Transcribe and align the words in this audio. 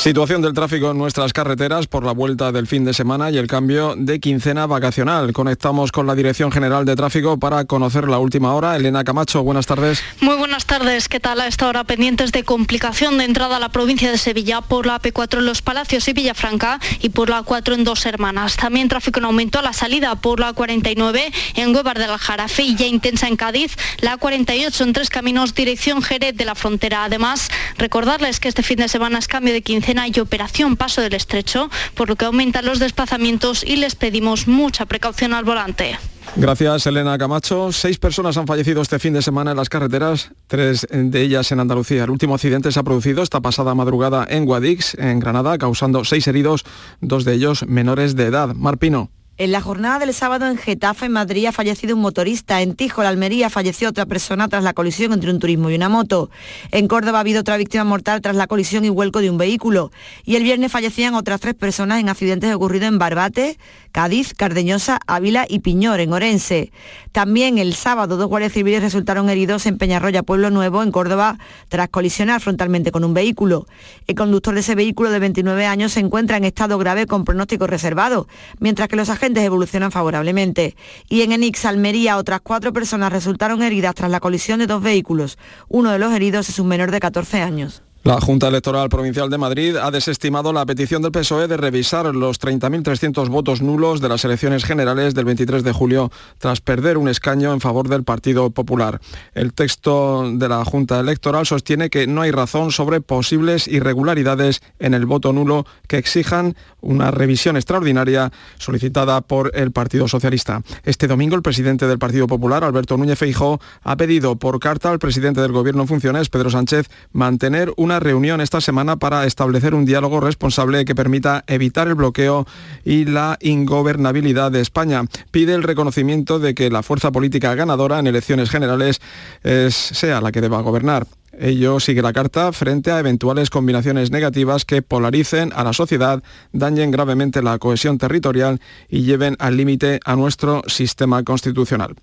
Situación 0.00 0.40
del 0.40 0.54
tráfico 0.54 0.90
en 0.90 0.96
nuestras 0.96 1.34
carreteras 1.34 1.86
por 1.86 2.06
la 2.06 2.12
vuelta 2.12 2.52
del 2.52 2.66
fin 2.66 2.86
de 2.86 2.94
semana 2.94 3.30
y 3.30 3.36
el 3.36 3.46
cambio 3.46 3.96
de 3.98 4.18
quincena 4.18 4.66
vacacional. 4.66 5.34
Conectamos 5.34 5.92
con 5.92 6.06
la 6.06 6.14
Dirección 6.14 6.50
General 6.50 6.86
de 6.86 6.96
Tráfico 6.96 7.38
para 7.38 7.66
conocer 7.66 8.08
la 8.08 8.18
última 8.18 8.54
hora. 8.54 8.74
Elena 8.76 9.04
Camacho, 9.04 9.42
buenas 9.42 9.66
tardes. 9.66 10.02
Muy 10.22 10.36
buenas 10.36 10.64
tardes. 10.64 11.06
¿Qué 11.06 11.20
tal 11.20 11.42
a 11.42 11.46
esta 11.46 11.68
hora? 11.68 11.84
Pendientes 11.84 12.32
de 12.32 12.44
complicación 12.44 13.18
de 13.18 13.24
entrada 13.24 13.56
a 13.56 13.60
la 13.60 13.68
provincia 13.68 14.10
de 14.10 14.16
Sevilla 14.16 14.62
por 14.62 14.86
la 14.86 15.02
P4 15.02 15.40
en 15.40 15.44
Los 15.44 15.60
Palacios 15.60 16.08
y 16.08 16.14
Villafranca 16.14 16.80
y 17.02 17.10
por 17.10 17.28
la 17.28 17.42
4 17.42 17.74
en 17.74 17.84
Dos 17.84 18.06
Hermanas. 18.06 18.56
También 18.56 18.88
tráfico 18.88 19.18
en 19.18 19.26
aumento 19.26 19.58
a 19.58 19.62
la 19.62 19.74
salida 19.74 20.14
por 20.14 20.40
la 20.40 20.54
49 20.54 21.30
en 21.56 21.76
Huevar 21.76 21.98
del 21.98 22.10
Aljarafe 22.10 22.62
y 22.62 22.74
ya 22.74 22.86
intensa 22.86 23.28
en 23.28 23.36
Cádiz. 23.36 23.76
La 24.00 24.16
48 24.16 24.82
en 24.82 24.94
Tres 24.94 25.10
Caminos, 25.10 25.54
dirección 25.54 26.00
Jerez 26.00 26.34
de 26.34 26.46
la 26.46 26.54
Frontera. 26.54 27.04
Además, 27.04 27.50
recordarles 27.76 28.40
que 28.40 28.48
este 28.48 28.62
fin 28.62 28.78
de 28.78 28.88
semana 28.88 29.18
es 29.18 29.28
cambio 29.28 29.52
de 29.52 29.60
quincena 29.60 29.89
y 29.90 30.20
operación 30.20 30.76
Paso 30.76 31.00
del 31.00 31.14
Estrecho, 31.14 31.68
por 31.94 32.08
lo 32.08 32.16
que 32.16 32.24
aumentan 32.24 32.64
los 32.64 32.78
desplazamientos 32.78 33.64
y 33.64 33.76
les 33.76 33.96
pedimos 33.96 34.46
mucha 34.46 34.86
precaución 34.86 35.34
al 35.34 35.44
volante. 35.44 35.98
Gracias, 36.36 36.86
Elena 36.86 37.18
Camacho. 37.18 37.72
Seis 37.72 37.98
personas 37.98 38.36
han 38.36 38.46
fallecido 38.46 38.82
este 38.82 39.00
fin 39.00 39.14
de 39.14 39.22
semana 39.22 39.50
en 39.50 39.56
las 39.56 39.68
carreteras, 39.68 40.30
tres 40.46 40.86
de 40.90 41.22
ellas 41.22 41.50
en 41.50 41.58
Andalucía. 41.58 42.04
El 42.04 42.10
último 42.10 42.34
accidente 42.34 42.70
se 42.70 42.78
ha 42.78 42.84
producido 42.84 43.22
esta 43.22 43.40
pasada 43.40 43.74
madrugada 43.74 44.26
en 44.30 44.44
Guadix, 44.44 44.94
en 44.94 45.18
Granada, 45.18 45.58
causando 45.58 46.04
seis 46.04 46.28
heridos, 46.28 46.64
dos 47.00 47.24
de 47.24 47.34
ellos 47.34 47.66
menores 47.66 48.14
de 48.14 48.26
edad. 48.26 48.54
Marpino. 48.54 49.10
En 49.40 49.52
la 49.52 49.62
jornada 49.62 50.00
del 50.00 50.12
sábado 50.12 50.46
en 50.46 50.58
Getafe, 50.58 51.06
en 51.06 51.12
Madrid, 51.12 51.46
ha 51.46 51.52
fallecido 51.52 51.96
un 51.96 52.02
motorista. 52.02 52.60
En 52.60 52.74
Tijo, 52.74 53.02
la 53.02 53.08
Almería, 53.08 53.48
falleció 53.48 53.88
otra 53.88 54.04
persona 54.04 54.48
tras 54.48 54.62
la 54.62 54.74
colisión 54.74 55.14
entre 55.14 55.30
un 55.30 55.38
turismo 55.38 55.70
y 55.70 55.76
una 55.76 55.88
moto. 55.88 56.28
En 56.72 56.86
Córdoba 56.88 57.16
ha 57.16 57.20
habido 57.22 57.40
otra 57.40 57.56
víctima 57.56 57.84
mortal 57.84 58.20
tras 58.20 58.36
la 58.36 58.46
colisión 58.46 58.84
y 58.84 58.90
vuelco 58.90 59.22
de 59.22 59.30
un 59.30 59.38
vehículo. 59.38 59.92
Y 60.26 60.36
el 60.36 60.42
viernes 60.42 60.70
fallecían 60.70 61.14
otras 61.14 61.40
tres 61.40 61.54
personas 61.54 62.00
en 62.00 62.10
accidentes 62.10 62.54
ocurridos 62.54 62.88
en 62.88 62.98
Barbate, 62.98 63.58
Cádiz, 63.92 64.34
Cardeñosa, 64.34 65.00
Ávila 65.06 65.46
y 65.48 65.60
Piñor, 65.60 66.00
en 66.00 66.12
Orense. 66.12 66.72
También 67.12 67.58
el 67.58 67.74
sábado 67.74 68.16
dos 68.16 68.28
guardias 68.28 68.52
civiles 68.52 68.82
resultaron 68.82 69.28
heridos 69.30 69.66
en 69.66 69.78
Peñarroya, 69.78 70.22
Pueblo 70.22 70.50
Nuevo, 70.50 70.82
en 70.82 70.92
Córdoba, 70.92 71.38
tras 71.68 71.88
colisionar 71.88 72.40
frontalmente 72.40 72.92
con 72.92 73.04
un 73.04 73.14
vehículo. 73.14 73.66
El 74.06 74.14
conductor 74.14 74.54
de 74.54 74.60
ese 74.60 74.74
vehículo 74.74 75.10
de 75.10 75.18
29 75.18 75.66
años 75.66 75.92
se 75.92 76.00
encuentra 76.00 76.36
en 76.36 76.44
estado 76.44 76.78
grave 76.78 77.06
con 77.06 77.24
pronóstico 77.24 77.66
reservado, 77.66 78.28
mientras 78.58 78.88
que 78.88 78.96
los 78.96 79.10
agentes 79.10 79.44
evolucionan 79.44 79.90
favorablemente. 79.90 80.76
Y 81.08 81.22
en 81.22 81.32
Enix, 81.32 81.64
Almería, 81.64 82.16
otras 82.16 82.40
cuatro 82.42 82.72
personas 82.72 83.12
resultaron 83.12 83.62
heridas 83.62 83.94
tras 83.94 84.10
la 84.10 84.20
colisión 84.20 84.60
de 84.60 84.66
dos 84.66 84.82
vehículos. 84.82 85.38
Uno 85.68 85.90
de 85.90 85.98
los 85.98 86.12
heridos 86.12 86.48
es 86.48 86.58
un 86.58 86.68
menor 86.68 86.90
de 86.90 87.00
14 87.00 87.42
años. 87.42 87.82
La 88.02 88.18
Junta 88.18 88.48
Electoral 88.48 88.88
Provincial 88.88 89.28
de 89.28 89.36
Madrid 89.36 89.76
ha 89.76 89.90
desestimado 89.90 90.54
la 90.54 90.64
petición 90.64 91.02
del 91.02 91.12
PSOE 91.12 91.48
de 91.48 91.58
revisar 91.58 92.06
los 92.14 92.40
30.300 92.40 93.28
votos 93.28 93.60
nulos 93.60 94.00
de 94.00 94.08
las 94.08 94.24
elecciones 94.24 94.64
generales 94.64 95.14
del 95.14 95.26
23 95.26 95.62
de 95.62 95.72
julio 95.72 96.10
tras 96.38 96.62
perder 96.62 96.96
un 96.96 97.10
escaño 97.10 97.52
en 97.52 97.60
favor 97.60 97.88
del 97.88 98.02
Partido 98.02 98.48
Popular. 98.52 99.02
El 99.34 99.52
texto 99.52 100.32
de 100.32 100.48
la 100.48 100.64
Junta 100.64 100.98
Electoral 100.98 101.44
sostiene 101.44 101.90
que 101.90 102.06
no 102.06 102.22
hay 102.22 102.30
razón 102.30 102.72
sobre 102.72 103.02
posibles 103.02 103.68
irregularidades 103.68 104.62
en 104.78 104.94
el 104.94 105.04
voto 105.04 105.34
nulo 105.34 105.66
que 105.86 105.98
exijan 105.98 106.56
una 106.80 107.10
revisión 107.10 107.56
extraordinaria 107.56 108.32
solicitada 108.56 109.20
por 109.20 109.52
el 109.54 109.72
Partido 109.72 110.08
Socialista. 110.08 110.62
Este 110.84 111.06
domingo 111.06 111.36
el 111.36 111.42
presidente 111.42 111.86
del 111.86 111.98
Partido 111.98 112.26
Popular, 112.26 112.64
Alberto 112.64 112.96
Núñez 112.96 113.18
Feijó, 113.18 113.60
ha 113.82 113.96
pedido 113.98 114.36
por 114.36 114.58
carta 114.58 114.90
al 114.90 114.98
presidente 114.98 115.42
del 115.42 115.52
Gobierno 115.52 115.82
en 115.82 115.88
funciones, 115.88 116.30
Pedro 116.30 116.48
Sánchez, 116.48 116.88
mantener 117.12 117.70
un 117.76 117.89
una 117.90 117.98
reunión 117.98 118.40
esta 118.40 118.60
semana 118.60 118.94
para 118.98 119.26
establecer 119.26 119.74
un 119.74 119.84
diálogo 119.84 120.20
responsable 120.20 120.84
que 120.84 120.94
permita 120.94 121.42
evitar 121.48 121.88
el 121.88 121.96
bloqueo 121.96 122.46
y 122.84 123.04
la 123.04 123.36
ingobernabilidad 123.40 124.52
de 124.52 124.60
España. 124.60 125.02
Pide 125.32 125.54
el 125.54 125.64
reconocimiento 125.64 126.38
de 126.38 126.54
que 126.54 126.70
la 126.70 126.84
fuerza 126.84 127.10
política 127.10 127.56
ganadora 127.56 127.98
en 127.98 128.06
elecciones 128.06 128.48
generales 128.48 129.00
sea 129.42 130.20
la 130.20 130.30
que 130.30 130.40
deba 130.40 130.60
gobernar. 130.62 131.08
Ello 131.36 131.80
sigue 131.80 132.00
la 132.00 132.12
carta 132.12 132.52
frente 132.52 132.92
a 132.92 133.00
eventuales 133.00 133.50
combinaciones 133.50 134.12
negativas 134.12 134.64
que 134.64 134.82
polaricen 134.82 135.50
a 135.56 135.64
la 135.64 135.72
sociedad, 135.72 136.22
dañen 136.52 136.92
gravemente 136.92 137.42
la 137.42 137.58
cohesión 137.58 137.98
territorial 137.98 138.60
y 138.88 139.02
lleven 139.02 139.34
al 139.40 139.56
límite 139.56 139.98
a 140.04 140.14
nuestro 140.14 140.62
sistema 140.68 141.24
constitucional. 141.24 141.96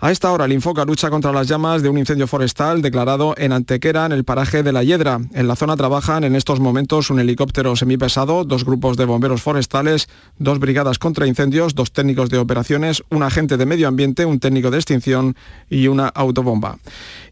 A 0.00 0.12
esta 0.12 0.30
hora, 0.30 0.44
el 0.44 0.52
Infoca 0.52 0.84
lucha 0.84 1.10
contra 1.10 1.32
las 1.32 1.48
llamas 1.48 1.82
de 1.82 1.88
un 1.88 1.98
incendio 1.98 2.28
forestal 2.28 2.82
declarado 2.82 3.34
en 3.36 3.50
Antequera, 3.50 4.06
en 4.06 4.12
el 4.12 4.22
paraje 4.22 4.62
de 4.62 4.70
La 4.70 4.84
Hiedra. 4.84 5.18
En 5.32 5.48
la 5.48 5.56
zona 5.56 5.76
trabajan 5.76 6.22
en 6.22 6.36
estos 6.36 6.60
momentos 6.60 7.10
un 7.10 7.18
helicóptero 7.18 7.74
semipesado, 7.74 8.44
dos 8.44 8.64
grupos 8.64 8.96
de 8.96 9.06
bomberos 9.06 9.42
forestales, 9.42 10.08
dos 10.38 10.60
brigadas 10.60 11.00
contra 11.00 11.26
incendios, 11.26 11.74
dos 11.74 11.90
técnicos 11.90 12.30
de 12.30 12.38
operaciones, 12.38 13.02
un 13.10 13.24
agente 13.24 13.56
de 13.56 13.66
medio 13.66 13.88
ambiente, 13.88 14.24
un 14.24 14.38
técnico 14.38 14.70
de 14.70 14.76
extinción 14.76 15.34
y 15.68 15.88
una 15.88 16.06
autobomba. 16.06 16.78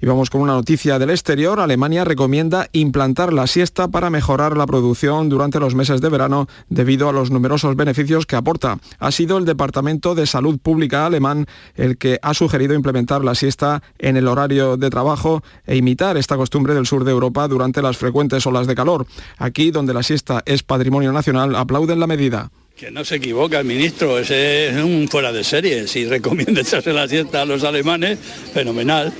Y 0.01 0.07
vamos 0.07 0.29
con 0.29 0.41
una 0.41 0.55
noticia 0.55 0.99
del 0.99 1.11
exterior. 1.11 1.61
Alemania 1.61 2.05
recomienda 2.05 2.69
implantar 2.73 3.33
la 3.33 3.47
siesta 3.47 3.87
para 3.87 4.11
mejorar 4.11 4.57
la 4.57 4.67
producción 4.67 5.29
durante 5.29 5.61
los 5.61 5.77
meses 5.77 6.01
de 6.01 6.09
verano 6.09 6.49
debido 6.69 7.09
a 7.09 7.13
los 7.13 7.31
numerosos 7.31 7.77
beneficios 7.77 8.27
que 8.27 8.35
aporta. 8.35 8.79
Ha 8.99 9.13
sido 9.13 9.39
el 9.39 9.45
Departamento 9.45 10.17
de 10.17 10.27
Salud 10.27 10.59
Pública 10.59 11.07
alemán 11.07 11.47
el 11.77 11.97
que 11.97 12.19
ha 12.23 12.35
sugerido 12.35 12.56
querido 12.57 12.73
implementar 12.73 13.23
la 13.23 13.35
siesta 13.35 13.83
en 13.99 14.17
el 14.17 14.27
horario 14.27 14.79
de 14.79 14.89
trabajo 14.89 15.43
e 15.67 15.77
imitar 15.77 16.17
esta 16.17 16.39
costumbre 16.39 16.73
del 16.73 16.87
sur 16.87 17.05
de 17.05 17.11
Europa 17.11 17.47
durante 17.49 17.83
las 17.83 17.99
frecuentes 17.99 18.47
olas 18.47 18.67
de 18.67 18.75
calor. 18.75 19.07
Aquí, 19.37 19.71
donde 19.71 19.93
la 19.93 20.03
siesta 20.03 20.43
es 20.47 20.63
patrimonio 20.63 21.13
nacional, 21.13 21.55
aplauden 21.55 22.01
la 22.01 22.07
medida. 22.07 22.51
Que 22.75 22.91
no 22.91 23.05
se 23.05 23.17
equivoca 23.17 23.61
el 23.61 23.67
ministro, 23.67 24.19
ese 24.19 24.69
es 24.69 24.83
un 24.83 25.07
fuera 25.07 25.33
de 25.33 25.45
serie. 25.45 25.87
Si 25.87 26.07
recomienda 26.07 26.61
echarse 26.63 26.95
la 26.95 27.07
siesta 27.07 27.43
a 27.43 27.45
los 27.45 27.63
alemanes, 27.63 28.19
fenomenal. 28.55 29.13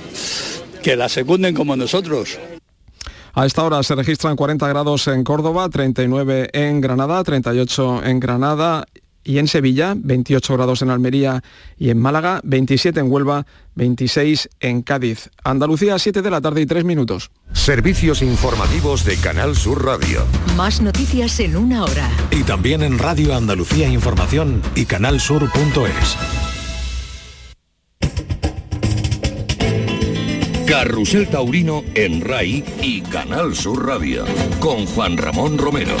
Que 0.81 0.95
la 0.95 1.07
secunden 1.07 1.53
como 1.53 1.75
nosotros. 1.75 2.39
A 3.35 3.45
esta 3.45 3.63
hora 3.63 3.83
se 3.83 3.93
registran 3.93 4.35
40 4.35 4.67
grados 4.67 5.07
en 5.09 5.23
Córdoba, 5.23 5.69
39 5.69 6.49
en 6.53 6.81
Granada, 6.81 7.23
38 7.23 8.01
en 8.03 8.19
Granada 8.19 8.87
y 9.27 9.39
en 9.39 9.49
Sevilla, 9.49 9.93
28 9.95 10.53
grados 10.55 10.81
en 10.81 10.89
Almería 10.89 11.43
y 11.77 11.89
en 11.89 11.99
Málaga, 11.99 12.39
27 12.45 13.01
en 13.01 13.11
Huelva, 13.11 13.45
26 13.75 14.49
en 14.61 14.81
Cádiz. 14.81 15.29
Andalucía, 15.43 15.99
7 15.99 16.21
de 16.21 16.31
la 16.31 16.39
tarde 16.39 16.61
y 16.61 16.65
3 16.65 16.85
minutos. 16.85 17.29
Servicios 17.51 18.21
informativos 18.21 19.03
de 19.03 19.17
Canal 19.17 19.57
Sur 19.57 19.83
Radio. 19.83 20.23
Más 20.55 20.81
noticias 20.81 21.41
en 21.41 21.57
una 21.57 21.83
hora. 21.83 22.09
Y 22.31 22.43
también 22.43 22.81
en 22.81 22.97
Radio 22.97 23.35
Andalucía 23.35 23.89
Información 23.89 24.61
y 24.75 24.85
canalsur.es. 24.85 26.17
Carrusel 30.65 31.27
Taurino 31.27 31.83
en 31.95 32.21
RAI 32.21 32.63
y 32.81 33.01
Canal 33.01 33.55
Sur 33.55 33.85
Radio. 33.85 34.23
Con 34.61 34.85
Juan 34.85 35.17
Ramón 35.17 35.57
Romero. 35.57 35.95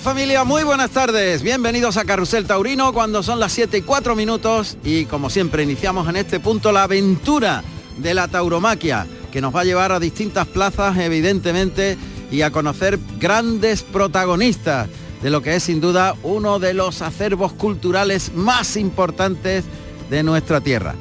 Familia? 0.00 0.44
Muy 0.44 0.62
buenas 0.62 0.90
tardes. 0.90 1.42
Bienvenidos 1.42 1.96
a 1.96 2.04
Carrusel 2.04 2.44
Taurino 2.46 2.92
cuando 2.92 3.22
son 3.22 3.40
las 3.40 3.52
7 3.52 3.78
y 3.78 3.82
4 3.82 4.14
minutos 4.14 4.76
y 4.84 5.06
como 5.06 5.30
siempre 5.30 5.62
iniciamos 5.62 6.08
en 6.08 6.16
este 6.16 6.38
punto 6.38 6.70
la 6.70 6.82
aventura 6.82 7.62
de 7.96 8.12
la 8.12 8.28
tauromaquia 8.28 9.06
que 9.32 9.40
nos 9.40 9.54
va 9.54 9.60
a 9.60 9.64
llevar 9.64 9.92
a 9.92 10.00
distintas 10.00 10.46
plazas 10.46 10.98
evidentemente 10.98 11.96
y 12.30 12.42
a 12.42 12.50
conocer 12.50 12.98
grandes 13.18 13.82
protagonistas 13.82 14.88
de 15.22 15.30
lo 15.30 15.40
que 15.40 15.56
es 15.56 15.62
sin 15.62 15.80
duda 15.80 16.14
uno 16.22 16.58
de 16.58 16.74
los 16.74 17.00
acervos 17.00 17.52
culturales 17.52 18.32
más 18.34 18.76
importantes 18.76 19.64
de 20.10 20.22
nuestra 20.22 20.60
tierra. 20.60 20.94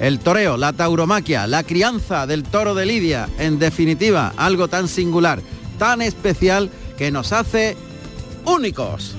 El 0.00 0.18
toreo, 0.18 0.56
la 0.58 0.74
tauromaquia, 0.74 1.46
la 1.46 1.62
crianza 1.62 2.26
del 2.26 2.42
toro 2.42 2.74
de 2.74 2.84
Lidia, 2.84 3.28
en 3.38 3.58
definitiva, 3.58 4.34
algo 4.36 4.68
tan 4.68 4.88
singular, 4.88 5.40
tan 5.78 6.02
especial 6.02 6.70
que 6.98 7.10
nos 7.10 7.32
hace 7.32 7.76
únicos. 8.44 9.14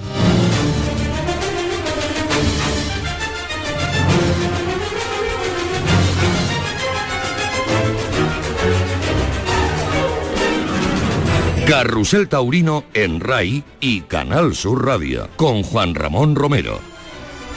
Carrusel 11.68 12.30
Taurino 12.30 12.84
en 12.94 13.20
RAI 13.20 13.64
y 13.80 14.02
Canal 14.02 14.54
Sur 14.54 14.86
Radio 14.86 15.28
con 15.36 15.64
Juan 15.64 15.96
Ramón 15.96 16.36
Romero. 16.36 16.80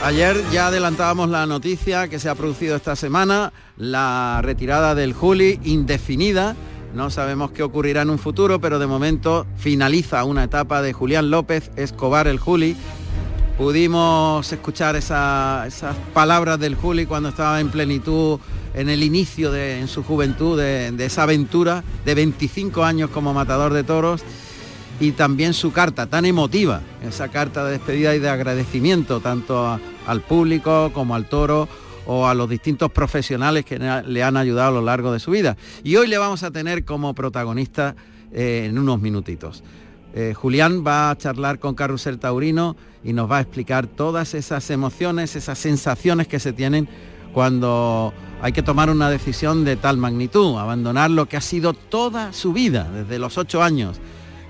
Ayer 0.03 0.37
ya 0.51 0.67
adelantábamos 0.67 1.29
la 1.29 1.45
noticia 1.45 2.07
que 2.07 2.19
se 2.19 2.29
ha 2.29 2.35
producido 2.35 2.75
esta 2.75 2.95
semana, 2.95 3.53
la 3.77 4.39
retirada 4.41 4.95
del 4.95 5.13
Juli 5.13 5.59
indefinida 5.63 6.55
No 6.93 7.11
sabemos 7.11 7.51
qué 7.51 7.61
ocurrirá 7.61 8.01
en 8.01 8.09
un 8.09 8.17
futuro, 8.17 8.59
pero 8.59 8.79
de 8.79 8.87
momento 8.87 9.45
finaliza 9.57 10.23
una 10.23 10.43
etapa 10.43 10.81
de 10.81 10.91
Julián 10.91 11.29
López 11.29 11.69
Escobar 11.75 12.27
el 12.27 12.39
Juli. 12.39 12.75
Pudimos 13.57 14.51
escuchar 14.51 14.95
esas 14.95 15.95
palabras 16.13 16.59
del 16.59 16.75
Juli 16.75 17.05
cuando 17.05 17.29
estaba 17.29 17.59
en 17.59 17.69
plenitud 17.69 18.39
en 18.73 18.89
el 18.89 19.03
inicio 19.03 19.51
de 19.51 19.79
en 19.79 19.87
su 19.87 20.03
juventud 20.03 20.57
de, 20.57 20.93
esa 21.05 21.23
aventura 21.23 21.83
de 22.05 22.15
25 22.15 22.83
años 22.83 23.09
como 23.09 23.33
matador 23.33 23.73
de 23.73 23.83
toros 23.83 24.21
y 24.99 25.11
también 25.11 25.53
su 25.53 25.71
carta 25.71 26.07
tan 26.07 26.25
emotiva, 26.25 26.81
esa 27.07 27.29
carta 27.29 27.65
de 27.65 27.73
despedida 27.73 28.15
y 28.15 28.19
de 28.19 28.29
agradecimiento 28.29 29.19
tanto 29.19 29.79
al 30.07 30.21
público 30.21 30.91
como 30.93 31.15
al 31.15 31.25
toro 31.25 31.67
o 32.11 32.27
a 32.27 32.33
los 32.33 32.49
distintos 32.49 32.91
profesionales 32.91 33.63
que 33.63 33.77
le 33.77 34.23
han 34.23 34.35
ayudado 34.35 34.69
a 34.69 34.71
lo 34.71 34.81
largo 34.81 35.13
de 35.13 35.19
su 35.19 35.29
vida. 35.29 35.55
Y 35.83 35.95
hoy 35.95 36.07
le 36.07 36.17
vamos 36.17 36.41
a 36.41 36.49
tener 36.49 36.83
como 36.83 37.13
protagonista 37.13 37.95
eh, 38.31 38.65
en 38.67 38.79
unos 38.79 38.99
minutitos. 38.99 39.63
Eh, 40.15 40.33
Julián 40.35 40.83
va 40.83 41.11
a 41.11 41.17
charlar 41.19 41.59
con 41.59 41.75
Carrusel 41.75 42.17
Taurino 42.17 42.75
y 43.03 43.13
nos 43.13 43.29
va 43.29 43.37
a 43.37 43.41
explicar 43.41 43.85
todas 43.85 44.33
esas 44.33 44.71
emociones, 44.71 45.35
esas 45.35 45.59
sensaciones 45.59 46.27
que 46.27 46.39
se 46.39 46.51
tienen 46.51 46.89
cuando 47.31 48.11
hay 48.41 48.53
que 48.53 48.63
tomar 48.63 48.89
una 48.89 49.11
decisión 49.11 49.63
de 49.63 49.75
tal 49.75 49.97
magnitud, 49.97 50.57
abandonar 50.57 51.11
lo 51.11 51.27
que 51.27 51.37
ha 51.37 51.41
sido 51.41 51.73
toda 51.73 52.33
su 52.33 52.53
vida, 52.53 52.89
desde 52.91 53.19
los 53.19 53.37
ocho 53.37 53.61
años 53.61 53.99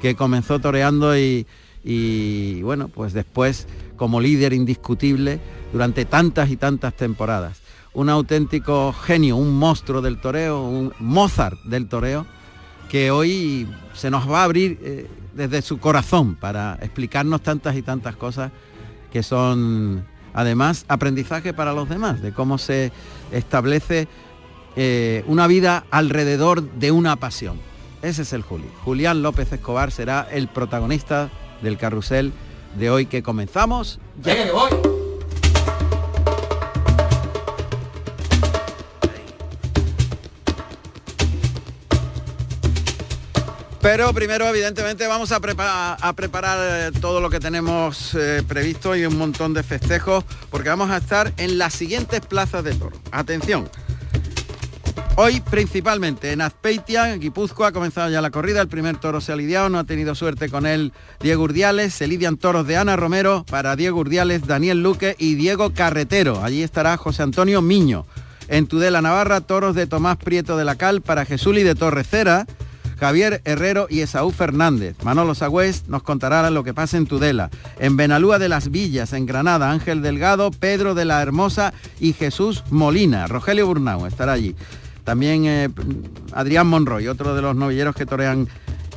que 0.01 0.15
comenzó 0.15 0.59
toreando 0.59 1.17
y, 1.17 1.45
y 1.83 2.61
bueno, 2.61 2.87
pues 2.87 3.11
después 3.11 3.67
como 3.97 4.21
líder 4.21 4.53
indiscutible 4.53 5.41
durante 5.71 6.05
tantas 6.05 6.49
y 6.49 6.57
tantas 6.57 6.93
temporadas. 6.93 7.61
Un 7.93 8.09
auténtico 8.09 8.93
genio, 8.93 9.35
un 9.35 9.57
monstruo 9.57 10.01
del 10.01 10.19
toreo, 10.21 10.63
un 10.63 10.93
Mozart 10.99 11.59
del 11.63 11.87
toreo, 11.87 12.25
que 12.89 13.11
hoy 13.11 13.67
se 13.93 14.09
nos 14.09 14.29
va 14.29 14.41
a 14.41 14.43
abrir 14.45 14.79
eh, 14.81 15.07
desde 15.33 15.61
su 15.61 15.79
corazón 15.79 16.35
para 16.35 16.77
explicarnos 16.81 17.41
tantas 17.41 17.75
y 17.75 17.81
tantas 17.81 18.15
cosas 18.15 18.51
que 19.11 19.23
son 19.23 20.05
además 20.33 20.85
aprendizaje 20.87 21.53
para 21.53 21.73
los 21.73 21.89
demás, 21.89 22.21
de 22.21 22.31
cómo 22.31 22.57
se 22.57 22.91
establece 23.31 24.07
eh, 24.75 25.23
una 25.27 25.47
vida 25.47 25.85
alrededor 25.91 26.61
de 26.61 26.91
una 26.91 27.15
pasión. 27.15 27.59
Ese 28.01 28.21
es 28.21 28.33
el 28.33 28.43
Juli. 28.43 28.69
Julián 28.83 29.21
López 29.21 29.51
Escobar 29.51 29.91
será 29.91 30.27
el 30.31 30.47
protagonista 30.47 31.29
del 31.61 31.77
carrusel 31.77 32.31
de 32.77 32.89
hoy 32.89 33.05
que 33.07 33.23
comenzamos. 33.23 33.99
Ya 34.21 34.35
que 34.35 34.51
voy. 34.51 34.98
Pero 43.81 44.13
primero, 44.13 44.45
evidentemente, 44.47 45.07
vamos 45.07 45.31
a, 45.31 45.39
preparar 45.39 46.59
eh, 46.61 46.91
todo 46.99 47.21
lo 47.21 47.29
que 47.29 47.39
tenemos 47.39 48.13
eh, 48.13 48.43
previsto 48.45 48.93
y 48.95 49.05
un 49.05 49.17
montón 49.17 49.53
de 49.53 49.63
festejos, 49.63 50.25
porque 50.49 50.67
vamos 50.67 50.89
a 50.91 50.97
estar 50.97 51.33
en 51.37 51.57
las 51.57 51.75
siguientes 51.75 52.19
plazas 52.21 52.63
de 52.65 52.73
toro. 52.75 52.97
Atención. 53.11 53.69
Hoy 55.15 55.41
principalmente 55.41 56.31
en 56.31 56.41
Azpeitia, 56.41 57.13
en 57.13 57.21
Guipúzcoa, 57.21 57.67
ha 57.67 57.71
comenzado 57.71 58.09
ya 58.09 58.21
la 58.21 58.31
corrida, 58.31 58.61
el 58.61 58.67
primer 58.67 58.97
toro 58.97 59.21
se 59.21 59.31
ha 59.31 59.35
lidiado, 59.35 59.69
no 59.69 59.79
ha 59.79 59.83
tenido 59.83 60.15
suerte 60.15 60.49
con 60.49 60.65
él 60.65 60.93
Diego 61.19 61.43
Urdiales, 61.43 61.93
se 61.93 62.07
lidian 62.07 62.37
toros 62.37 62.67
de 62.67 62.77
Ana 62.77 62.95
Romero 62.95 63.45
para 63.49 63.75
Diego 63.75 63.99
Urdiales, 63.99 64.47
Daniel 64.47 64.81
Luque 64.81 65.15
y 65.17 65.35
Diego 65.35 65.73
Carretero. 65.73 66.41
Allí 66.43 66.63
estará 66.63 66.95
José 66.95 67.23
Antonio 67.23 67.61
Miño. 67.61 68.05
En 68.47 68.67
Tudela, 68.67 69.01
Navarra, 69.01 69.41
toros 69.41 69.75
de 69.75 69.87
Tomás 69.87 70.17
Prieto 70.17 70.57
de 70.57 70.65
la 70.65 70.75
Cal 70.75 71.01
para 71.01 71.25
Jesuli 71.25 71.63
de 71.63 71.75
Torrecera 71.75 72.45
Javier 72.99 73.41
Herrero 73.45 73.87
y 73.89 74.01
Esaú 74.01 74.31
Fernández. 74.31 74.97
Manolo 75.03 75.33
Sagüez 75.33 75.87
nos 75.87 76.03
contará 76.03 76.49
lo 76.49 76.63
que 76.63 76.73
pasa 76.73 76.97
en 76.97 77.05
Tudela. 77.05 77.49
En 77.79 77.95
Benalúa 77.95 78.39
de 78.39 78.49
las 78.49 78.71
Villas, 78.71 79.13
en 79.13 79.25
Granada, 79.25 79.71
Ángel 79.71 80.01
Delgado, 80.01 80.51
Pedro 80.51 80.95
de 80.95 81.05
la 81.05 81.21
Hermosa 81.21 81.73
y 81.99 82.13
Jesús 82.13 82.63
Molina. 82.69 83.27
Rogelio 83.27 83.67
Burnau 83.67 84.05
estará 84.05 84.33
allí. 84.33 84.55
También 85.05 85.45
eh, 85.45 85.69
Adrián 86.33 86.67
Monroy, 86.67 87.07
otro 87.07 87.35
de 87.35 87.41
los 87.41 87.55
novilleros 87.55 87.95
que 87.95 88.05
torean 88.05 88.47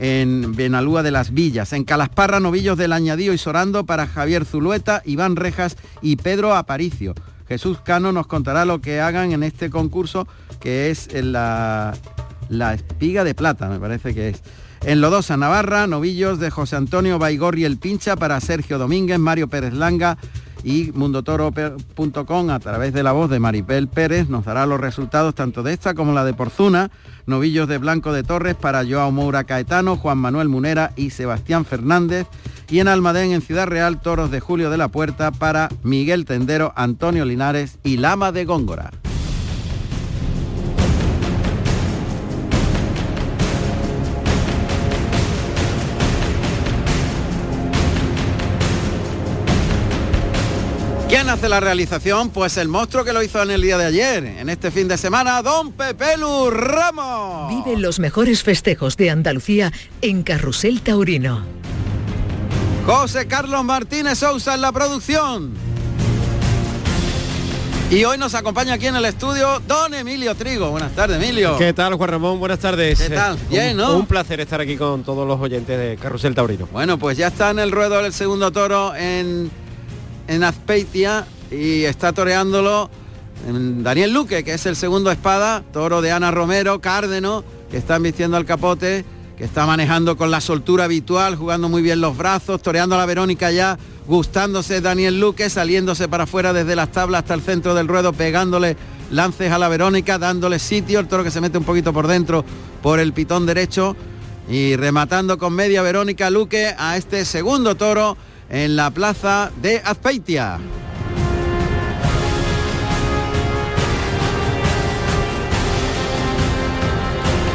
en 0.00 0.55
Benalúa 0.56 1.05
de 1.05 1.12
las 1.12 1.32
Villas. 1.32 1.72
En 1.72 1.84
Calasparra, 1.84 2.40
novillos 2.40 2.76
del 2.76 2.93
Añadío 2.93 3.32
y 3.32 3.38
Sorando 3.38 3.87
para 3.87 4.08
Javier 4.08 4.44
Zulueta, 4.44 5.02
Iván 5.05 5.37
Rejas 5.37 5.76
y 6.00 6.16
Pedro 6.16 6.56
Aparicio. 6.56 7.14
Jesús 7.46 7.78
Cano 7.81 8.10
nos 8.10 8.26
contará 8.26 8.64
lo 8.64 8.81
que 8.81 9.00
hagan 9.00 9.32
en 9.32 9.43
este 9.43 9.70
concurso 9.70 10.26
que 10.58 10.90
es 10.90 11.08
en 11.12 11.32
la 11.32 11.93
la 12.52 12.75
Espiga 12.75 13.25
de 13.25 13.34
Plata, 13.34 13.69
me 13.69 13.81
parece 13.81 14.14
que 14.14 14.28
es. 14.28 14.43
En 14.84 15.00
Lodosa, 15.00 15.37
Navarra, 15.37 15.87
novillos 15.87 16.40
de 16.40 16.50
José 16.50 16.76
Antonio 16.76 17.19
Baigorri 17.19 17.64
el 17.64 17.78
Pincha 17.78 18.16
para 18.16 18.40
Sergio 18.40 18.78
Domínguez, 18.78 19.19
Mario 19.19 19.49
Pérez 19.49 19.72
Langa 19.75 20.19
y 20.64 20.90
mundotoro.com 20.93 22.50
a 22.50 22.58
través 22.60 22.93
de 22.93 23.02
la 23.02 23.12
voz 23.12 23.31
de 23.31 23.40
Maripel 23.40 23.88
Pérez 23.88 24.28
nos 24.28 24.44
dará 24.44 24.66
los 24.66 24.81
resultados 24.81 25.34
tanto 25.34 25.62
de 25.62 25.72
esta 25.72 25.94
como 25.94 26.12
la 26.12 26.25
de 26.25 26.34
Porzuna, 26.34 26.90
novillos 27.26 27.69
de 27.69 27.78
Blanco 27.78 28.12
de 28.12 28.22
Torres 28.22 28.55
para 28.55 28.84
Joao 28.84 29.10
Moura 29.10 29.44
Caetano, 29.44 29.96
Juan 29.96 30.19
Manuel 30.19 30.48
Munera 30.48 30.93
y 30.96 31.10
Sebastián 31.10 31.64
Fernández 31.64 32.26
y 32.69 32.81
en 32.81 32.88
Almadén 32.88 33.32
en 33.32 33.43
Ciudad 33.43 33.66
Real 33.66 34.00
toros 34.00 34.31
de 34.31 34.40
Julio 34.40 34.70
de 34.70 34.78
la 34.78 34.88
Puerta 34.88 35.31
para 35.31 35.69
Miguel 35.82 36.25
Tendero, 36.25 36.72
Antonio 36.76 37.25
Linares 37.25 37.78
y 37.82 37.98
Lama 37.98 38.32
de 38.32 38.44
Góngora. 38.44 38.90
¿Quién 51.12 51.29
hace 51.29 51.47
la 51.50 51.61
realización? 51.61 52.31
Pues 52.31 52.56
el 52.56 52.69
monstruo 52.69 53.05
que 53.05 53.12
lo 53.12 53.23
hizo 53.23 53.43
en 53.43 53.50
el 53.50 53.61
día 53.61 53.76
de 53.76 53.85
ayer, 53.85 54.25
en 54.25 54.49
este 54.49 54.70
fin 54.70 54.88
de 54.88 54.97
semana, 54.97 55.43
Don 55.43 55.73
Pepelu 55.73 56.49
Ramos. 56.49 57.50
Vive 57.50 57.79
los 57.79 57.99
mejores 57.99 58.43
festejos 58.43 58.97
de 58.97 59.11
Andalucía 59.11 59.70
en 60.00 60.23
Carrusel 60.23 60.81
Taurino. 60.81 61.44
José 62.87 63.26
Carlos 63.26 63.62
Martínez 63.62 64.20
Sousa 64.20 64.55
en 64.55 64.62
la 64.62 64.73
producción. 64.73 65.53
Y 67.91 68.05
hoy 68.05 68.17
nos 68.17 68.35
acompaña 68.35 68.73
aquí 68.73 68.87
en 68.87 68.97
el 68.97 69.05
estudio 69.05 69.61
Don 69.69 69.93
Emilio 69.93 70.35
Trigo. 70.35 70.70
Buenas 70.70 70.93
tardes, 70.93 71.23
Emilio. 71.23 71.58
¿Qué 71.58 71.75
tal, 71.75 71.93
Juan 71.93 72.08
Ramón? 72.08 72.41
Buenas 72.41 72.61
tardes. 72.61 72.99
¿Qué 72.99 73.11
tal? 73.11 73.37
Bien, 73.50 73.76
¿no? 73.76 73.99
Un 73.99 74.06
placer 74.06 74.41
estar 74.41 74.62
aquí 74.62 74.79
con 74.79 75.05
todos 75.05 75.29
los 75.29 75.38
oyentes 75.38 75.79
de 75.79 75.99
Carrusel 76.00 76.35
Taurino. 76.35 76.67
Bueno, 76.73 76.99
pues 76.99 77.19
ya 77.19 77.26
está 77.26 77.50
en 77.50 77.58
el 77.58 77.70
ruedo 77.70 78.00
el 78.00 78.15
segundo 78.15 78.50
toro 78.50 78.94
en 78.96 79.51
en 80.29 80.44
Azpeitia 80.44 81.26
y 81.50 81.84
está 81.84 82.12
toreándolo 82.12 82.91
Daniel 83.46 84.12
Luque, 84.12 84.44
que 84.44 84.55
es 84.55 84.67
el 84.67 84.76
segundo 84.76 85.10
espada, 85.10 85.62
toro 85.72 86.00
de 86.00 86.12
Ana 86.12 86.31
Romero, 86.31 86.81
Cárdeno, 86.81 87.44
que 87.70 87.76
están 87.76 88.02
vistiendo 88.02 88.36
al 88.36 88.44
capote, 88.44 89.05
que 89.36 89.44
está 89.44 89.67
manejando 89.67 90.17
con 90.17 90.31
la 90.31 90.41
soltura 90.41 90.84
habitual, 90.84 91.36
jugando 91.36 91.69
muy 91.69 91.82
bien 91.82 92.00
los 92.00 92.17
brazos, 92.17 92.62
toreando 92.62 92.94
a 92.94 92.98
la 92.98 93.06
Verónica 93.06 93.50
ya, 93.50 93.79
gustándose 94.06 94.81
Daniel 94.81 95.19
Luque, 95.19 95.50
saliéndose 95.50 96.08
para 96.08 96.24
afuera 96.24 96.52
desde 96.52 96.76
las 96.76 96.93
tablas 96.93 97.22
hasta 97.22 97.34
el 97.34 97.43
centro 97.43 97.74
del 97.74 97.88
ruedo, 97.88 98.12
pegándole 98.12 98.76
lances 99.10 99.50
a 99.50 99.58
la 99.58 99.69
Verónica, 99.69 100.19
dándole 100.19 100.58
sitio, 100.58 101.00
el 101.00 101.08
toro 101.08 101.24
que 101.24 101.31
se 101.31 101.41
mete 101.41 101.58
un 101.58 101.64
poquito 101.64 101.93
por 101.93 102.06
dentro 102.06 102.44
por 102.82 103.00
el 103.00 103.12
pitón 103.12 103.46
derecho 103.46 103.96
y 104.48 104.76
rematando 104.76 105.38
con 105.38 105.52
media 105.52 105.82
Verónica 105.82 106.31
Luque 106.31 106.74
a 106.76 106.96
este 106.96 107.24
segundo 107.24 107.74
toro 107.74 108.17
en 108.53 108.77
la 108.77 108.91
plaza 108.91 109.51
de 109.63 109.81
Azpeitia. 109.82 110.59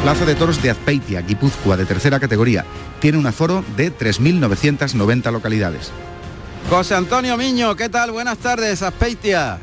Plaza 0.02 0.26
de 0.26 0.34
Toros 0.34 0.60
de 0.60 0.70
Azpeitia, 0.70 1.20
Guipúzcoa, 1.20 1.76
de 1.76 1.84
tercera 1.86 2.18
categoría. 2.18 2.64
Tiene 3.00 3.16
un 3.16 3.26
aforo 3.26 3.64
de 3.76 3.96
3.990 3.96 5.30
localidades. 5.30 5.92
José 6.68 6.96
Antonio 6.96 7.36
Miño, 7.36 7.76
¿qué 7.76 7.88
tal? 7.88 8.10
Buenas 8.10 8.38
tardes, 8.38 8.82
Azpeitia. 8.82 9.58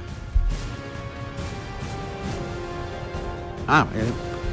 Ah, 3.68 3.88
eh, 3.94 4.04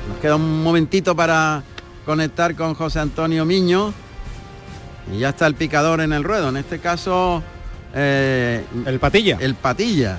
nos 0.09 0.19
queda 0.19 0.35
un 0.35 0.63
momentito 0.65 1.15
para 1.15 1.63
conectar 2.05 2.57
con 2.57 2.75
José 2.75 2.99
Antonio 2.99 3.45
Miño. 3.45 3.95
Y 5.13 5.19
ya 5.19 5.31
está 5.31 5.47
el 5.47 5.55
picador 5.55 6.01
en 6.01 6.13
el 6.13 6.25
ruedo. 6.25 6.49
En 6.49 6.57
este 6.57 6.79
caso... 6.79 7.43
Eh, 7.95 8.65
el 8.87 8.99
patilla. 8.99 9.37
El 9.41 9.55
patilla. 9.55 10.17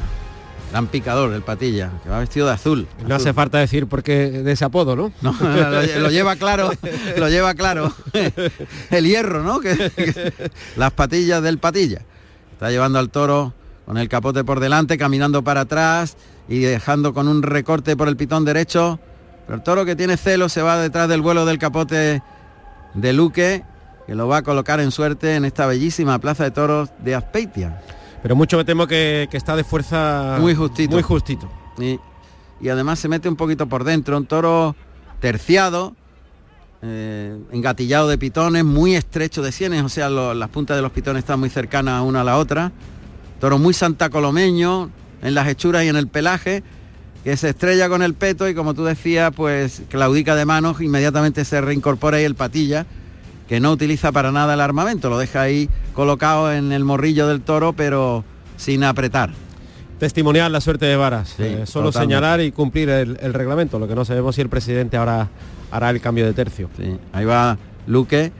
Gran 0.71 0.87
picador, 0.87 1.31
el 1.33 1.43
patilla, 1.43 1.91
que 2.03 2.09
va 2.09 2.17
vestido 2.17 2.47
de 2.47 2.53
azul. 2.53 2.87
No 3.07 3.13
hace 3.13 3.31
falta 3.31 3.59
decir 3.59 3.85
por 3.85 4.01
qué 4.01 4.31
de 4.31 4.51
ese 4.53 4.65
apodo, 4.65 4.95
¿no? 4.95 5.11
No, 5.21 5.35
lo, 5.39 6.09
lleva 6.09 6.35
claro, 6.35 6.71
lo 7.17 7.29
lleva 7.29 7.53
claro. 7.53 7.93
El 8.89 9.05
hierro, 9.05 9.43
¿no? 9.43 9.59
las 10.75 10.91
patillas 10.93 11.43
del 11.43 11.59
patilla. 11.59 12.01
Está 12.53 12.71
llevando 12.71 12.97
al 12.97 13.11
toro 13.11 13.53
con 13.85 13.99
el 13.99 14.09
capote 14.09 14.43
por 14.43 14.59
delante, 14.59 14.97
caminando 14.97 15.43
para 15.43 15.61
atrás 15.61 16.17
y 16.47 16.61
dejando 16.61 17.13
con 17.13 17.27
un 17.27 17.43
recorte 17.43 17.95
por 17.95 18.07
el 18.07 18.17
pitón 18.17 18.43
derecho 18.43 18.99
Pero 19.45 19.57
el 19.57 19.63
toro 19.63 19.85
que 19.85 19.95
tiene 19.95 20.17
celo 20.17 20.49
se 20.49 20.61
va 20.61 20.77
detrás 20.77 21.07
del 21.07 21.21
vuelo 21.21 21.45
del 21.45 21.59
capote 21.59 22.23
de 22.95 23.13
Luque, 23.13 23.63
que 24.07 24.15
lo 24.15 24.27
va 24.27 24.37
a 24.37 24.41
colocar 24.43 24.79
en 24.79 24.91
suerte 24.91 25.35
en 25.35 25.45
esta 25.45 25.65
bellísima 25.65 26.19
plaza 26.19 26.43
de 26.43 26.51
toros 26.51 26.89
de 27.03 27.15
Azpeitia. 27.15 27.81
Pero 28.21 28.35
mucho 28.35 28.57
me 28.57 28.65
temo 28.65 28.87
que, 28.87 29.27
que 29.29 29.37
está 29.37 29.55
de 29.55 29.63
fuerza 29.63 30.37
Muy 30.39 30.55
justito. 30.55 30.93
Muy 30.93 31.03
justito. 31.03 31.49
Y, 31.79 31.99
y 32.61 32.69
además 32.69 32.99
se 32.99 33.07
mete 33.07 33.27
un 33.29 33.35
poquito 33.35 33.67
por 33.67 33.83
dentro, 33.83 34.17
un 34.17 34.25
toro 34.25 34.75
terciado, 35.19 35.95
eh, 36.81 37.37
engatillado 37.51 38.07
de 38.09 38.17
pitones, 38.17 38.63
muy 38.65 38.95
estrecho 38.95 39.41
de 39.41 39.51
sienes, 39.51 39.83
o 39.83 39.89
sea, 39.89 40.09
lo- 40.09 40.33
las 40.33 40.49
puntas 40.49 40.75
de 40.75 40.81
los 40.81 40.91
pitones 40.91 41.21
están 41.23 41.39
muy 41.39 41.49
cercanas 41.49 42.01
una 42.03 42.21
a 42.21 42.23
la 42.23 42.37
otra. 42.37 42.71
Toro 43.39 43.57
muy 43.57 43.73
santacolomeño 43.73 44.89
en 45.21 45.33
las 45.33 45.47
hechuras 45.47 45.83
y 45.83 45.87
en 45.89 45.95
el 45.95 46.07
pelaje, 46.07 46.63
que 47.23 47.35
se 47.37 47.49
estrella 47.49 47.87
con 47.89 48.01
el 48.03 48.13
peto 48.13 48.47
y 48.49 48.53
como 48.55 48.73
tú 48.73 48.83
decías, 48.83 49.31
pues 49.35 49.81
claudica 49.89 50.35
de 50.35 50.45
manos, 50.45 50.81
inmediatamente 50.81 51.45
se 51.45 51.59
reincorpora 51.61 52.17
ahí 52.17 52.25
el 52.25 52.35
patilla, 52.35 52.85
que 53.47 53.59
no 53.59 53.71
utiliza 53.71 54.11
para 54.11 54.31
nada 54.31 54.53
el 54.53 54.61
armamento, 54.61 55.09
lo 55.09 55.17
deja 55.17 55.41
ahí 55.41 55.69
colocado 55.93 56.51
en 56.53 56.71
el 56.71 56.83
morrillo 56.83 57.27
del 57.27 57.41
toro, 57.41 57.73
pero 57.73 58.23
sin 58.57 58.83
apretar. 58.83 59.31
Testimonial 59.99 60.51
la 60.51 60.59
suerte 60.61 60.85
de 60.85 60.95
Varas. 60.95 61.29
Sí, 61.37 61.43
Eh, 61.43 61.65
solo 61.65 61.89
totalmente. 61.89 61.99
señalar 62.15 62.41
y 62.41 62.51
cumplir 62.51 62.89
el, 62.89 63.17
el 63.21 63.33
reglamento. 63.33 63.79
Lo 63.79 63.87
que 63.87 63.95
no 63.95 64.03
sabemos 64.05 64.35
si 64.35 64.41
el 64.41 64.49
presidente 64.49 64.97
ahora 64.97 65.29
hará 65.71 65.89
el 65.91 66.01
cambio 66.01 66.25
de 66.25 66.33
tercio. 66.33 66.69
Sí, 66.77 66.97
ahí 67.13 67.25
va 67.25 67.57
Luque 67.87 68.31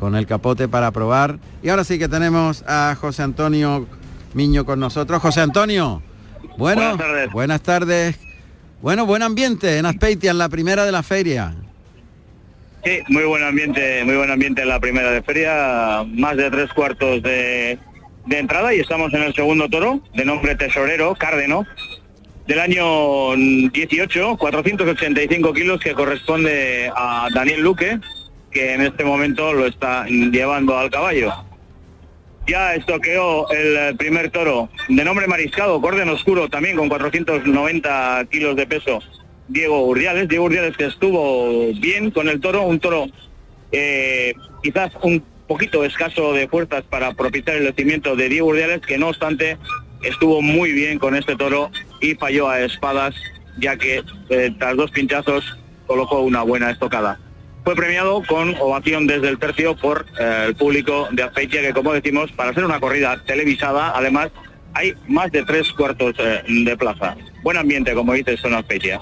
con 0.00 0.14
el 0.16 0.26
capote 0.26 0.68
para 0.68 0.90
probar. 0.90 1.38
Y 1.62 1.68
ahora 1.70 1.84
sí 1.84 1.98
que 1.98 2.08
tenemos 2.08 2.64
a 2.66 2.96
José 3.00 3.22
Antonio 3.22 3.86
Miño 4.34 4.64
con 4.66 4.80
nosotros. 4.80 5.22
José 5.22 5.40
Antonio, 5.40 6.02
bueno, 6.58 6.80
Buenas 6.82 6.98
tardes. 6.98 7.32
buenas 7.32 7.60
tardes. 7.62 8.18
Bueno, 8.82 9.06
buen 9.06 9.22
ambiente 9.22 9.78
en 9.78 9.86
Aspeitia, 9.86 10.32
en 10.32 10.38
la 10.38 10.48
primera 10.48 10.84
de 10.84 10.92
la 10.92 11.02
feria. 11.02 11.54
Sí, 12.84 13.00
muy 13.08 13.24
buen 13.24 13.42
ambiente, 13.42 14.04
muy 14.04 14.16
buen 14.16 14.30
ambiente 14.30 14.60
en 14.60 14.68
la 14.68 14.78
primera 14.78 15.10
de 15.10 15.22
feria, 15.22 16.04
más 16.06 16.36
de 16.36 16.50
tres 16.50 16.70
cuartos 16.74 17.22
de, 17.22 17.78
de 18.26 18.38
entrada 18.38 18.74
y 18.74 18.80
estamos 18.80 19.14
en 19.14 19.22
el 19.22 19.34
segundo 19.34 19.70
toro, 19.70 20.02
de 20.12 20.26
nombre 20.26 20.54
Tesorero, 20.54 21.14
Cárdeno, 21.14 21.66
del 22.46 22.60
año 22.60 23.34
18, 23.36 24.36
485 24.36 25.52
kilos 25.54 25.80
que 25.80 25.94
corresponde 25.94 26.92
a 26.94 27.28
Daniel 27.34 27.62
Luque, 27.62 28.00
que 28.50 28.74
en 28.74 28.82
este 28.82 29.02
momento 29.02 29.54
lo 29.54 29.66
está 29.66 30.04
llevando 30.06 30.76
al 30.76 30.90
caballo. 30.90 31.32
Ya 32.46 32.74
estoqueó 32.74 33.48
el 33.48 33.96
primer 33.96 34.30
toro, 34.30 34.68
de 34.90 35.04
nombre 35.04 35.26
Mariscado, 35.26 35.80
Corden 35.80 36.10
Oscuro, 36.10 36.50
también 36.50 36.76
con 36.76 36.90
490 36.90 38.26
kilos 38.30 38.56
de 38.56 38.66
peso, 38.66 39.00
Diego 39.48 39.86
Urdiales. 39.86 40.28
Diego 40.28 40.44
Urdiales 40.44 40.76
que 40.76 40.86
estuvo 40.86 41.72
bien 41.74 42.10
con 42.10 42.28
el 42.28 42.40
toro, 42.40 42.62
un 42.62 42.80
toro 42.80 43.06
eh, 43.72 44.34
quizás 44.62 44.92
un 45.02 45.22
poquito 45.46 45.84
escaso 45.84 46.32
de 46.32 46.48
fuerzas 46.48 46.84
para 46.84 47.12
propiciar 47.12 47.56
el 47.56 47.66
lucimiento 47.66 48.16
de 48.16 48.28
Diego 48.28 48.48
Urdiales, 48.48 48.80
que 48.80 48.98
no 48.98 49.08
obstante 49.08 49.58
estuvo 50.02 50.40
muy 50.42 50.72
bien 50.72 50.98
con 50.98 51.14
este 51.14 51.36
toro 51.36 51.70
y 52.00 52.14
falló 52.14 52.48
a 52.48 52.60
espadas, 52.60 53.14
ya 53.58 53.76
que 53.76 54.02
eh, 54.30 54.54
tras 54.58 54.76
dos 54.76 54.90
pinchazos 54.90 55.58
colocó 55.86 56.20
una 56.20 56.42
buena 56.42 56.70
estocada. 56.70 57.18
Fue 57.64 57.74
premiado 57.74 58.22
con 58.26 58.54
ovación 58.60 59.06
desde 59.06 59.28
el 59.28 59.38
tercio 59.38 59.74
por 59.76 60.06
eh, 60.20 60.44
el 60.48 60.54
público 60.54 61.08
de 61.12 61.22
Azpeitia, 61.22 61.62
que 61.62 61.72
como 61.72 61.92
decimos, 61.92 62.30
para 62.32 62.52
ser 62.52 62.64
una 62.64 62.78
corrida 62.78 63.22
televisada, 63.26 63.92
además 63.96 64.30
hay 64.74 64.94
más 65.08 65.30
de 65.30 65.44
tres 65.44 65.72
cuartos 65.72 66.14
de 66.16 66.76
plaza. 66.76 67.16
Buen 67.42 67.56
ambiente, 67.56 67.94
como 67.94 68.12
dices, 68.12 68.44
en 68.44 68.54
Azpeitia. 68.54 69.00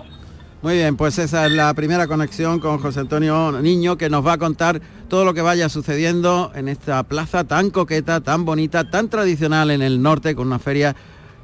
Muy 0.63 0.75
bien, 0.75 0.97
pues 0.97 1.19
esa 1.19 1.47
es 1.47 1.53
la 1.53 1.75
primera 1.75 2.07
conexión 2.07 2.61
con 2.61 2.79
José 2.79 3.01
Antonio 3.01 3.51
Niño 3.61 3.99
que 3.99 4.09
nos 4.09 4.25
va 4.25 4.35
a 4.35 4.39
contar 4.39 4.81
todo 5.09 5.25
lo 5.25 5.35
que 5.35 5.43
vaya 5.43 5.69
sucediendo 5.69 6.53
en 6.55 6.69
esta 6.69 7.03
plaza 7.03 7.43
tan 7.43 7.71
coqueta, 7.71 8.21
tan 8.21 8.45
bonita, 8.45 8.89
tan 8.89 9.09
tradicional 9.09 9.73
en 9.73 9.83
el 9.83 10.01
norte, 10.01 10.37
con 10.37 10.47
una 10.47 10.61
feria 10.61 10.95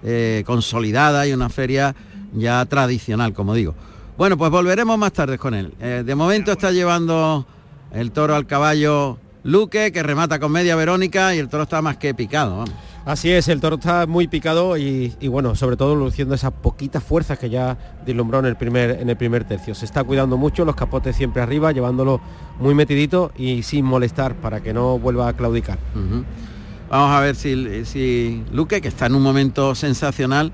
eh, 0.05 0.45
consolidada 0.47 1.27
y 1.27 1.33
una 1.33 1.49
feria 1.49 1.97
ya 2.33 2.65
tradicional, 2.67 3.33
como 3.33 3.55
digo. 3.55 3.75
Bueno, 4.17 4.39
pues 4.39 4.53
volveremos 4.53 4.97
más 4.97 5.13
tarde 5.13 5.37
con 5.37 5.53
él. 5.53 5.75
Eh, 5.81 6.05
de 6.07 6.15
momento 6.15 6.53
está 6.53 6.71
llevando 6.71 7.45
el 7.91 8.13
toro 8.13 8.37
al 8.37 8.47
caballo 8.47 9.19
Luque, 9.43 9.91
que 9.91 10.05
remata 10.05 10.39
con 10.39 10.53
media 10.53 10.77
Verónica 10.77 11.35
y 11.35 11.39
el 11.39 11.49
toro 11.49 11.65
está 11.65 11.83
más 11.83 11.97
que 11.97 12.15
picado. 12.15 12.65
Así 13.09 13.31
es, 13.31 13.49
el 13.49 13.59
toro 13.59 13.77
está 13.77 14.07
muy 14.07 14.29
picado 14.29 14.77
y, 14.77 15.15
bueno, 15.31 15.55
sobre 15.55 15.79
todo 15.79 15.97
luciendo 15.97 16.35
esa 16.35 16.51
poquita 16.51 17.01
fuerza 17.01 17.39
que 17.39 17.49
ya 17.49 17.79
deslumbró 18.05 18.41
en 18.41 18.45
el 18.45 18.57
primer 18.57 18.99
en 19.01 19.09
el 19.09 19.17
primer 19.17 19.45
tercio. 19.45 19.75
Se 19.75 19.87
está 19.87 20.05
cuidando 20.05 20.37
mucho, 20.37 20.67
los 20.67 20.77
capotes 20.77 21.17
siempre 21.17 21.41
arriba, 21.41 21.73
llevándolo 21.73 22.21
muy 22.61 22.75
metidito 22.75 23.33
y 23.35 23.63
sin 23.63 23.87
molestar 23.87 24.35
para 24.35 24.61
que 24.61 24.75
no 24.75 24.99
vuelva 24.99 25.27
a 25.27 25.33
claudicar. 25.33 25.79
Vamos 26.91 27.17
a 27.17 27.21
ver 27.21 27.35
si, 27.35 27.87
si 27.87 28.45
Luque, 28.53 28.83
que 28.83 28.89
está 28.89 29.07
en 29.07 29.15
un 29.15 29.23
momento 29.23 29.75
sensacional, 29.75 30.53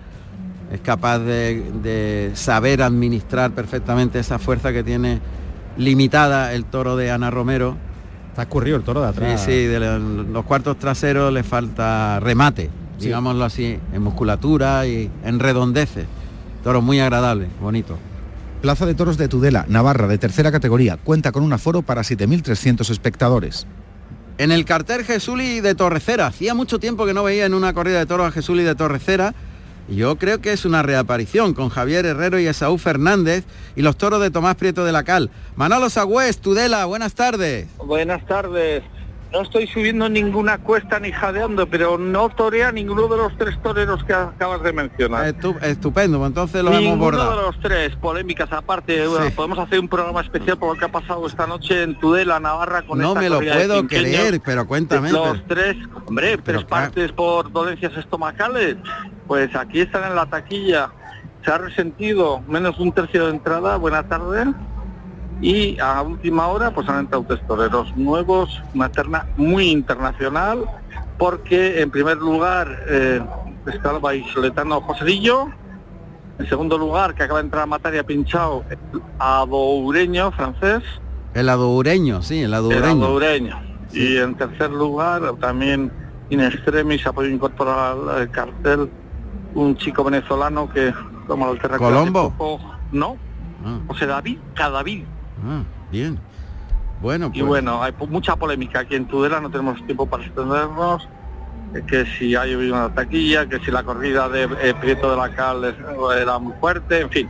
es 0.71 0.81
capaz 0.81 1.19
de, 1.19 1.61
de 1.83 2.31
saber 2.35 2.83
administrar 2.83 3.51
perfectamente 3.51 4.21
esa 4.21 4.39
fuerza 4.39 4.73
que 4.73 4.85
tiene 4.85 5.19
limitada 5.77 6.53
el 6.53 6.67
toro 6.67 6.95
de 6.95 7.11
Ana 7.11 7.33
Romero. 7.33 7.77
Está 8.35 8.43
escurrido 8.43 8.77
el 8.77 8.83
toro 8.83 9.01
de 9.01 9.07
atrás. 9.11 9.41
Sí, 9.43 9.47
sí, 9.47 9.67
de 9.67 9.79
los 9.79 10.45
cuartos 10.45 10.77
traseros 10.77 11.33
le 11.33 11.45
falta 11.45 12.19
remate, 12.19 12.69
Sí. 12.99 13.07
digámoslo 13.07 13.45
así, 13.45 13.79
en 13.93 14.03
musculatura 14.03 14.85
y 14.89 15.09
en 15.25 15.39
redondeces. 15.39 16.07
Toro 16.65 16.83
muy 16.83 16.99
agradable, 16.99 17.47
bonito. 17.61 17.97
Plaza 18.61 18.87
de 18.87 18.95
Toros 18.97 19.19
de 19.19 19.29
Tudela, 19.29 19.67
Navarra, 19.69 20.09
de 20.09 20.19
tercera 20.19 20.51
categoría, 20.51 20.97
cuenta 20.97 21.31
con 21.31 21.45
un 21.45 21.53
aforo 21.53 21.83
para 21.83 22.03
7.300 22.03 22.91
espectadores. 22.91 23.69
En 24.39 24.51
el 24.51 24.65
cartel 24.65 25.05
Jesuli 25.05 25.61
de 25.61 25.77
Torrecera, 25.77 26.27
hacía 26.27 26.55
mucho 26.55 26.81
tiempo 26.81 27.07
que 27.07 27.15
no 27.15 27.23
veía 27.23 27.47
en 27.47 27.55
una 27.55 27.73
corrida 27.73 28.01
de 28.01 28.07
toros 28.07 28.27
a 28.27 28.33
Jesuli 28.33 28.65
de 28.65 28.75
Torrecera, 28.75 29.33
yo 29.89 30.17
creo 30.17 30.41
que 30.41 30.53
es 30.53 30.65
una 30.65 30.83
reaparición 30.83 31.55
con 31.55 31.69
Javier 31.69 32.07
Herrero 32.07 32.39
y 32.39 32.47
Esaú 32.47 32.79
Fernández 32.79 33.45
y 33.77 33.83
los 33.83 33.97
toros 33.97 34.21
de 34.21 34.31
Tomás 34.31 34.55
Prieto 34.57 34.85
de 34.85 34.93
la 34.93 35.03
Cal. 35.05 35.31
Manolo 35.57 35.91
Sagüez, 35.91 36.39
Tudela, 36.39 36.85
buenas 36.87 37.15
tardes. 37.15 37.69
Buenas 37.79 38.25
tardes. 38.27 38.83
No 39.33 39.43
estoy 39.43 39.67
subiendo 39.67 40.09
ninguna 40.09 40.59
cuesta 40.59 41.01
ni 41.01 41.11
jadeando, 41.11 41.67
pero 41.69 41.99
no 41.99 42.29
torea 42.29 42.71
ninguno 42.71 43.09
de 43.09 43.17
los 43.17 43.37
tres 43.37 43.61
toreros 43.65 44.05
que 44.05 44.13
acabas 44.13 44.63
de 44.63 44.73
mencionar. 44.73 45.27
Estu- 45.35 45.61
estupendo, 45.61 46.19
pues 46.19 46.29
entonces 46.29 46.63
lo 46.63 46.71
hemos 46.71 46.81
Ninguno 46.83 47.11
de 47.11 47.17
bordado. 47.25 47.43
los 47.51 47.59
tres, 47.61 47.97
polémicas 47.97 48.53
aparte. 48.53 49.05
bueno, 49.09 49.29
podemos 49.35 49.59
hacer 49.59 49.81
un 49.81 49.89
programa 49.89 50.21
especial 50.21 50.57
por 50.57 50.73
lo 50.73 50.79
que 50.79 50.85
ha 50.85 50.93
pasado 50.93 51.27
esta 51.27 51.49
noche 51.49 51.83
en 51.83 51.99
Tudela, 51.99 52.39
Navarra, 52.39 52.83
con 52.83 52.97
No 53.01 53.09
esta 53.09 53.21
me 53.23 53.29
lo 53.29 53.39
puedo 53.41 53.87
creer, 53.89 54.41
pero 54.45 54.69
cuéntame. 54.69 55.11
Los 55.11 55.41
pero- 55.41 55.45
tres, 55.49 55.77
hombre, 56.07 56.39
tres 56.39 56.63
partes 56.63 57.11
por 57.11 57.51
dolencias 57.51 57.93
estomacales. 57.97 58.77
Pues 59.27 59.55
aquí 59.57 59.81
están 59.81 60.05
en 60.11 60.17
la 60.17 60.27
taquilla. 60.27 60.91
Se 61.45 61.51
ha 61.51 61.59
resentido 61.59 62.41
menos 62.49 62.77
de 62.77 62.83
un 62.83 62.93
tercio 62.93 63.27
de 63.27 63.31
entrada. 63.33 63.77
Buenas 63.77 64.09
tardes. 64.09 64.49
Y 65.41 65.79
a 65.81 66.01
última 66.03 66.47
hora 66.47 66.71
pues 66.73 66.89
han 66.89 67.01
entrado 67.01 67.25
tres 67.27 67.47
toreros 67.47 67.95
nuevos, 67.97 68.63
una 68.75 68.89
terna 68.91 69.27
muy 69.37 69.69
internacional, 69.71 70.65
porque 71.19 71.81
en 71.83 71.91
primer 71.91 72.19
lugar 72.19 72.85
eh, 72.89 73.21
está 73.67 73.91
el 73.91 73.99
vallisoletano 73.99 74.81
Joselillo, 74.83 75.49
en 76.39 76.49
segundo 76.49 76.79
lugar, 76.79 77.15
que 77.15 77.25
acaba 77.25 77.41
de 77.41 77.47
entrar 77.47 77.65
a 77.65 77.67
matar 77.67 77.95
y 77.95 77.99
ha 77.99 78.05
pinchado, 78.05 78.65
el 78.71 78.79
adoureño 79.19 80.31
francés, 80.33 80.83
El 81.35 81.49
adoureño, 81.49 82.23
sí, 82.23 82.39
el 82.39 82.45
el 82.47 82.55
adoureño. 82.55 83.05
adoureño. 83.05 83.61
Y 83.93 84.17
en 84.19 84.37
tercer 84.37 84.71
lugar, 84.71 85.21
también 85.41 85.93
in 86.31 86.41
extremis 86.41 87.07
podido 87.13 87.35
incorporar 87.35 87.97
al 88.09 88.31
cartel 88.31 88.89
un 89.55 89.77
chico 89.77 90.05
venezolano 90.05 90.69
que 90.69 90.93
toma 91.27 91.51
el 91.51 91.59
terreno. 91.59 91.79
¿Colombo? 91.79 92.61
No, 92.93 93.17
José 93.89 94.07
David 94.07 94.39
Cadavid. 94.55 95.05
Ah, 95.47 95.63
bien. 95.91 96.19
Bueno, 97.01 97.27
Y 97.35 97.41
pues, 97.41 97.47
bueno, 97.47 97.83
hay 97.83 97.93
mucha 98.09 98.37
polémica 98.37 98.81
aquí 98.81 98.95
en 98.95 99.07
Tudela, 99.07 99.41
no 99.41 99.51
tenemos 99.51 99.85
tiempo 99.85 100.07
para 100.07 100.25
extendernos, 100.25 101.07
eh, 101.75 101.83
que 101.87 102.07
si 102.07 102.35
hay 102.35 102.55
una 102.55 102.95
taquilla, 102.95 103.47
que 103.47 103.59
si 103.61 103.71
la 103.71 103.83
corrida 103.83 104.29
de 104.29 104.45
eh, 104.63 104.75
Prieto 104.81 105.11
de 105.11 105.17
la 105.17 105.35
Cal 105.35 105.77
era 106.19 106.39
muy 106.39 106.55
fuerte, 106.61 107.01
en 107.01 107.11
fin. 107.11 107.29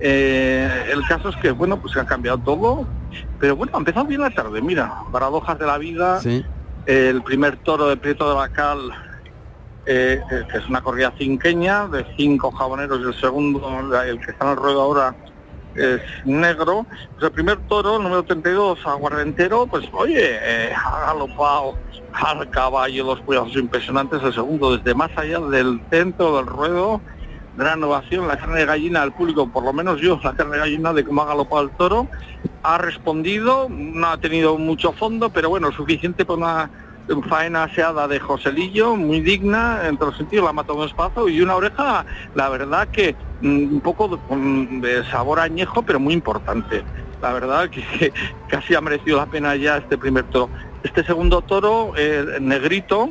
Eh, 0.00 0.90
el 0.92 1.02
caso 1.06 1.30
es 1.30 1.36
que, 1.36 1.50
bueno, 1.50 1.80
pues 1.80 1.94
se 1.94 2.00
ha 2.00 2.06
cambiado 2.06 2.38
todo, 2.38 2.86
pero 3.40 3.56
bueno, 3.56 3.72
ha 3.74 3.78
empezado 3.78 4.06
bien 4.06 4.20
la 4.20 4.30
tarde, 4.30 4.60
mira, 4.60 4.92
paradojas 5.10 5.58
de 5.58 5.66
la 5.66 5.78
vida, 5.78 6.20
sí. 6.20 6.44
el 6.86 7.22
primer 7.22 7.56
toro 7.56 7.88
de 7.88 7.96
Prieto 7.96 8.28
de 8.28 8.40
la 8.40 8.48
Cal, 8.48 8.78
eh, 9.86 10.20
eh, 10.30 10.42
es 10.54 10.68
una 10.68 10.82
corrida 10.82 11.12
cinqueña, 11.18 11.86
de 11.88 12.06
cinco 12.16 12.50
jaboneros, 12.50 13.00
y 13.00 13.04
el 13.04 13.20
segundo, 13.20 14.02
el 14.02 14.20
que 14.20 14.30
está 14.30 14.46
en 14.46 14.50
el 14.52 14.56
ruedo 14.56 14.82
ahora, 14.82 15.14
es 15.74 16.00
negro. 16.24 16.86
Pues 17.12 17.24
el 17.24 17.32
primer 17.32 17.58
toro, 17.66 17.98
número 17.98 18.22
32, 18.22 18.78
aguardentero, 18.86 19.66
pues 19.66 19.84
oye, 19.92 20.38
eh, 20.40 20.72
ha 20.74 21.06
galopado 21.06 21.76
al 22.12 22.48
caballo, 22.50 23.04
los 23.04 23.20
cuidados 23.20 23.54
impresionantes. 23.56 24.22
El 24.22 24.32
segundo, 24.32 24.76
desde 24.76 24.94
más 24.94 25.10
allá 25.16 25.40
del 25.40 25.80
centro 25.90 26.36
del 26.36 26.46
ruedo, 26.46 27.00
gran 27.56 27.82
ovación, 27.82 28.26
la 28.26 28.36
carne 28.36 28.60
de 28.60 28.66
gallina 28.66 29.00
del 29.02 29.12
público, 29.12 29.48
por 29.48 29.64
lo 29.64 29.72
menos 29.72 30.00
yo, 30.00 30.18
la 30.22 30.34
carne 30.34 30.52
de 30.52 30.58
gallina 30.58 30.92
de 30.92 31.04
cómo 31.04 31.22
ha 31.22 31.26
galopado 31.26 31.62
el 31.62 31.70
toro, 31.70 32.08
ha 32.62 32.78
respondido, 32.78 33.68
no 33.68 34.08
ha 34.08 34.18
tenido 34.18 34.56
mucho 34.58 34.92
fondo, 34.92 35.30
pero 35.30 35.50
bueno, 35.50 35.70
suficiente 35.72 36.24
para 36.24 36.36
una 36.36 36.70
faena 37.28 37.64
aseada 37.64 38.08
de 38.08 38.20
Joselillo, 38.20 38.96
muy 38.96 39.20
digna, 39.20 39.86
en 39.86 39.96
todos 39.96 40.12
los 40.12 40.18
sentidos, 40.18 40.44
la 40.44 40.50
ha 40.50 40.54
matado 40.54 40.78
un 40.78 40.86
espacio 40.86 41.28
y 41.28 41.40
una 41.40 41.56
oreja, 41.56 42.04
la 42.34 42.48
verdad 42.48 42.88
que 42.88 43.14
mm, 43.40 43.74
un 43.74 43.80
poco 43.80 44.18
de, 44.28 45.04
sabor 45.10 45.40
añejo, 45.40 45.82
pero 45.82 46.00
muy 46.00 46.14
importante. 46.14 46.82
La 47.22 47.32
verdad 47.32 47.70
que 47.70 48.12
casi 48.48 48.74
ha 48.74 48.80
merecido 48.80 49.18
la 49.18 49.26
pena 49.26 49.56
ya 49.56 49.78
este 49.78 49.98
primer 49.98 50.24
toro. 50.24 50.50
Este 50.82 51.04
segundo 51.04 51.40
toro, 51.40 51.92
eh, 51.96 52.38
negrito, 52.40 53.10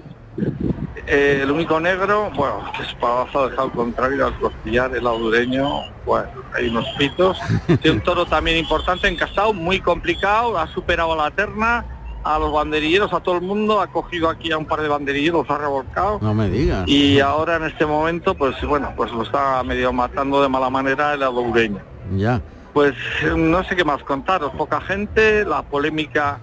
eh, 1.08 1.40
el 1.44 1.52
único 1.52 1.80
negro, 1.80 2.32
bueno, 2.36 2.64
espadazo 2.82 3.44
ha 3.44 3.50
dejado 3.50 3.72
contrario 3.72 4.28
al 4.28 4.40
costillar, 4.40 4.96
el 4.96 5.06
audureño, 5.06 5.68
bueno, 6.06 6.30
hay 6.56 6.70
unos 6.70 6.88
pitos. 6.98 7.38
Es 7.84 7.92
un 7.92 8.02
toro 8.02 8.26
también 8.26 8.58
importante, 8.58 9.08
encastado, 9.08 9.54
muy 9.54 9.80
complicado, 9.80 10.58
ha 10.58 10.68
superado 10.68 11.14
a 11.14 11.30
la 11.30 11.32
terna, 11.32 11.86
a 12.24 12.40
los 12.40 12.52
banderilleros, 12.52 13.14
a 13.14 13.20
todo 13.20 13.36
el 13.36 13.42
mundo, 13.42 13.82
ha 13.82 13.88
cogido 13.88 14.30
aquí 14.30 14.52
a 14.52 14.58
un 14.58 14.66
par 14.66 14.82
de 14.82 14.88
banderilleros, 14.88 15.50
ha 15.50 15.58
revolcado. 15.58 16.20
No 16.22 16.34
me 16.34 16.50
digas. 16.50 16.88
Y 16.88 17.20
ahora 17.20 17.58
en 17.58 17.64
este 17.64 17.86
momento, 17.86 18.36
pues 18.36 18.62
bueno, 18.66 18.94
pues 18.96 19.12
lo 19.12 19.24
está 19.24 19.62
medio 19.64 19.92
matando 19.94 20.42
de 20.42 20.50
mala 20.50 20.70
manera 20.70 21.14
el 21.14 21.24
audureño. 21.24 21.80
Ya. 22.16 22.42
Pues 22.74 22.96
no 23.36 23.64
sé 23.64 23.76
qué 23.76 23.84
más 23.84 24.04
contaros, 24.04 24.52
poca 24.56 24.82
gente, 24.82 25.46
la 25.46 25.62
polémica 25.62 26.40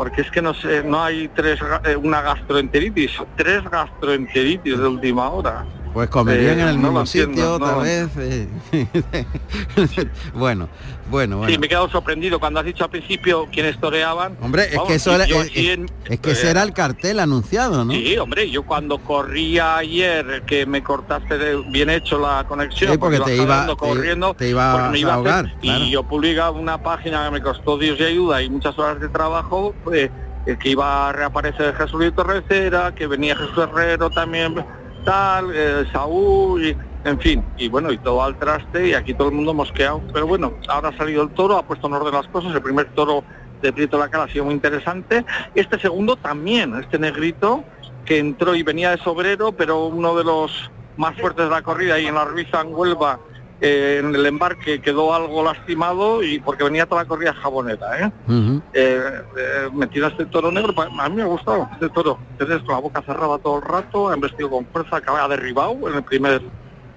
porque 0.00 0.22
es 0.22 0.30
que 0.30 0.40
no 0.40 0.54
sé, 0.54 0.82
no 0.82 1.02
hay 1.02 1.28
tres 1.28 1.60
eh, 1.84 1.94
una 1.94 2.22
gastroenteritis, 2.22 3.18
tres 3.36 3.62
gastroenteritis 3.70 4.78
de 4.78 4.88
última 4.88 5.28
hora. 5.28 5.66
Pues 5.92 6.08
comerían 6.08 6.58
eh, 6.58 6.62
en 6.62 6.68
el 6.68 6.78
mismo 6.78 7.04
sitio 7.04 7.54
otra 7.54 7.76
vez. 7.76 8.08
Eh. 8.16 8.46
bueno, 10.34 10.68
bueno, 11.10 11.38
bueno. 11.38 11.52
Sí, 11.52 11.58
me 11.58 11.66
he 11.66 11.68
quedado 11.68 11.88
sorprendido 11.90 12.38
cuando 12.38 12.60
has 12.60 12.66
dicho 12.66 12.84
al 12.84 12.90
principio 12.90 13.48
quiénes 13.52 13.78
toreaban. 13.80 14.36
Hombre, 14.40 14.68
es 14.72 14.80
que 14.86 14.94
eso 14.94 15.14
era, 15.14 15.24
es, 15.24 16.20
que 16.20 16.30
ese 16.30 16.50
era 16.50 16.62
el 16.62 16.72
cartel 16.72 17.18
anunciado, 17.18 17.84
¿no? 17.84 17.92
Sí, 17.92 18.16
hombre, 18.18 18.48
yo 18.50 18.62
cuando 18.62 18.98
corría 18.98 19.78
ayer, 19.78 20.42
que 20.46 20.64
me 20.64 20.82
cortaste 20.82 21.38
de, 21.38 21.56
bien 21.70 21.90
hecho 21.90 22.20
la 22.20 22.44
conexión, 22.46 22.92
sí, 22.92 22.98
porque, 22.98 23.18
te, 23.20 23.36
iba, 23.36 23.66
corriendo, 23.76 24.34
te, 24.34 24.48
iba, 24.48 24.72
a 24.72 25.14
ahogar. 25.14 25.52
Y 25.60 25.90
yo 25.90 26.04
publicaba 26.04 26.52
una 26.52 26.80
página 26.80 27.24
que 27.24 27.30
me 27.32 27.42
costó 27.42 27.78
Dios 27.78 27.98
y 27.98 28.04
ayuda 28.04 28.42
y 28.42 28.48
muchas 28.48 28.78
horas 28.78 29.00
de 29.00 29.08
trabajo, 29.08 29.74
pues, 29.82 30.10
que 30.44 30.68
iba 30.68 31.08
a 31.08 31.12
reaparecer 31.12 31.74
Jesús 31.74 32.14
Torrecera, 32.14 32.94
que 32.94 33.06
venía 33.06 33.36
Jesús 33.36 33.58
Herrero 33.58 34.10
también 34.10 34.64
tal, 35.04 35.50
eh, 35.54 35.84
Saúl, 35.92 36.66
y, 36.66 36.76
en 37.04 37.18
fin, 37.20 37.44
y 37.56 37.68
bueno, 37.68 37.90
y 37.92 37.98
todo 37.98 38.22
al 38.22 38.38
traste 38.38 38.88
y 38.88 38.94
aquí 38.94 39.14
todo 39.14 39.28
el 39.28 39.34
mundo 39.34 39.54
mosqueado. 39.54 40.02
Pero 40.12 40.26
bueno, 40.26 40.54
ahora 40.68 40.90
ha 40.90 40.96
salido 40.96 41.22
el 41.22 41.30
toro, 41.30 41.56
ha 41.56 41.62
puesto 41.62 41.86
en 41.86 41.94
orden 41.94 42.14
las 42.14 42.28
cosas, 42.28 42.54
el 42.54 42.62
primer 42.62 42.90
toro 42.94 43.24
de 43.62 43.72
Prieto 43.72 43.98
la 43.98 44.08
Cara 44.08 44.24
ha 44.24 44.28
sido 44.28 44.44
muy 44.44 44.54
interesante. 44.54 45.24
Este 45.54 45.78
segundo 45.78 46.16
también, 46.16 46.74
este 46.76 46.98
negrito, 46.98 47.64
que 48.04 48.18
entró 48.18 48.54
y 48.54 48.62
venía 48.62 48.90
de 48.90 48.98
sobrero, 48.98 49.52
pero 49.52 49.86
uno 49.86 50.16
de 50.16 50.24
los 50.24 50.70
más 50.96 51.16
fuertes 51.18 51.44
de 51.44 51.50
la 51.50 51.62
corrida 51.62 51.98
y 51.98 52.06
en 52.06 52.14
la 52.14 52.24
revista 52.24 52.60
en 52.60 52.74
Huelva 52.74 53.20
eh, 53.60 54.00
en 54.02 54.14
el 54.14 54.24
embarque 54.24 54.80
quedó 54.80 55.12
algo 55.12 55.44
lastimado 55.44 56.22
y 56.22 56.40
porque 56.40 56.64
venía 56.64 56.86
toda 56.86 57.02
la 57.02 57.08
corrida 57.08 57.34
jabonera, 57.34 58.06
¿eh? 58.06 58.12
eh, 58.72 59.22
eh 59.36 59.68
metido 59.72 60.06
este 60.06 60.24
toro 60.26 60.50
negro, 60.50 60.74
a 60.80 61.08
mí 61.08 61.16
me 61.16 61.22
ha 61.22 61.26
gustado 61.26 61.68
este 61.74 61.90
toro, 61.90 62.18
tienes 62.38 62.62
con 62.62 62.74
la 62.74 62.80
boca 62.80 63.02
cerrada 63.02 63.38
todo 63.38 63.58
el 63.58 63.62
rato, 63.62 64.08
ha 64.08 64.16
vestido 64.16 64.48
con 64.48 64.66
fuerza, 64.66 64.96
acaba 64.96 65.28
derribado 65.28 65.76
en 65.88 65.94
el 65.94 66.02
primer 66.02 66.40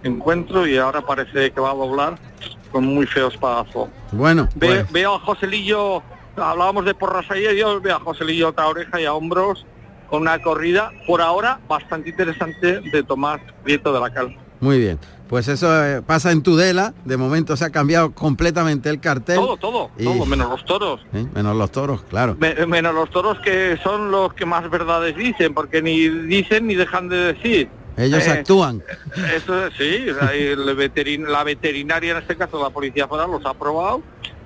encuentro 0.03 0.65
y 0.65 0.77
ahora 0.77 1.01
parece 1.01 1.51
que 1.51 1.59
va 1.59 1.71
a 1.71 1.75
doblar 1.75 2.17
con 2.71 2.85
muy 2.85 3.05
feo 3.05 3.27
espadazo. 3.27 3.89
Bueno, 4.13 4.47
pues. 4.57 4.89
veo 4.91 5.15
a 5.15 5.19
Joselillo, 5.19 6.01
hablábamos 6.37 6.85
de 6.85 6.93
porras 6.93 7.29
ayer, 7.29 7.55
yo 7.55 7.81
veo 7.81 7.97
a 7.97 7.99
Joselillo 7.99 8.49
otra 8.49 8.67
oreja 8.67 9.01
y 9.01 9.05
a 9.05 9.13
hombros 9.13 9.65
con 10.09 10.21
una 10.21 10.41
corrida 10.41 10.91
por 11.07 11.21
ahora 11.21 11.59
bastante 11.67 12.09
interesante 12.09 12.79
de 12.79 13.03
Tomás 13.03 13.41
Prieto 13.63 13.91
de 13.93 13.99
la 13.99 14.13
Cal. 14.13 14.37
Muy 14.59 14.79
bien. 14.79 14.99
Pues 15.33 15.47
eso 15.47 15.83
eh, 15.83 16.03
pasa 16.03 16.31
en 16.31 16.43
Tudela, 16.43 16.93
de 17.05 17.17
momento 17.17 17.57
se 17.57 17.65
ha 17.65 17.71
cambiado 17.71 18.11
completamente 18.11 18.91
el 18.91 18.99
cartel. 18.99 19.37
Todo, 19.37 19.57
todo, 19.57 19.89
todo, 19.97 20.25
menos 20.27 20.47
los 20.47 20.63
toros. 20.63 21.01
Menos 21.11 21.55
los 21.55 21.71
toros, 21.71 22.03
claro. 22.03 22.37
menos 22.67 22.93
los 22.93 23.09
toros 23.09 23.39
que 23.39 23.79
son 23.83 24.11
los 24.11 24.31
que 24.35 24.45
más 24.45 24.69
verdades 24.69 25.17
dicen, 25.17 25.55
porque 25.55 25.81
ni 25.81 26.07
dicen 26.07 26.67
ni 26.67 26.75
dejan 26.75 27.09
de 27.09 27.33
decir. 27.33 27.67
Ellos 27.97 28.27
eh, 28.27 28.29
actúan. 28.29 28.83
Eso 29.35 29.71
sí, 29.75 30.05
la 30.05 31.43
veterinaria 31.43 32.11
en 32.11 32.17
este 32.19 32.35
caso, 32.35 32.61
la 32.61 32.69
policía 32.69 33.07
foral 33.07 33.31
los 33.31 33.43
ha 33.47 33.49
aprobado, 33.49 34.03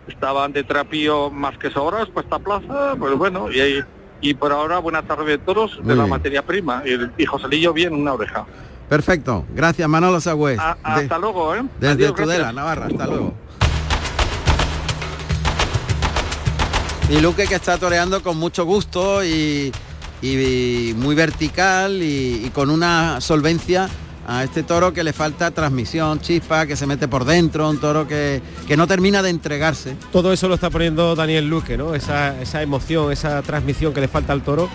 estaban 0.07 0.53
de 0.53 0.63
trapío 0.63 1.29
más 1.29 1.57
que 1.57 1.69
sobras, 1.69 2.07
pues 2.13 2.23
esta 2.23 2.39
plaza, 2.39 2.95
pues 2.97 3.13
bueno, 3.17 3.51
y, 3.51 3.83
y 4.21 4.33
por 4.35 4.53
ahora 4.53 4.79
buena 4.79 5.01
tarde 5.01 5.31
de 5.31 5.37
toros 5.37 5.81
de 5.83 5.97
la 5.97 6.07
materia 6.07 6.45
prima, 6.45 6.81
y, 6.85 7.21
y 7.21 7.25
Joselillo 7.25 7.73
bien 7.73 7.93
una 7.93 8.13
oreja. 8.13 8.45
Perfecto. 8.89 9.45
Gracias, 9.53 9.87
Manolo 9.89 10.21
Sagüez. 10.21 10.59
hasta 10.83 11.17
luego, 11.17 11.55
¿eh? 11.55 11.63
Desde 11.79 12.11
Tudela, 12.11 12.51
Navarra. 12.53 12.87
Hasta 12.87 13.05
luego. 13.07 13.33
Y 17.09 17.21
Luque 17.21 17.47
que 17.47 17.55
está 17.55 17.77
toreando 17.77 18.21
con 18.21 18.37
mucho 18.37 18.65
gusto 18.65 19.23
y, 19.23 19.71
muy 20.97 21.15
vertical 21.15 22.01
y, 22.03 22.51
con 22.53 22.69
una 22.69 23.21
solvencia 23.21 23.87
a 24.27 24.43
este 24.43 24.61
toro 24.61 24.91
que 24.91 25.05
le 25.05 25.13
falta 25.13 25.51
transmisión, 25.51 26.19
chispa, 26.19 26.65
que 26.65 26.75
se 26.75 26.85
mete 26.85 27.07
por 27.07 27.23
dentro, 27.23 27.69
un 27.69 27.79
toro 27.79 28.05
que, 28.05 28.41
que 28.67 28.75
no 28.75 28.87
termina 28.87 29.21
de 29.21 29.29
entregarse. 29.29 29.95
Todo 30.11 30.33
eso 30.33 30.49
lo 30.49 30.55
está 30.55 30.69
poniendo 30.69 31.15
Daniel 31.15 31.47
Luque, 31.49 31.77
¿no? 31.77 31.95
Esa, 31.95 32.37
esa 32.41 32.61
emoción, 32.61 33.09
esa 33.13 33.41
transmisión 33.41 33.93
que 33.93 34.01
le 34.01 34.09
falta 34.09 34.33
al 34.33 34.41
toro, 34.41 34.67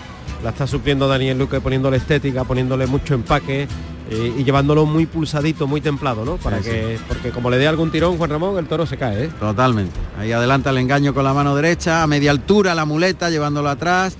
la 0.43 0.49
está 0.49 0.65
supliendo 0.65 1.07
Daniel 1.07 1.37
Luque 1.37 1.61
poniéndole 1.61 1.97
estética, 1.97 2.45
poniéndole 2.45 2.87
mucho 2.87 3.13
empaque, 3.13 3.67
eh, 4.09 4.33
y 4.37 4.43
llevándolo 4.43 4.85
muy 4.85 5.05
pulsadito, 5.05 5.65
muy 5.65 5.79
templado, 5.79 6.25
¿no? 6.25 6.37
Para 6.37 6.59
que, 6.59 6.99
porque 7.07 7.31
como 7.31 7.49
le 7.49 7.57
dé 7.57 7.67
algún 7.67 7.89
tirón 7.89 8.17
Juan 8.17 8.29
Ramón, 8.29 8.57
el 8.57 8.67
toro 8.67 8.85
se 8.85 8.97
cae, 8.97 9.25
¿eh? 9.25 9.29
Totalmente. 9.39 9.97
Ahí 10.19 10.31
adelanta 10.31 10.71
el 10.71 10.77
engaño 10.77 11.13
con 11.13 11.23
la 11.23 11.33
mano 11.33 11.55
derecha, 11.55 12.03
a 12.03 12.07
media 12.07 12.31
altura 12.31 12.75
la 12.75 12.85
muleta, 12.85 13.29
llevándolo 13.29 13.69
atrás, 13.69 14.15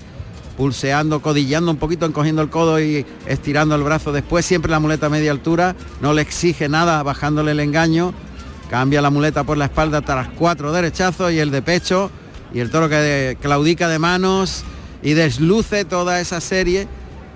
pulseando, 0.56 1.20
codillando 1.20 1.70
un 1.70 1.76
poquito, 1.76 2.06
encogiendo 2.06 2.40
el 2.40 2.48
codo 2.48 2.80
y 2.80 3.04
estirando 3.26 3.74
el 3.74 3.82
brazo 3.82 4.12
después, 4.12 4.46
siempre 4.46 4.70
la 4.70 4.80
muleta 4.80 5.06
a 5.06 5.10
media 5.10 5.30
altura, 5.30 5.76
no 6.00 6.14
le 6.14 6.22
exige 6.22 6.68
nada 6.68 7.02
bajándole 7.02 7.52
el 7.52 7.60
engaño, 7.60 8.14
cambia 8.70 9.02
la 9.02 9.10
muleta 9.10 9.44
por 9.44 9.58
la 9.58 9.66
espalda 9.66 10.00
tras 10.00 10.28
cuatro 10.28 10.72
derechazos 10.72 11.32
y 11.32 11.38
el 11.38 11.50
de 11.50 11.60
pecho, 11.60 12.10
y 12.54 12.60
el 12.60 12.70
toro 12.70 12.88
que 12.88 13.36
claudica 13.42 13.88
de 13.88 13.98
manos 13.98 14.64
y 15.02 15.12
desluce 15.12 15.84
toda 15.84 16.20
esa 16.20 16.40
serie 16.40 16.88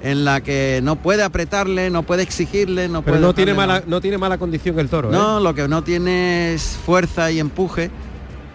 en 0.03 0.25
la 0.25 0.41
que 0.41 0.81
no 0.83 0.97
puede 0.97 1.23
apretarle, 1.23 1.91
no 1.91 2.03
puede 2.03 2.23
exigirle, 2.23 2.89
no 2.89 3.03
Pero 3.03 3.19
no 3.19 3.35
tiene 3.35 3.55
mala, 3.55 3.83
no 3.87 4.01
tiene 4.01 4.19
mala 4.19 4.39
condición 4.39 4.79
el 4.79 4.89
toro. 4.89 5.11
No, 5.11 5.39
¿eh? 5.39 5.43
lo 5.43 5.55
que 5.55 5.67
no 5.67 5.83
tiene 5.83 6.55
es 6.55 6.79
fuerza 6.85 7.31
y 7.31 7.41
empuje 7.41 7.91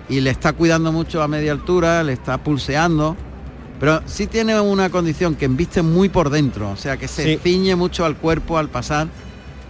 y 0.10 0.21
le 0.21 0.29
está 0.29 0.53
cuidando 0.53 0.91
mucho 0.91 1.21
a 1.21 1.27
media 1.27 1.51
altura, 1.51 2.03
le 2.03 2.13
está 2.13 2.38
pulseando. 2.38 3.15
Pero 3.79 4.01
sí 4.06 4.27
tiene 4.27 4.60
una 4.60 4.89
condición 4.89 5.36
que 5.36 5.45
embiste 5.45 5.82
muy 5.82 6.08
por 6.08 6.29
dentro, 6.29 6.69
o 6.71 6.77
sea 6.77 6.95
que 6.95 7.10
se 7.10 7.38
ciñe 7.38 7.75
mucho 7.75 8.06
al 8.06 8.15
cuerpo 8.15 8.58
al 8.58 8.69
pasar 8.69 9.08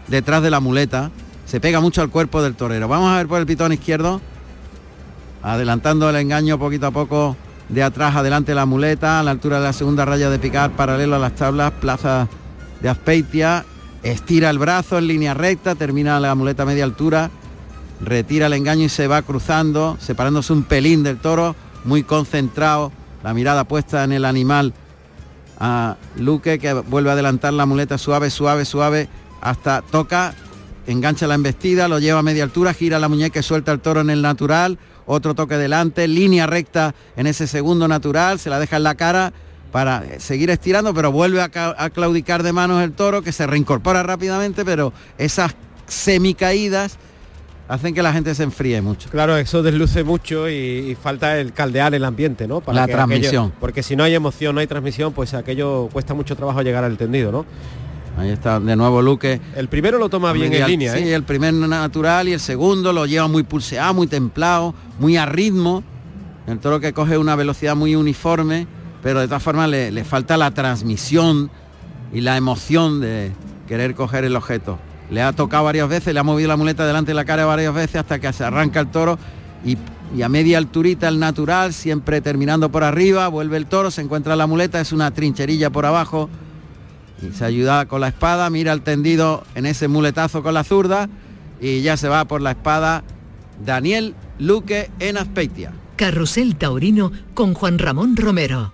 detrás 0.08 0.44
de 0.44 0.52
la 0.52 0.60
muleta, 0.60 1.10
se 1.46 1.60
pega 1.60 1.80
mucho 1.80 2.02
al 2.02 2.10
cuerpo 2.10 2.44
del 2.44 2.54
torero. 2.54 2.88
Vamos 2.88 3.12
a 3.12 3.18
ver 3.18 3.28
por 3.28 3.40
el 3.40 3.48
pitón 3.48 3.74
izquierdo, 3.74 4.22
adelantando 5.42 6.10
el 6.10 6.16
engaño 6.18 6.60
poquito 6.60 6.88
a 6.88 6.92
poco 6.92 7.36
de 7.74 7.82
atrás 7.82 8.16
adelante 8.16 8.54
la 8.54 8.68
muleta, 8.68 9.20
a 9.20 9.24
la 9.24 9.32
altura 9.32 9.58
de 9.58 9.64
la 9.64 9.74
segunda 9.74 10.06
raya 10.06 10.30
de 10.30 10.38
picar, 10.38 10.72
paralelo 10.72 11.16
a 11.16 11.20
las 11.20 11.34
tablas, 11.34 11.72
plaza 11.72 12.28
de 12.82 12.90
Aspeitia, 12.90 13.66
estira 14.04 14.52
el 14.52 14.60
brazo 14.60 15.00
en 15.00 15.08
línea 15.08 15.34
recta, 15.34 15.74
termina 15.74 16.20
la 16.20 16.36
muleta 16.36 16.64
a 16.64 16.66
media 16.68 16.84
altura, 16.84 17.32
retira 18.00 18.46
el 18.46 18.54
engaño 18.54 18.86
y 18.86 18.90
se 18.90 19.08
va 19.08 19.24
cruzando, 19.24 19.98
separándose 20.00 20.54
un 20.54 20.64
pelín 20.64 21.02
del 21.02 21.18
toro, 21.18 21.56
muy 21.84 22.04
concentrado, 22.04 22.92
la 23.24 23.34
mirada 23.34 23.64
puesta 23.64 24.04
en 24.04 24.12
el 24.12 24.26
animal 24.26 24.74
a 25.60 25.98
Luque 26.18 26.60
que 26.60 26.74
vuelve 26.74 27.10
a 27.10 27.14
adelantar 27.14 27.54
la 27.54 27.66
muleta 27.66 27.98
suave, 27.98 28.30
suave, 28.30 28.66
suave, 28.66 29.10
hasta 29.42 29.82
toca, 29.82 30.36
engancha 30.86 31.26
la 31.26 31.36
embestida, 31.36 31.88
lo 31.88 31.98
lleva 31.98 32.20
a 32.20 32.24
media 32.24 32.44
altura, 32.44 32.74
gira 32.74 33.00
la 33.00 33.10
muñeca 33.10 33.40
y 33.40 33.44
suelta 33.44 33.72
el 33.72 33.80
toro 33.80 34.02
en 34.02 34.12
el 34.12 34.22
natural, 34.22 34.78
otro 35.06 35.36
toque 35.36 35.58
delante, 35.58 36.08
línea 36.08 36.48
recta 36.48 36.96
en 37.16 37.28
ese 37.28 37.48
segundo 37.48 37.88
natural, 37.88 38.40
se 38.40 38.50
la 38.50 38.60
deja 38.60 38.78
en 38.78 38.84
la 38.84 38.96
cara 38.96 39.34
para 39.72 40.20
seguir 40.20 40.52
estirando, 40.52 40.94
pero 40.94 41.12
vuelve 41.12 41.42
a, 41.42 41.90
claudicar 41.90 42.44
de 42.44 42.54
manos 42.54 42.84
el 42.84 42.94
toro, 42.94 43.24
que 43.24 43.32
se 43.32 43.48
reincorpora 43.48 44.04
rápidamente, 44.04 44.64
pero 44.64 44.94
esas 45.18 45.56
semicaídas 45.88 47.00
hacen 47.68 47.96
que 47.96 48.04
la 48.04 48.14
gente 48.14 48.36
se 48.36 48.44
enfríe 48.44 48.82
mucho. 48.84 49.10
Claro, 49.10 49.36
eso 49.36 49.64
desluce 49.64 50.04
mucho 50.04 50.48
y, 50.48 50.96
falta 51.02 51.40
el 51.40 51.54
caldear 51.54 51.96
el 51.96 52.06
ambiente, 52.06 52.48
¿no? 52.48 52.62
Para 52.62 52.82
la 52.82 52.88
transmisión. 52.88 53.52
porque 53.60 53.82
si 53.82 53.96
no 53.96 54.04
hay 54.04 54.14
emoción, 54.14 54.54
no 54.54 54.62
hay 54.62 54.68
transmisión, 54.68 55.12
pues 55.12 55.34
aquello 55.34 55.90
cuesta 55.92 56.14
mucho 56.14 56.36
trabajo 56.36 56.62
llegar 56.62 56.84
al 56.84 56.96
tendido, 56.96 57.32
¿no? 57.32 57.46
Ahí 58.18 58.30
está 58.30 58.60
de 58.60 58.76
nuevo 58.76 59.02
Luque. 59.02 59.42
El 59.56 59.68
primero 59.68 59.98
lo 59.98 60.10
toma 60.10 60.34
bien 60.34 60.54
en 60.54 60.68
línea. 60.68 60.94
Sí, 60.94 61.00
¿eh? 61.00 61.16
el 61.16 61.24
primer 61.24 61.54
natural 61.54 62.28
y 62.28 62.34
el 62.34 62.40
segundo 62.40 62.94
lo 62.94 63.06
lleva 63.06 63.28
muy 63.28 63.44
pulseado, 63.44 63.94
muy 63.94 64.08
templado, 64.08 64.76
muy 65.00 65.18
a 65.18 65.26
ritmo. 65.26 65.84
El 66.46 66.60
toro 66.60 66.80
que 66.80 66.94
coge 66.94 67.18
una 67.18 67.36
velocidad 67.36 67.76
muy 67.76 67.96
uniforme, 67.96 68.68
pero 69.02 69.20
de 69.20 69.28
todas 69.28 69.42
formas 69.42 69.70
le, 69.70 69.92
le 69.92 70.04
falta 70.04 70.38
la 70.38 70.52
transmisión 70.52 71.50
y 72.12 72.22
la 72.22 72.38
emoción 72.38 73.02
de 73.02 73.32
querer 73.68 73.96
coger 73.96 74.26
el 74.26 74.36
objeto. 74.36 74.78
Le 75.10 75.22
ha 75.22 75.34
tocado 75.34 75.64
varias 75.64 75.90
veces, 75.90 76.14
le 76.14 76.20
ha 76.20 76.24
movido 76.24 76.50
la 76.50 76.58
muleta 76.58 76.86
delante 76.86 77.12
de 77.12 77.16
la 77.16 77.26
cara 77.26 77.46
varias 77.46 77.74
veces 77.74 77.98
hasta 77.98 78.20
que 78.20 78.32
se 78.32 78.44
arranca 78.44 78.80
el 78.80 78.88
toro 78.88 79.18
y, 79.66 79.78
y 80.16 80.22
a 80.22 80.30
media 80.30 80.60
alturita 80.60 81.08
el 81.08 81.20
natural, 81.20 81.74
siempre 81.74 82.22
terminando 82.22 82.70
por 82.70 82.84
arriba, 82.84 83.28
vuelve 83.28 83.58
el 83.58 83.66
toro, 83.66 83.90
se 83.90 84.02
encuentra 84.02 84.36
la 84.36 84.46
muleta, 84.46 84.80
es 84.80 84.92
una 84.92 85.12
trincherilla 85.12 85.72
por 85.72 85.86
abajo 85.86 86.30
y 87.24 87.34
se 87.34 87.46
ayuda 87.46 87.86
con 87.88 88.02
la 88.02 88.10
espada, 88.10 88.50
mira 88.50 88.74
el 88.74 88.82
tendido 88.82 89.44
en 89.56 89.66
ese 89.66 89.88
muletazo 89.88 90.44
con 90.44 90.54
la 90.54 90.64
zurda 90.64 91.10
y 91.62 91.82
ya 91.82 91.98
se 91.98 92.10
va 92.10 92.26
por 92.26 92.42
la 92.42 92.52
espada 92.52 93.04
Daniel 93.64 94.16
Luque 94.40 94.90
en 95.00 95.18
Azpeitia. 95.18 95.72
Carrusel 95.96 96.56
Taurino 96.56 97.12
con 97.34 97.54
Juan 97.54 97.80
Ramón 97.80 98.18
Romero. 98.18 98.74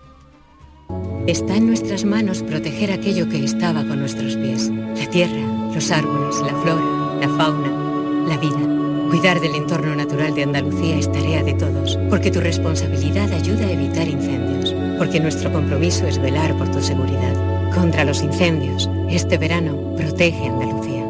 Está 1.27 1.57
en 1.57 1.67
nuestras 1.67 2.05
manos 2.05 2.41
proteger 2.41 2.91
aquello 2.91 3.29
que 3.29 3.43
estaba 3.43 3.85
con 3.85 3.99
nuestros 3.99 4.35
pies. 4.35 4.69
La 4.69 5.07
tierra, 5.09 5.71
los 5.73 5.91
árboles, 5.91 6.35
la 6.41 6.55
flora, 6.61 7.19
la 7.21 7.29
fauna, 7.37 8.25
la 8.27 8.37
vida. 8.37 9.09
Cuidar 9.09 9.39
del 9.39 9.55
entorno 9.55 9.95
natural 9.95 10.33
de 10.33 10.43
Andalucía 10.43 10.97
es 10.97 11.11
tarea 11.11 11.43
de 11.43 11.53
todos, 11.53 11.97
porque 12.09 12.31
tu 12.31 12.39
responsabilidad 12.39 13.31
ayuda 13.33 13.67
a 13.67 13.71
evitar 13.71 14.07
incendios, 14.07 14.73
porque 14.97 15.19
nuestro 15.19 15.51
compromiso 15.51 16.07
es 16.07 16.19
velar 16.19 16.57
por 16.57 16.69
tu 16.71 16.81
seguridad. 16.81 17.58
Contra 17.73 18.03
los 18.03 18.21
incendios, 18.21 18.89
este 19.09 19.37
verano 19.37 19.95
protege 19.95 20.47
Andalucía. 20.47 21.05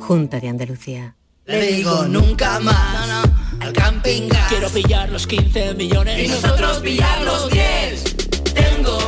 Junta 0.00 0.40
de 0.40 0.48
Andalucía. 0.48 1.14
Le 1.46 1.62
digo 1.72 2.04
nunca 2.04 2.58
más 2.60 3.26
al 3.60 3.72
camping 3.72 4.28
gas. 4.28 4.48
Quiero 4.48 4.68
pillar 4.70 5.08
los 5.10 5.26
15 5.26 5.74
millones 5.74 6.24
y 6.24 6.28
nosotros 6.28 6.78
pillar 6.78 7.22
los 7.22 7.50
10. 7.50 8.04
Tengo 8.54 9.07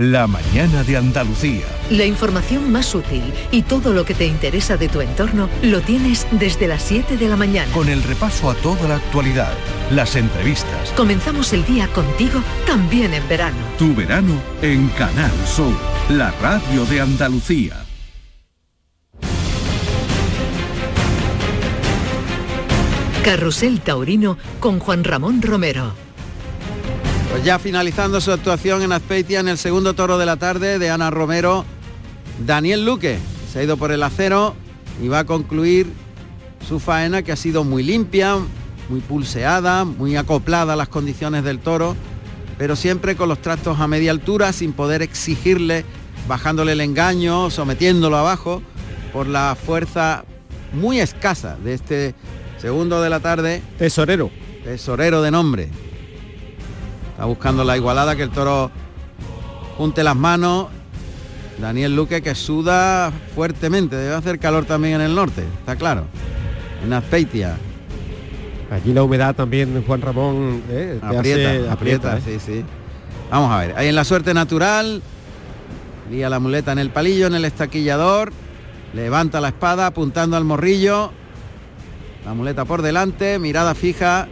La 0.00 0.26
mañana 0.26 0.82
de 0.82 0.96
Andalucía. 0.96 1.66
La 1.90 2.06
información 2.06 2.72
más 2.72 2.94
útil 2.94 3.22
y 3.50 3.60
todo 3.60 3.92
lo 3.92 4.06
que 4.06 4.14
te 4.14 4.24
interesa 4.24 4.78
de 4.78 4.88
tu 4.88 5.02
entorno 5.02 5.50
lo 5.60 5.82
tienes 5.82 6.26
desde 6.30 6.66
las 6.68 6.84
7 6.84 7.18
de 7.18 7.28
la 7.28 7.36
mañana. 7.36 7.70
Con 7.74 7.90
el 7.90 8.02
repaso 8.02 8.48
a 8.48 8.54
toda 8.54 8.88
la 8.88 8.96
actualidad, 8.96 9.52
las 9.90 10.16
entrevistas. 10.16 10.90
Comenzamos 10.96 11.52
el 11.52 11.66
día 11.66 11.86
contigo 11.88 12.40
también 12.66 13.12
en 13.12 13.28
verano. 13.28 13.58
Tu 13.78 13.94
verano 13.94 14.40
en 14.62 14.88
Canal 14.88 15.32
Sur, 15.46 15.74
la 16.08 16.30
radio 16.40 16.86
de 16.86 17.02
Andalucía. 17.02 17.84
Carrusel 23.22 23.82
Taurino 23.82 24.38
con 24.60 24.78
Juan 24.78 25.04
Ramón 25.04 25.42
Romero. 25.42 25.92
Pues 27.30 27.44
ya 27.44 27.60
finalizando 27.60 28.20
su 28.20 28.32
actuación 28.32 28.82
en 28.82 28.90
Azpeitia 28.90 29.38
en 29.38 29.48
el 29.48 29.56
segundo 29.56 29.94
toro 29.94 30.18
de 30.18 30.26
la 30.26 30.36
tarde 30.36 30.80
de 30.80 30.90
Ana 30.90 31.10
Romero, 31.10 31.64
Daniel 32.44 32.84
Luque 32.84 33.18
se 33.52 33.60
ha 33.60 33.62
ido 33.62 33.76
por 33.76 33.92
el 33.92 34.02
acero 34.02 34.56
y 35.00 35.06
va 35.06 35.20
a 35.20 35.26
concluir 35.26 35.86
su 36.68 36.80
faena 36.80 37.22
que 37.22 37.30
ha 37.30 37.36
sido 37.36 37.62
muy 37.62 37.84
limpia, 37.84 38.36
muy 38.88 39.00
pulseada, 39.00 39.84
muy 39.84 40.16
acoplada 40.16 40.72
a 40.72 40.76
las 40.76 40.88
condiciones 40.88 41.44
del 41.44 41.60
toro, 41.60 41.94
pero 42.58 42.74
siempre 42.74 43.14
con 43.14 43.28
los 43.28 43.40
tractos 43.40 43.78
a 43.78 43.86
media 43.86 44.10
altura 44.10 44.52
sin 44.52 44.72
poder 44.72 45.00
exigirle, 45.00 45.84
bajándole 46.26 46.72
el 46.72 46.80
engaño, 46.80 47.48
sometiéndolo 47.48 48.16
abajo 48.16 48.60
por 49.12 49.28
la 49.28 49.56
fuerza 49.56 50.24
muy 50.72 51.00
escasa 51.00 51.56
de 51.62 51.74
este 51.74 52.14
segundo 52.58 53.00
de 53.00 53.08
la 53.08 53.20
tarde. 53.20 53.62
Tesorero. 53.78 54.30
Tesorero 54.64 55.22
de 55.22 55.30
nombre. 55.30 55.68
Está 57.20 57.26
buscando 57.28 57.64
la 57.64 57.76
igualada, 57.76 58.16
que 58.16 58.22
el 58.22 58.30
toro 58.30 58.70
junte 59.76 60.02
las 60.02 60.16
manos. 60.16 60.68
Daniel 61.60 61.94
Luque 61.94 62.22
que 62.22 62.34
suda 62.34 63.12
fuertemente. 63.34 63.94
Debe 63.94 64.14
hacer 64.14 64.38
calor 64.38 64.64
también 64.64 64.94
en 64.94 65.00
el 65.02 65.14
norte, 65.14 65.44
está 65.58 65.76
claro. 65.76 66.04
En 66.82 66.90
Azpeitia. 66.94 67.58
Allí 68.70 68.94
la 68.94 69.02
humedad 69.02 69.34
también, 69.34 69.84
Juan 69.86 70.00
Ramón, 70.00 70.62
¿eh? 70.70 70.96
te 70.98 71.06
Aprieta, 71.18 71.50
hace- 71.50 71.68
aprieta, 71.70 72.16
¿eh? 72.16 72.20
sí, 72.24 72.38
sí. 72.40 72.64
Vamos 73.30 73.52
a 73.52 73.58
ver. 73.58 73.74
Ahí 73.76 73.88
en 73.88 73.96
la 73.96 74.04
suerte 74.04 74.32
natural. 74.32 75.02
Lía 76.10 76.30
la 76.30 76.38
muleta 76.40 76.72
en 76.72 76.78
el 76.78 76.88
palillo, 76.88 77.26
en 77.26 77.34
el 77.34 77.44
estaquillador. 77.44 78.32
Levanta 78.94 79.42
la 79.42 79.48
espada 79.48 79.84
apuntando 79.84 80.38
al 80.38 80.44
morrillo. 80.46 81.12
La 82.24 82.32
muleta 82.32 82.64
por 82.64 82.80
delante, 82.80 83.38
mirada 83.38 83.74
fija 83.74 84.26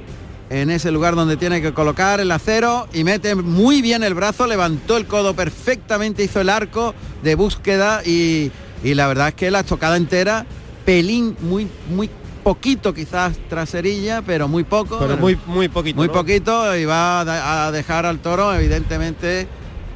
en 0.51 0.71
ese 0.71 0.91
lugar 0.91 1.15
donde 1.15 1.37
tiene 1.37 1.61
que 1.61 1.75
colocar 1.75 2.21
el 2.21 2.31
acero 2.31 2.89
y 2.93 3.05
mete 3.05 3.35
muy 3.35 3.83
bien 3.83 4.03
el 4.03 4.15
brazo, 4.15 4.47
levantó 4.47 4.97
el 4.97 5.07
codo 5.07 5.35
perfectamente, 5.35 6.25
hizo 6.25 6.41
el 6.41 6.49
arco 6.49 6.95
de 7.23 7.35
búsqueda 7.35 8.03
y, 8.05 8.51
y 8.83 8.95
la 8.95 9.07
verdad 9.09 9.29
es 9.29 9.35
que 9.35 9.51
la 9.51 9.61
estocada 9.61 9.97
entera, 9.97 10.47
pelín, 10.85 11.37
muy, 11.41 11.69
muy 11.91 12.09
poquito 12.43 12.95
quizás 12.95 13.37
traserilla, 13.51 14.23
pero 14.23 14.49
muy 14.49 14.65
poco. 14.65 14.99
Pero 14.99 15.19
muy, 15.19 15.39
muy 15.47 15.69
poquito. 15.69 15.97
Muy 15.97 16.07
¿no? 16.07 16.13
poquito 16.15 16.75
y 16.77 16.87
va 16.87 17.21
a 17.67 17.71
dejar 17.73 18.07
al 18.07 18.21
toro 18.21 18.55
evidentemente 18.55 19.47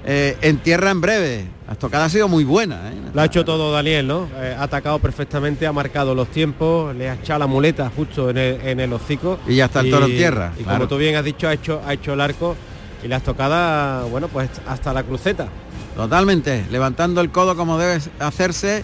eh, 0.05 0.37
en 0.43 0.59
tierra 0.59 0.91
en 0.91 1.01
breve. 1.01 1.47
La 1.66 1.75
estocada 1.75 2.05
ha 2.07 2.09
sido 2.09 2.29
muy 2.29 2.44
buena. 2.44 2.90
¿eh? 2.90 2.94
Lo 3.14 3.20
ha 3.20 3.25
hecho 3.25 3.44
todo 3.44 3.72
Daniel, 3.72 4.07
¿no? 4.07 4.29
Eh, 4.37 4.55
ha 4.59 4.64
atacado 4.64 4.98
perfectamente, 4.98 5.66
ha 5.66 5.72
marcado 5.72 6.14
los 6.14 6.29
tiempos, 6.29 6.94
le 6.96 7.09
ha 7.09 7.14
echado 7.14 7.38
la 7.38 7.46
muleta 7.46 7.90
justo 7.94 8.31
en 8.31 8.38
el, 8.38 8.61
en 8.62 8.81
el 8.81 8.92
hocico. 8.92 9.38
Y 9.46 9.57
ya 9.57 9.66
está 9.66 9.81
el 9.81 9.90
toro 9.90 10.07
en 10.07 10.12
tierra, 10.16 10.53
Y 10.59 10.64
claro. 10.64 10.79
como 10.79 10.88
tú 10.88 10.96
bien 10.98 11.14
has 11.16 11.25
dicho, 11.25 11.48
ha 11.48 11.53
hecho, 11.55 11.81
ha 11.87 11.92
hecho 11.94 12.12
el 12.14 12.20
arco 12.20 12.57
y 13.05 13.09
la 13.09 13.16
estocada, 13.18 14.05
bueno, 14.05 14.29
pues 14.29 14.51
hasta 14.66 14.92
la 14.92 15.03
cruceta. 15.03 15.48
Totalmente, 15.96 16.64
levantando 16.70 17.20
el 17.20 17.31
codo 17.31 17.57
como 17.57 17.79
debe 17.79 18.01
hacerse. 18.18 18.83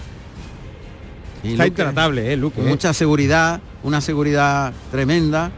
Y 1.43 1.53
Está 1.53 1.65
Luque, 1.65 1.83
intratable, 1.83 2.33
¿eh, 2.33 2.37
Luque? 2.37 2.61
mucha 2.63 2.93
seguridad, 2.93 3.61
una 3.83 4.01
seguridad 4.01 4.73
tremenda. 4.91 5.51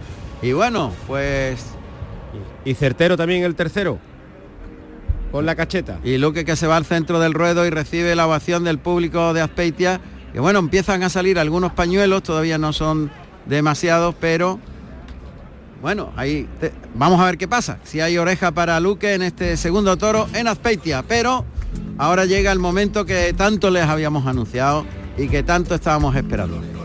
Y 0.42 0.52
bueno, 0.52 0.92
pues... 1.06 1.64
Y 2.64 2.74
certero 2.74 3.16
también 3.16 3.42
el 3.44 3.54
tercero. 3.54 3.98
Con 5.30 5.46
la 5.46 5.54
cacheta. 5.54 5.98
Y 6.02 6.18
Luque 6.18 6.44
que 6.44 6.56
se 6.56 6.66
va 6.66 6.76
al 6.76 6.84
centro 6.84 7.20
del 7.20 7.34
ruedo 7.34 7.66
y 7.66 7.70
recibe 7.70 8.14
la 8.16 8.26
ovación 8.26 8.64
del 8.64 8.78
público 8.78 9.32
de 9.32 9.40
Azpeitia. 9.40 10.00
Que 10.32 10.40
bueno, 10.40 10.58
empiezan 10.58 11.02
a 11.02 11.08
salir 11.08 11.38
algunos 11.38 11.72
pañuelos, 11.72 12.22
todavía 12.22 12.58
no 12.58 12.72
son 12.72 13.10
demasiados, 13.46 14.14
pero 14.20 14.58
bueno, 15.82 16.12
ahí 16.16 16.46
vamos 16.94 17.20
a 17.20 17.24
ver 17.24 17.38
qué 17.38 17.48
pasa. 17.48 17.78
Si 17.84 18.00
hay 18.00 18.18
oreja 18.18 18.52
para 18.52 18.78
Luque 18.80 19.14
en 19.14 19.22
este 19.22 19.56
segundo 19.56 19.96
toro 19.96 20.28
en 20.34 20.46
Azpeitia, 20.46 21.02
pero 21.06 21.44
ahora 21.96 22.26
llega 22.26 22.52
el 22.52 22.58
momento 22.58 23.06
que 23.06 23.32
tanto 23.32 23.70
les 23.70 23.84
habíamos 23.84 24.26
anunciado 24.26 24.84
y 25.16 25.28
que 25.28 25.42
tanto 25.42 25.74
estábamos 25.74 26.14
esperando. 26.16 26.79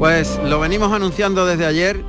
Pues 0.00 0.40
lo 0.42 0.58
venimos 0.58 0.94
anunciando 0.94 1.44
desde 1.44 1.66
ayer. 1.66 2.02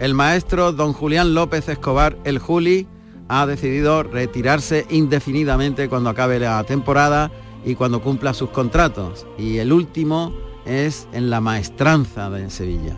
El 0.00 0.14
maestro 0.14 0.72
don 0.72 0.92
Julián 0.92 1.32
López 1.32 1.68
Escobar, 1.68 2.18
el 2.24 2.40
Juli, 2.40 2.88
ha 3.28 3.46
decidido 3.46 4.02
retirarse 4.02 4.84
indefinidamente 4.90 5.88
cuando 5.88 6.10
acabe 6.10 6.40
la 6.40 6.64
temporada 6.64 7.30
y 7.64 7.76
cuando 7.76 8.02
cumpla 8.02 8.34
sus 8.34 8.50
contratos. 8.50 9.28
Y 9.38 9.58
el 9.58 9.72
último 9.72 10.34
es 10.64 11.06
en 11.12 11.30
la 11.30 11.40
maestranza 11.40 12.30
de 12.30 12.50
Sevilla. 12.50 12.96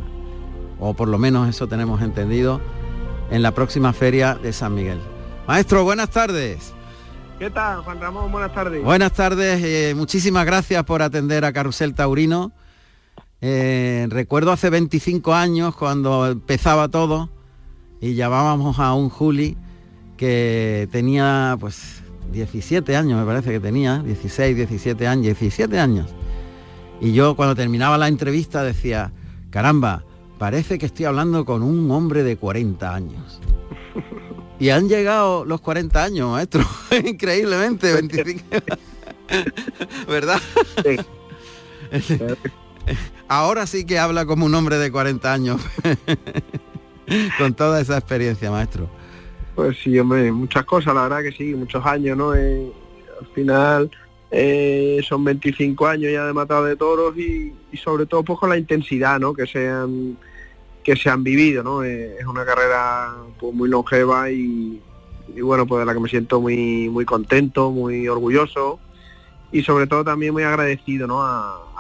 O 0.81 0.95
por 0.95 1.09
lo 1.09 1.19
menos 1.19 1.47
eso 1.51 1.67
tenemos 1.67 2.01
entendido 2.01 2.59
en 3.31 3.43
la 3.43 3.53
próxima 3.53 3.93
feria 3.93 4.35
de 4.35 4.55
San 4.55 4.75
Miguel. 4.75 5.01
Maestro, 5.47 5.85
buenas 5.85 6.09
tardes. 6.09 6.73
¿Qué 7.39 7.51
tal, 7.51 7.83
Juan 7.83 8.01
Ramón? 8.01 8.33
Buenas 8.33 8.55
tardes. 8.55 8.83
Buenas 8.83 9.13
tardes, 9.13 9.63
eh, 9.63 9.93
muchísimas 9.95 10.47
gracias 10.47 10.83
por 10.85 11.03
atender 11.03 11.45
a 11.45 11.53
Carrusel 11.53 11.93
Taurino. 11.93 12.51
Eh, 13.45 14.07
recuerdo 14.09 14.53
hace 14.53 14.71
25 14.71 15.35
años 15.35 15.75
cuando 15.75 16.29
empezaba 16.29 16.89
todo 16.89 17.29
y 18.01 18.15
llamábamos 18.15 18.79
a 18.79 18.95
un 18.95 19.09
Juli 19.09 19.57
que 20.17 20.89
tenía 20.93 21.57
pues 21.59 22.03
17 22.31 22.95
años, 22.97 23.19
me 23.19 23.27
parece 23.27 23.51
que 23.51 23.59
tenía, 23.59 23.99
16, 23.99 24.57
17 24.57 25.09
años, 25.09 25.25
17 25.25 25.77
años. 25.81 26.07
Y 27.01 27.13
yo 27.15 27.35
cuando 27.35 27.57
terminaba 27.57 27.99
la 27.99 28.07
entrevista 28.07 28.63
decía, 28.63 29.11
caramba, 29.51 30.05
parece 30.39 30.79
que 30.79 30.87
estoy 30.87 31.07
hablando 31.07 31.45
con 31.45 31.65
un 31.65 31.91
hombre 31.91 32.23
de 32.23 32.37
40 32.37 32.95
años. 32.95 33.41
Y 34.61 34.69
han 34.69 34.89
llegado 34.89 35.45
los 35.45 35.61
40 35.61 36.05
años, 36.05 36.31
maestro, 36.31 36.65
increíblemente, 37.05 37.93
25. 37.93 38.45
¿Verdad? 40.07 40.41
Ahora 43.29 43.67
sí 43.67 43.87
que 43.87 43.99
habla 43.99 44.27
como 44.27 44.47
un 44.47 44.55
hombre 44.55 44.79
de 44.79 44.91
40 44.91 45.33
años, 45.33 45.61
con 47.39 47.55
toda 47.55 47.81
esa 47.81 47.99
experiencia, 47.99 48.51
maestro. 48.51 48.89
Pues 49.55 49.77
sí, 49.83 49.99
hombre, 49.99 50.33
muchas 50.33 50.65
cosas, 50.65 50.95
la 50.95 51.03
verdad 51.03 51.23
que 51.23 51.33
sí, 51.33 51.55
muchos 51.55 51.85
años, 51.85 52.17
¿no? 52.17 52.35
Eh, 52.35 52.73
al 53.21 53.27
final 53.35 53.91
eh, 54.31 55.01
son 55.07 55.25
25 55.25 55.87
años 55.87 56.11
ya 56.11 56.25
de 56.25 56.33
matado 56.33 56.65
de 56.65 56.77
toros 56.77 57.17
y, 57.19 57.53
sobre 57.77 58.07
todo 58.07 58.23
pues 58.23 58.39
con 58.39 58.49
la 58.49 58.57
intensidad, 58.57 59.21
¿no? 59.21 59.35
Que 59.35 59.47
se 59.47 59.69
han, 59.69 60.17
que 60.83 60.97
se 60.97 61.11
han 61.11 61.23
vivido, 61.23 61.63
¿no? 61.63 61.85
Eh, 61.85 62.17
es 62.19 62.27
una 62.27 62.45
carrera 62.45 63.15
pues, 63.39 63.55
muy 63.55 63.69
longeva 63.69 64.31
y, 64.31 64.81
bueno, 65.43 65.67
pues 65.67 65.81
de 65.81 65.87
la 65.87 65.93
que 65.93 66.01
me 66.01 66.09
siento 66.09 66.41
muy, 66.41 66.89
muy 66.89 67.05
contento, 67.05 67.71
muy 67.71 68.09
orgulloso 68.09 68.81
y 69.53 69.63
sobre 69.63 69.87
todo 69.87 70.03
también 70.03 70.33
muy 70.33 70.43
agradecido 70.45 71.07
¿no? 71.07 71.23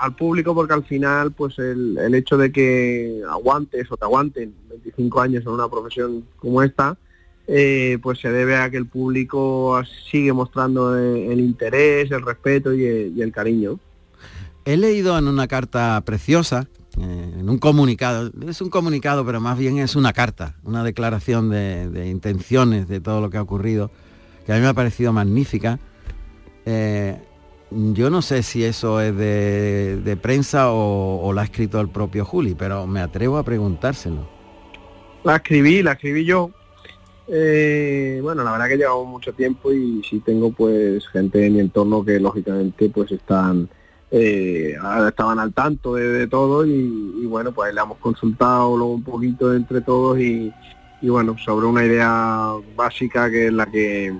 Al 0.03 0.17
público 0.17 0.55
porque 0.55 0.75
al 0.75 0.85
final 0.85 1.31
pues 1.33 1.59
el, 1.59 1.97
el, 1.99 2.15
hecho 2.15 2.37
de 2.37 2.51
que 2.51 3.23
aguantes 3.31 3.91
o 3.91 3.97
te 3.97 4.05
aguanten 4.05 4.53
25 4.69 5.21
años 5.21 5.43
en 5.45 5.53
una 5.53 5.69
profesión 5.69 6.25
como 6.39 6.63
esta 6.63 6.97
eh, 7.49 7.99
pues 8.03 8.21
se 8.21 8.31
debe 8.31 8.57
a 8.57 8.71
que 8.71 8.77
el 8.77 8.87
público 8.87 9.83
sigue 10.11 10.33
mostrando 10.33 10.97
el, 10.97 11.41
interés, 11.41 12.11
el 12.11 12.23
respeto 12.23 12.73
y 12.73 13.21
el, 13.21 13.33
cariño. 13.33 13.79
He 14.65 14.77
leído 14.77 15.19
en 15.19 15.27
una 15.27 15.49
carta 15.49 16.01
preciosa, 16.05 16.69
eh, 17.01 17.35
en 17.41 17.51
un 17.51 17.59
comunicado, 17.59 18.31
es 18.47 18.61
un 18.61 18.71
comunicado, 18.71 19.27
pero 19.27 19.41
más 19.41 19.59
bien 19.59 19.79
es 19.79 19.97
una 19.97 20.13
carta, 20.13 20.55
una 20.63 20.85
declaración 20.85 21.51
de, 21.51 22.09
intenciones 22.09 22.87
de 22.87 23.01
todo 23.01 23.21
lo 23.21 23.29
que 23.29 23.39
ha 23.39 23.43
ocurrido, 23.43 23.91
que 24.47 24.53
a 24.53 24.57
mí 24.57 24.63
me 24.63 24.69
ha 24.69 24.75
parecido 24.75 25.13
magnífica. 25.13 25.81
Eh, 26.65 27.21
yo 27.93 28.11
no 28.11 28.23
sé 28.23 28.43
si 28.43 28.65
eso 28.65 29.01
es 29.01 29.17
de, 29.17 30.19
prensa 30.21 30.71
o, 30.71 31.21
o, 31.23 31.33
la 31.33 31.43
ha 31.43 31.45
escrito 31.45 31.81
el 31.81 31.89
propio 31.89 32.25
Juli, 32.25 32.55
pero 32.55 32.87
me 32.87 33.01
atrevo 33.01 33.39
a 33.39 33.43
preguntárselo. 33.43 34.29
La 35.25 35.37
escribí, 35.37 35.83
la 35.83 35.93
escribí 35.93 36.25
yo, 36.25 36.51
eh, 37.29 38.19
bueno, 38.23 38.43
la 38.43 38.53
verdad 38.53 38.69
que 38.69 38.77
llevamos 38.77 39.07
mucho 39.07 39.33
tiempo 39.33 39.73
y 39.73 40.03
sí 40.03 40.21
tengo 40.21 40.53
pues 40.53 41.07
gente 41.09 41.47
en 41.47 41.55
mi 41.55 41.61
entorno 41.61 42.05
que 42.05 42.19
lógicamente 42.19 42.89
pues 42.91 43.13
están 43.13 43.69
eh, 44.11 44.77
estaban 45.09 45.39
al 45.39 45.55
tanto 45.55 45.95
de, 45.95 46.27
todo 46.27 46.67
y, 46.67 47.25
bueno 47.27 47.53
pues 47.53 47.73
le 47.73 47.81
hemos 47.81 47.97
consultado 47.99 48.77
luego 48.77 48.93
un 48.93 49.05
poquito 49.05 49.55
entre 49.55 49.81
todos 49.81 50.19
y, 50.19 50.53
bueno 51.01 51.37
sobre 51.39 51.67
una 51.67 51.85
idea 51.85 52.53
básica 52.77 53.31
que 53.31 53.47
es 53.47 53.53
la 53.53 53.67
que, 53.67 54.13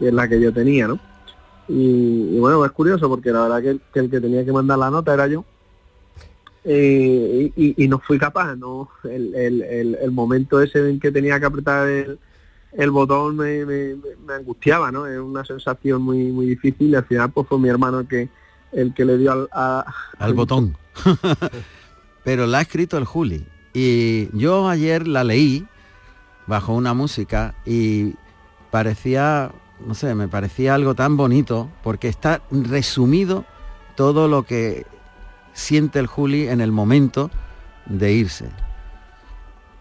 es 0.00 0.12
la 0.12 0.26
que 0.28 0.40
yo 0.40 0.52
tenía, 0.52 0.88
¿no? 0.88 0.98
Y, 1.72 2.38
bueno 2.38 2.64
es 2.64 2.72
curioso 2.72 3.08
porque 3.08 3.30
la 3.30 3.42
verdad 3.42 3.62
que, 3.62 4.00
el 4.00 4.10
que 4.10 4.20
tenía 4.20 4.44
que 4.44 4.52
mandar 4.52 4.78
la 4.78 4.90
nota 4.90 5.14
era 5.14 5.28
yo 5.28 5.44
eh, 6.64 7.52
y, 7.56 7.88
no 7.88 8.00
fui 8.00 8.18
capaz, 8.18 8.56
¿no? 8.56 8.90
El, 9.04 9.34
el, 9.34 9.94
el, 9.94 10.10
momento 10.10 10.60
ese 10.60 10.90
en 10.90 11.00
que 11.00 11.10
tenía 11.10 11.38
que 11.40 11.46
apretar 11.46 11.88
el, 11.88 12.90
botón 12.90 13.36
me, 13.36 13.64
me, 13.64 14.34
angustiaba, 14.34 14.92
¿no? 14.92 15.06
Es 15.06 15.18
una 15.18 15.44
sensación 15.44 16.02
muy 16.02 16.30
muy 16.32 16.46
difícil 16.46 16.90
y 16.90 16.94
al 16.96 17.04
final 17.04 17.30
pues 17.30 17.46
fue 17.48 17.58
mi 17.58 17.68
hermano 17.68 18.00
el 18.00 18.08
que 18.08 18.28
el 18.72 18.92
que 18.92 19.04
le 19.04 19.16
dio 19.16 19.48
al, 19.52 19.84
al 20.18 20.34
botón. 20.34 20.76
Pero 22.24 22.46
la 22.46 22.58
ha 22.58 22.62
escrito 22.62 22.98
el 22.98 23.04
Juli. 23.04 23.46
Y 23.72 24.28
yo 24.36 24.68
ayer 24.68 25.06
la 25.06 25.24
leí 25.24 25.66
bajo 26.46 26.74
una 26.74 26.94
música 26.94 27.54
y 27.64 28.14
parecía, 28.70 29.52
no 29.86 29.94
sé, 29.94 30.14
me 30.14 30.28
parecía 30.28 30.74
algo 30.74 30.94
tan 30.94 31.16
bonito 31.16 31.70
porque 31.82 32.08
está 32.08 32.42
resumido 32.50 33.44
todo 33.96 34.28
lo 34.28 34.44
que 34.44 34.86
siente 35.52 35.98
el 35.98 36.06
Juli 36.06 36.48
en 36.48 36.60
el 36.60 36.72
momento 36.72 37.30
de 37.86 38.12
irse. 38.12 38.46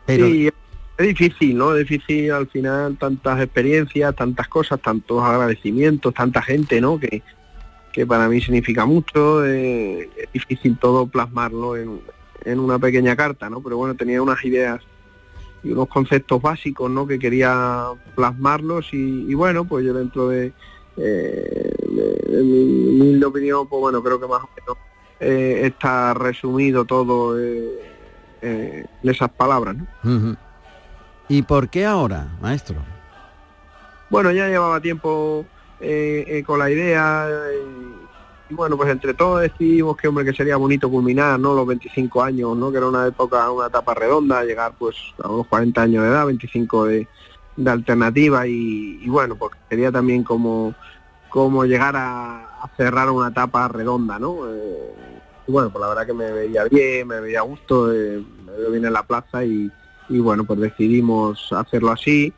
Pero 0.06 0.26
es 0.26 1.08
difícil, 1.08 1.58
¿no? 1.58 1.76
Es 1.76 1.88
difícil 1.88 2.32
al 2.32 2.48
final 2.48 2.98
tantas 2.98 3.40
experiencias, 3.42 4.16
tantas 4.16 4.48
cosas, 4.48 4.82
tantos 4.82 5.24
agradecimientos, 5.24 6.14
tanta 6.14 6.42
gente, 6.42 6.82
¿no? 6.82 7.00
Que, 7.00 7.22
que 7.94 8.06
para 8.06 8.28
mí 8.28 8.42
significa 8.42 8.86
mucho. 8.86 9.46
Eh, 9.46 10.10
es 10.18 10.32
difícil 10.34 10.78
todo 10.78 11.08
plasmarlo 11.08 11.78
en, 11.78 12.02
en, 12.44 12.60
una 12.60 12.80
pequeña 12.80 13.16
carta, 13.16 13.50
¿no? 13.50 13.62
Pero 13.62 13.78
bueno, 13.78 13.96
tenía 13.96 14.22
unas 14.22 14.44
ideas 14.44 14.82
y 15.64 15.72
unos 15.72 15.88
conceptos 15.88 16.42
básicos, 16.42 16.90
¿no? 16.90 17.06
Que 17.06 17.20
quería 17.20 17.88
plasmarlos 18.16 18.94
y, 18.94 19.34
bueno, 19.34 19.66
pues 19.66 19.86
yo 19.86 19.94
dentro 19.94 20.30
de, 20.30 20.54
eh, 20.98 21.74
mi, 22.44 23.24
opinión, 23.24 23.68
pues 23.68 23.80
bueno, 23.80 24.02
creo 24.02 24.20
que 24.20 24.28
más 24.28 24.42
o 24.44 24.50
menos 24.56 24.78
eh, 25.20 25.62
está 25.66 26.14
resumido 26.14 26.86
todo 26.86 27.38
en 27.40 28.88
esas 29.04 29.30
palabras, 29.30 29.76
¿no? 29.76 30.38
¿Y 31.28 31.44
por 31.44 31.70
qué 31.70 31.86
ahora, 31.86 32.28
maestro? 32.42 32.78
Bueno, 34.10 34.32
ya 34.32 34.48
llevaba 34.48 34.82
tiempo 34.82 35.46
eh, 35.80 36.26
eh, 36.28 36.44
con 36.44 36.60
la 36.60 36.70
idea 36.72 37.28
y, 38.50 38.54
bueno, 38.54 38.78
pues 38.78 38.90
entre 38.90 39.14
todos 39.14 39.42
decidimos 39.42 39.96
que 39.98 40.08
hombre 40.08 40.26
que 40.26 40.34
sería 40.34 40.58
bonito 40.58 40.90
culminar, 40.90 41.40
¿no? 41.40 41.54
Los 41.54 41.68
25 41.68 42.24
años, 42.24 42.56
¿no? 42.58 42.72
Que 42.72 42.78
era 42.78 42.88
una 42.88 43.08
época, 43.08 43.50
una 43.52 43.68
etapa 43.68 43.94
redonda, 43.94 44.44
llegar 44.44 44.74
pues 44.78 44.96
a 45.24 45.30
unos 45.30 45.48
40 45.48 45.82
años 45.82 46.04
de 46.04 46.10
edad, 46.10 46.26
25 46.26 46.86
de, 46.86 47.08
alternativa 47.66 48.48
y, 48.48 49.06
bueno, 49.08 49.36
pues 49.36 49.52
sería 49.68 49.92
también 49.92 50.24
como, 50.24 50.74
como 51.30 51.66
llegar 51.66 51.96
a, 51.98 52.46
cerrar 52.78 53.10
una 53.10 53.30
etapa 53.30 53.68
redonda, 53.68 54.18
¿no? 54.18 54.50
Eh, 54.50 54.94
y 55.48 55.52
bueno, 55.52 55.70
pues 55.70 55.82
la 55.82 55.90
verdad 55.90 56.06
que 56.06 56.14
me 56.14 56.32
veía 56.32 56.64
bien, 56.66 57.08
me 57.08 57.20
veía 57.20 57.40
a 57.40 57.44
gusto, 57.44 57.88
me 57.88 58.52
veía 58.54 58.70
bien 58.70 58.86
en 58.86 58.94
la 58.94 59.04
plaza 59.04 59.44
y 59.44 59.70
y 60.10 60.20
bueno, 60.20 60.44
pues 60.44 60.60
decidimos 60.60 61.54
hacerlo 61.54 61.92
así. 61.92 62.34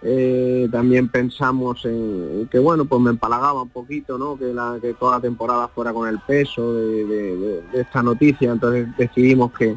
Eh, 0.00 0.68
también 0.70 1.08
pensamos 1.08 1.84
en 1.84 2.48
que 2.50 2.60
bueno, 2.60 2.84
pues 2.84 3.00
me 3.02 3.10
empalagaba 3.10 3.62
un 3.62 3.68
poquito, 3.68 4.16
¿no? 4.16 4.38
Que, 4.38 4.54
la, 4.54 4.78
que 4.80 4.94
toda 4.94 5.16
la 5.16 5.20
temporada 5.20 5.68
fuera 5.68 5.92
con 5.92 6.08
el 6.08 6.20
peso 6.20 6.74
de, 6.74 7.62
esta 7.72 8.02
noticia, 8.02 8.52
entonces 8.52 8.88
decidimos 8.96 9.52
que, 9.52 9.76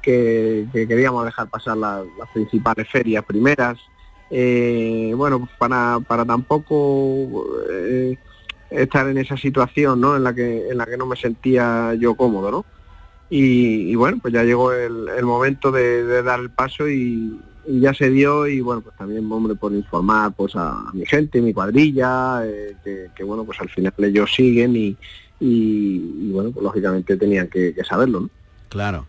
que, 0.00 0.68
queríamos 0.72 1.24
dejar 1.24 1.48
pasar 1.48 1.76
las 1.76 2.04
principales 2.32 2.88
ferias 2.88 3.24
primeras. 3.24 3.78
Eh, 4.30 5.12
bueno, 5.16 5.40
pues 5.40 5.50
para, 5.58 5.98
para 6.06 6.24
tampoco 6.24 7.46
eh, 7.70 8.16
estar 8.70 9.08
en 9.08 9.18
esa 9.18 9.36
situación, 9.36 10.00
¿no? 10.00 10.16
En 10.16 10.22
la 10.22 10.34
que 10.34 10.68
en 10.68 10.76
la 10.78 10.86
que 10.86 10.96
no 10.96 11.06
me 11.06 11.16
sentía 11.16 11.94
yo 11.94 12.14
cómodo, 12.14 12.50
¿no? 12.50 12.64
Y, 13.30 13.94
bueno, 13.94 14.18
pues 14.22 14.32
ya 14.32 14.42
llegó 14.42 14.72
el, 14.72 15.24
momento 15.24 15.70
de, 15.70 16.22
dar 16.22 16.40
el 16.40 16.50
paso 16.50 16.88
y, 16.88 17.38
ya 17.68 17.92
se 17.94 18.10
dio 18.10 18.46
y 18.46 18.60
bueno, 18.60 18.80
pues 18.80 18.96
también, 18.96 19.30
hombre, 19.30 19.54
por 19.54 19.72
informar 19.72 20.32
pues 20.32 20.54
a, 20.56 20.90
mi 20.92 21.04
gente, 21.04 21.40
mi 21.42 21.52
cuadrilla, 21.52 22.42
eh, 22.44 22.76
que, 23.14 23.24
bueno, 23.24 23.44
pues 23.44 23.60
al 23.60 23.68
final 23.68 23.92
ellos 23.98 24.32
siguen 24.34 24.74
y, 24.74 24.96
y, 25.40 26.30
bueno, 26.30 26.50
pues 26.50 26.64
lógicamente 26.64 27.16
tenían 27.16 27.48
que, 27.48 27.74
saberlo, 27.88 28.20
¿no? 28.20 28.30
Claro 28.68 29.06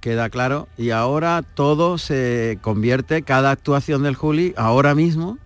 queda 0.00 0.30
claro. 0.30 0.66
Y 0.76 0.90
ahora 0.90 1.44
todo 1.54 1.96
se 1.96 2.58
convierte, 2.60 3.22
cada 3.22 3.52
actuación 3.52 4.02
del 4.02 4.16
Juli 4.16 4.52
ahora 4.56 4.96
mismo 4.96 5.38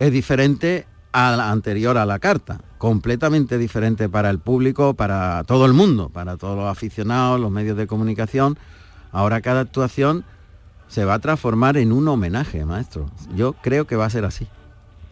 es 0.00 0.10
diferente 0.10 0.88
a 1.12 1.36
la 1.36 1.52
anterior 1.52 1.96
a 1.96 2.04
la 2.04 2.18
carta 2.18 2.60
completamente 2.78 3.58
diferente 3.58 4.08
para 4.08 4.30
el 4.30 4.38
público, 4.38 4.94
para 4.94 5.44
todo 5.44 5.66
el 5.66 5.72
mundo, 5.72 6.08
para 6.10 6.36
todos 6.36 6.56
los 6.56 6.66
aficionados, 6.66 7.40
los 7.40 7.50
medios 7.50 7.76
de 7.76 7.86
comunicación. 7.86 8.58
Ahora 9.12 9.40
cada 9.40 9.60
actuación 9.60 10.24
se 10.88 11.04
va 11.04 11.14
a 11.14 11.18
transformar 11.18 11.76
en 11.76 11.92
un 11.92 12.06
homenaje, 12.08 12.64
maestro. 12.64 13.10
Yo 13.34 13.54
creo 13.54 13.86
que 13.86 13.96
va 13.96 14.06
a 14.06 14.10
ser 14.10 14.24
así. 14.24 14.46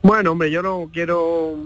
Bueno, 0.03 0.33
hombre, 0.33 0.51
yo 0.51 0.63
no 0.63 0.91
quiero, 0.93 1.57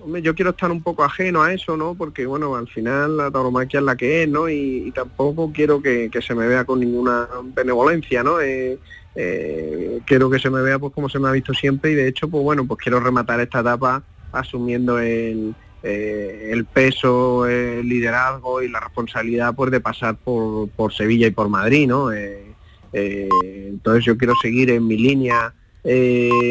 hombre, 0.00 0.22
yo 0.22 0.34
quiero 0.34 0.50
estar 0.50 0.70
un 0.70 0.82
poco 0.82 1.04
ajeno 1.04 1.42
a 1.42 1.52
eso, 1.52 1.76
¿no? 1.76 1.94
Porque 1.94 2.26
bueno, 2.26 2.54
al 2.54 2.68
final 2.68 3.16
la 3.16 3.30
tauromaquia 3.30 3.80
es 3.80 3.84
la 3.84 3.96
que 3.96 4.22
es, 4.22 4.28
¿no? 4.28 4.48
Y, 4.48 4.92
tampoco 4.94 5.52
quiero 5.52 5.82
que, 5.82 6.10
se 6.20 6.34
me 6.34 6.46
vea 6.46 6.64
con 6.64 6.80
ninguna 6.80 7.28
benevolencia, 7.54 8.22
¿no? 8.22 8.40
Eh, 8.40 8.78
eh, 9.14 10.00
quiero 10.04 10.30
que 10.30 10.38
se 10.38 10.48
me 10.48 10.62
vea 10.62 10.78
pues 10.78 10.92
como 10.92 11.08
se 11.08 11.18
me 11.18 11.28
ha 11.28 11.32
visto 11.32 11.52
siempre 11.52 11.90
y 11.90 11.94
de 11.94 12.08
hecho, 12.08 12.28
pues 12.28 12.42
bueno, 12.44 12.66
pues 12.66 12.78
quiero 12.80 13.00
rematar 13.00 13.40
esta 13.40 13.60
etapa 13.60 14.02
asumiendo 14.30 14.98
el, 14.98 15.54
eh, 15.82 16.50
el 16.52 16.64
peso, 16.64 17.46
el 17.46 17.88
liderazgo 17.88 18.62
y 18.62 18.68
la 18.68 18.80
responsabilidad 18.80 19.54
pues 19.54 19.70
de 19.70 19.80
pasar 19.80 20.16
por, 20.16 20.68
por 20.70 20.92
Sevilla 20.92 21.26
y 21.26 21.30
por 21.30 21.48
Madrid, 21.48 21.86
¿no? 21.86 22.12
Eh, 22.12 22.47
eh, 22.92 23.28
entonces 23.68 24.04
yo 24.04 24.16
quiero 24.16 24.34
seguir 24.40 24.70
en 24.70 24.86
mi 24.86 24.96
línea 24.96 25.54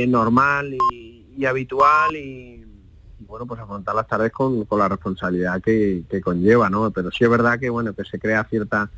normal 0.08 0.76
y, 0.94 1.46
habitual 1.46 2.16
y, 2.16 2.66
bueno 3.20 3.46
pues 3.46 3.60
afrontar 3.60 3.94
las 3.94 4.08
tardes 4.08 4.32
con, 4.32 4.66
la 4.72 4.90
responsabilidad 4.90 5.62
que, 5.62 6.04
conlleva, 6.24 6.70
¿no? 6.70 6.90
Pero 6.92 7.12
sí 7.12 7.24
es 7.24 7.30
verdad 7.30 7.60
que 7.60 7.70
bueno 7.70 7.94
que 7.94 8.04
se 8.04 8.20
crea 8.20 8.44
cierta 8.46 8.90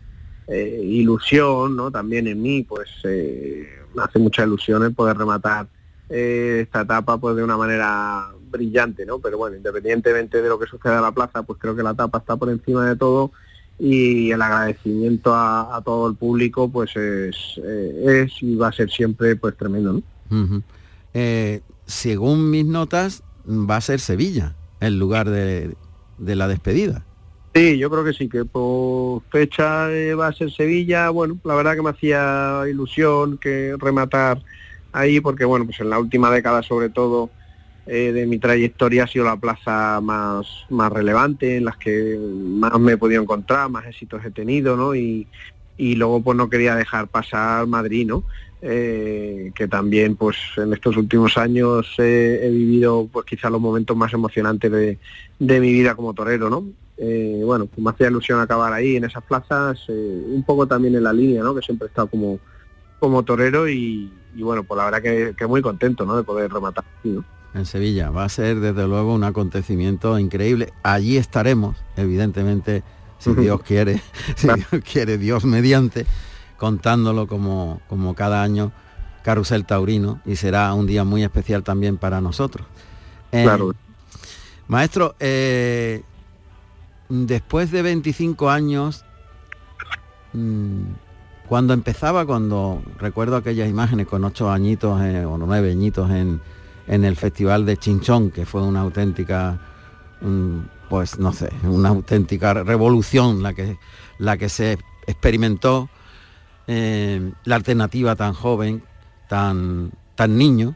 ilusión, 0.47 1.75
¿no? 1.75 1.91
También 1.91 2.27
en 2.27 2.41
mí, 2.41 2.63
pues 2.63 2.89
me 3.03 4.03
hace 4.03 4.19
mucha 4.19 4.43
ilusión 4.43 4.83
el 4.83 4.93
poder 4.93 5.17
rematar 5.17 5.67
esta 6.09 6.81
etapa 6.81 7.17
pues 7.17 7.35
de 7.35 7.43
una 7.43 7.57
manera 7.57 8.31
brillante, 8.49 9.05
¿no? 9.05 9.19
Pero 9.19 9.37
bueno, 9.37 9.55
independientemente 9.55 10.41
de 10.41 10.49
lo 10.49 10.57
que 10.57 10.65
suceda 10.65 10.97
en 10.97 11.03
la 11.03 11.11
plaza, 11.11 11.43
pues 11.43 11.59
creo 11.59 11.75
que 11.75 11.83
la 11.83 11.91
etapa 11.91 12.17
está 12.17 12.35
por 12.35 12.49
encima 12.49 12.87
de 12.87 12.95
todo 12.95 13.31
y 13.79 14.31
el 14.31 14.41
agradecimiento 14.41 15.33
a, 15.33 15.81
todo 15.85 16.09
el 16.09 16.15
público 16.15 16.69
pues 16.69 16.95
es, 16.95 17.35
eh, 17.63 18.25
es, 18.25 18.43
y 18.43 18.55
va 18.55 18.67
a 18.67 18.73
ser 18.73 18.89
siempre 18.91 19.35
pues 19.35 19.55
tremendo, 19.55 19.93
¿no? 19.93 20.63
Eh, 21.13 21.61
según 21.85 22.51
mis 22.51 22.65
notas, 22.65 23.23
va 23.47 23.77
a 23.77 23.81
ser 23.81 23.99
Sevilla 23.99 24.55
el 24.79 24.99
lugar 24.99 25.29
de, 25.29 25.75
de 26.17 26.35
la 26.35 26.47
despedida. 26.47 27.05
Sí, 27.55 27.77
yo 27.79 27.89
creo 27.89 28.03
que 28.03 28.13
sí, 28.13 28.29
que 28.29 28.45
por 28.45 29.23
fecha 29.31 29.91
eh, 29.91 30.13
va 30.13 30.27
a 30.27 30.33
ser 30.33 30.51
Sevilla. 30.51 31.09
Bueno, 31.09 31.39
la 31.43 31.55
verdad 31.55 31.75
que 31.75 31.81
me 31.81 31.89
hacía 31.89 32.63
ilusión 32.69 33.37
que 33.37 33.75
rematar 33.79 34.43
ahí, 34.91 35.19
porque 35.19 35.45
bueno, 35.45 35.65
pues 35.65 35.79
en 35.79 35.89
la 35.89 35.99
última 35.99 36.29
década 36.29 36.61
sobre 36.61 36.89
todo 36.89 37.31
eh, 37.91 38.11
de 38.11 38.27
mi 38.27 38.37
trayectoria 38.37 39.05
ha 39.05 39.07
sido 39.07 39.25
la 39.25 39.37
plaza 39.37 39.99
más, 39.99 40.45
más 40.69 40.91
relevante, 40.91 41.57
en 41.57 41.65
las 41.65 41.75
que 41.77 42.19
más 42.19 42.79
me 42.79 42.91
he 42.91 42.97
podido 42.97 43.21
encontrar, 43.21 43.67
más 43.69 43.87
éxitos 43.87 44.23
he 44.23 44.29
tenido, 44.29 44.77
¿no? 44.77 44.93
Y, 44.93 45.25
y 45.75 45.95
luego 45.95 46.21
pues 46.21 46.37
no 46.37 46.51
quería 46.51 46.75
dejar 46.75 47.07
pasar 47.07 47.65
Madrid, 47.65 48.05
¿no? 48.05 48.23
Eh, 48.61 49.51
que 49.55 49.67
también 49.67 50.15
pues 50.15 50.37
en 50.57 50.71
estos 50.73 50.97
últimos 50.97 51.35
años 51.37 51.95
he 51.97 52.49
vivido 52.51 53.09
pues 53.11 53.25
quizá 53.25 53.49
los 53.49 53.61
momentos 53.61 53.97
más 53.97 54.13
emocionantes 54.13 54.69
de, 54.69 54.99
de 55.39 55.59
mi 55.59 55.71
vida 55.71 55.95
como 55.95 56.13
torero, 56.13 56.47
¿no? 56.47 56.65
Eh, 56.97 57.41
bueno, 57.43 57.65
pues 57.65 57.79
me 57.79 57.89
hacía 57.89 58.09
ilusión 58.09 58.39
acabar 58.39 58.71
ahí 58.71 58.97
en 58.97 59.05
esas 59.05 59.23
plazas, 59.23 59.79
un 59.89 60.43
poco 60.45 60.67
también 60.67 60.93
en 60.93 61.03
la 61.03 61.13
línea, 61.13 61.41
¿no? 61.41 61.55
Que 61.55 61.61
siempre 61.63 61.87
he 61.87 61.89
estado 61.89 62.07
como, 62.07 62.39
como 62.99 63.23
torero 63.23 63.67
y, 63.67 64.11
bueno, 64.35 64.63
pues 64.63 64.77
la 64.77 64.85
verdad 64.91 65.33
que, 65.35 65.47
muy 65.47 65.63
contento, 65.63 66.05
¿no? 66.05 66.17
De 66.17 66.23
poder 66.23 66.51
rematar 66.51 66.83
¿no? 67.03 67.38
En 67.53 67.65
Sevilla. 67.65 68.09
Va 68.09 68.25
a 68.25 68.29
ser 68.29 68.59
desde 68.59 68.87
luego 68.87 69.13
un 69.13 69.23
acontecimiento 69.23 70.17
increíble. 70.19 70.73
Allí 70.83 71.17
estaremos, 71.17 71.77
evidentemente, 71.95 72.83
si 73.17 73.33
Dios 73.33 73.61
quiere, 73.61 74.01
si 74.35 74.47
Dios 74.47 74.83
quiere, 74.91 75.17
Dios 75.17 75.45
mediante, 75.45 76.05
contándolo 76.57 77.27
como, 77.27 77.81
como 77.87 78.15
cada 78.15 78.43
año 78.43 78.71
Carusel 79.23 79.65
Taurino 79.65 80.21
y 80.25 80.35
será 80.35 80.73
un 80.73 80.87
día 80.87 81.03
muy 81.03 81.23
especial 81.23 81.63
también 81.63 81.97
para 81.97 82.21
nosotros. 82.21 82.65
Eh, 83.31 83.43
claro. 83.43 83.73
Maestro, 84.67 85.15
eh, 85.19 86.03
después 87.09 87.71
de 87.71 87.81
25 87.81 88.49
años, 88.49 89.03
mm, 90.33 90.81
cuando 91.47 91.73
empezaba, 91.73 92.25
cuando 92.25 92.81
recuerdo 92.99 93.35
aquellas 93.35 93.67
imágenes 93.67 94.07
con 94.07 94.23
ocho 94.23 94.51
añitos 94.51 95.01
eh, 95.01 95.25
o 95.25 95.37
nueve 95.37 95.71
añitos 95.71 96.11
en, 96.11 96.39
en 96.89 97.05
el 97.05 97.15
Festival 97.15 97.65
de 97.65 97.77
Chinchón, 97.77 98.31
que 98.31 98.45
fue 98.45 98.63
una 98.63 98.81
auténtica, 98.81 99.59
pues 100.89 101.19
no 101.19 101.31
sé, 101.31 101.49
una 101.63 101.89
auténtica 101.89 102.53
revolución 102.55 103.41
la 103.43 103.53
que, 103.53 103.77
la 104.17 104.37
que 104.37 104.49
se 104.49 104.79
experimentó, 105.05 105.87
eh, 106.67 107.31
la 107.45 107.55
alternativa 107.55 108.15
tan 108.15 108.33
joven, 108.33 108.83
tan, 109.27 109.91
tan 110.15 110.37
niño, 110.37 110.75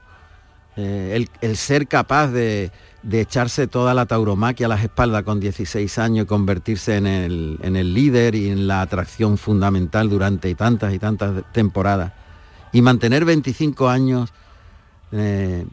eh, 0.76 1.28
el, 1.42 1.58
ser 1.58 1.88
capaz 1.88 2.28
de, 2.28 2.72
echarse 3.12 3.68
toda 3.68 3.94
la 3.96 4.06
tauromaquia 4.06 4.68
a 4.68 4.70
las 4.70 4.84
espaldas 4.84 5.24
con 5.24 5.40
16 5.40 5.98
años 6.00 6.24
y 6.24 6.28
convertirse 6.28 6.96
en 6.98 7.08
el, 7.08 7.60
en 7.62 7.76
el 7.76 7.94
líder 7.94 8.36
y 8.36 8.50
en 8.50 8.68
la 8.68 8.82
atracción 8.82 9.38
fundamental 9.38 10.10
durante 10.10 10.54
tantas 10.54 10.94
y 10.94 11.00
tantas 11.00 11.44
temporadas. 11.52 12.14
Y 12.72 12.82
mantener 12.82 13.26
25 13.26 13.90
años 13.90 14.32
eh, 15.12 15.66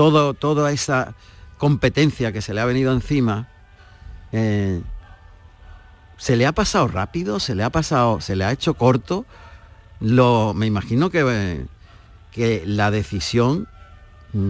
todo, 0.00 0.32
toda 0.32 0.72
esa 0.72 1.14
competencia 1.58 2.32
que 2.32 2.40
se 2.40 2.54
le 2.54 2.62
ha 2.62 2.64
venido 2.64 2.90
encima, 2.90 3.48
eh, 4.32 4.80
se 6.16 6.36
le 6.36 6.46
ha 6.46 6.52
pasado 6.52 6.88
rápido, 6.88 7.38
se 7.38 7.54
le 7.54 7.64
ha 7.64 7.68
pasado, 7.68 8.22
se 8.22 8.34
le 8.34 8.46
ha 8.46 8.50
hecho 8.50 8.72
corto. 8.72 9.26
Lo, 10.00 10.54
me 10.54 10.64
imagino 10.64 11.10
que, 11.10 11.66
que 12.32 12.62
la 12.64 12.90
decisión, 12.90 13.68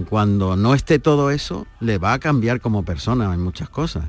cuando 0.09 0.55
no 0.55 0.73
esté 0.73 1.01
todo 1.01 1.33
eso, 1.33 1.67
le 1.81 1.99
va 1.99 2.13
a 2.13 2.21
cambiar 2.21 2.61
como 2.61 2.85
persona 2.85 3.35
en 3.35 3.43
muchas 3.43 3.69
cosas. 3.69 4.05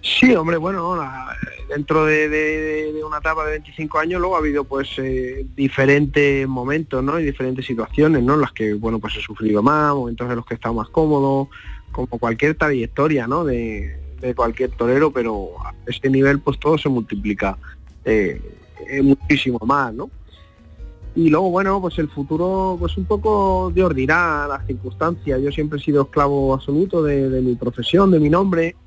Sí, 0.00 0.34
hombre, 0.34 0.56
bueno, 0.56 0.96
dentro 1.68 2.04
de, 2.04 3.00
una 3.04 3.18
etapa 3.18 3.44
de 3.44 3.52
25 3.52 3.98
años 3.98 4.20
luego 4.20 4.36
ha 4.36 4.38
habido 4.38 4.64
pues 4.64 4.88
eh, 4.98 5.46
diferentes 5.56 6.46
momentos, 6.46 7.02
¿no? 7.02 7.18
Y 7.18 7.24
diferentes 7.24 7.66
situaciones, 7.66 8.22
¿no? 8.22 8.34
En 8.34 8.40
las 8.40 8.52
que, 8.52 8.74
bueno, 8.74 8.98
pues 8.98 9.16
he 9.16 9.20
sufrido 9.20 9.62
más, 9.62 9.94
momentos 9.94 10.28
en 10.28 10.36
los 10.36 10.46
que 10.46 10.54
he 10.54 10.56
estado 10.56 10.74
más 10.74 10.88
cómodo, 10.88 11.48
como 11.92 12.06
cualquier 12.06 12.54
trayectoria, 12.54 13.26
¿no? 13.26 13.44
De, 13.44 13.96
cualquier 14.34 14.70
torero, 14.70 15.12
pero 15.12 15.50
a 15.64 15.72
este 15.86 16.10
nivel 16.10 16.40
pues 16.40 16.58
todo 16.58 16.76
se 16.76 16.88
multiplica 16.88 17.56
eh, 18.04 18.40
muchísimo 19.00 19.60
más, 19.64 19.94
¿no? 19.94 20.10
Y 21.18 21.30
luego 21.30 21.50
bueno 21.50 21.80
pues 21.80 21.98
el 21.98 22.08
futuro 22.08 22.76
pues 22.78 22.96
un 22.96 23.04
poco 23.04 23.72
de 23.74 23.92
dirá 23.92 24.46
las 24.46 24.64
circunstancias. 24.68 25.40
Yo 25.42 25.50
siempre 25.50 25.80
he 25.80 25.82
sido 25.82 26.02
esclavo 26.02 26.54
absoluto 26.54 27.02
de, 27.02 27.42
mi 27.42 27.56
profesión 27.56 28.12
de 28.12 28.20
mi 28.20 28.30
nombre. 28.30 28.76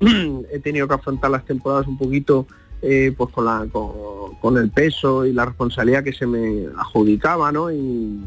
He 0.50 0.58
tenido 0.60 0.88
que 0.88 0.94
afrontar 0.94 1.30
las 1.30 1.44
temporadas 1.44 1.86
un 1.86 1.98
poquito 1.98 2.46
eh, 2.80 3.12
pues 3.14 3.30
con 3.34 3.44
la 3.44 3.66
con, 4.40 4.56
el 4.56 4.70
peso 4.70 5.26
y 5.26 5.34
la 5.34 5.44
responsabilidad 5.44 6.02
que 6.02 6.14
se 6.14 6.26
me 6.26 6.68
adjudicaba 6.74 7.52
no 7.52 7.70
y, 7.70 8.18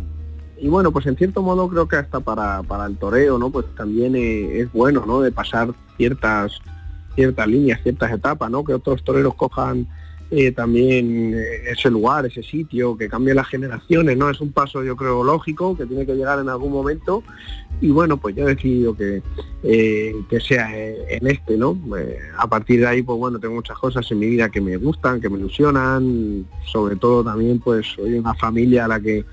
bueno 0.66 0.92
pues 0.92 1.08
en 1.08 1.18
cierto 1.18 1.42
modo 1.42 1.68
creo 1.68 1.88
que 1.88 1.96
hasta 1.96 2.20
para, 2.20 2.62
para 2.62 2.86
el 2.86 2.98
toreo 2.98 3.40
no 3.40 3.50
pues 3.50 3.66
también 3.76 4.16
eh, 4.16 4.60
es 4.60 4.72
bueno 4.72 5.04
no 5.06 5.20
de 5.22 5.32
pasar 5.32 5.74
ciertas 5.98 6.60
ciertas 7.16 7.48
líneas 7.48 7.82
ciertas 7.82 8.12
etapas 8.12 8.52
no 8.52 8.64
que 8.64 8.74
otros 8.74 9.04
toreros 9.04 9.34
cojan 9.34 9.88
eh, 10.38 10.52
también 10.52 11.34
eh, 11.34 11.72
ese 11.72 11.90
lugar, 11.90 12.26
ese 12.26 12.44
sitio, 12.44 12.98
que 12.98 13.08
cambie 13.08 13.34
las 13.34 13.48
generaciones, 13.48 14.18
¿no? 14.18 14.30
Es 14.30 14.42
un 14.42 14.52
paso 14.52 14.84
yo 14.84 14.98
creo 14.98 15.24
lógico, 15.24 15.78
que 15.78 15.86
tiene 15.86 16.06
que 16.06 16.14
llegar 16.14 16.40
en 16.40 16.50
algún 16.50 16.74
momento 16.74 17.24
y 17.80 17.90
bueno, 17.90 18.18
pues 18.18 18.36
yo 18.36 18.44
he 18.44 18.54
decidido 18.54 18.98
que, 18.98 19.22
eh, 19.64 20.14
que 20.30 20.40
sea 20.42 20.78
en 20.78 21.26
este, 21.26 21.56
¿no? 21.58 21.80
a 22.38 22.50
partir 22.50 22.82
de 22.82 22.88
ahí, 22.88 23.02
pues 23.02 23.18
bueno, 23.18 23.40
tengo 23.40 23.56
muchas 23.56 23.78
cosas 23.78 24.10
en 24.12 24.20
mi 24.20 24.28
vida 24.28 24.50
que 24.50 24.60
me 24.60 24.76
gustan, 24.76 25.22
que 25.22 25.30
me 25.30 25.40
ilusionan, 25.40 26.46
sobre 26.66 26.98
todo 26.98 27.24
también 27.24 27.60
pues 27.60 27.88
soy 27.96 28.16
una 28.16 28.34
familia 28.34 28.86
a 28.86 28.88
la 28.90 29.00
que 29.00 29.24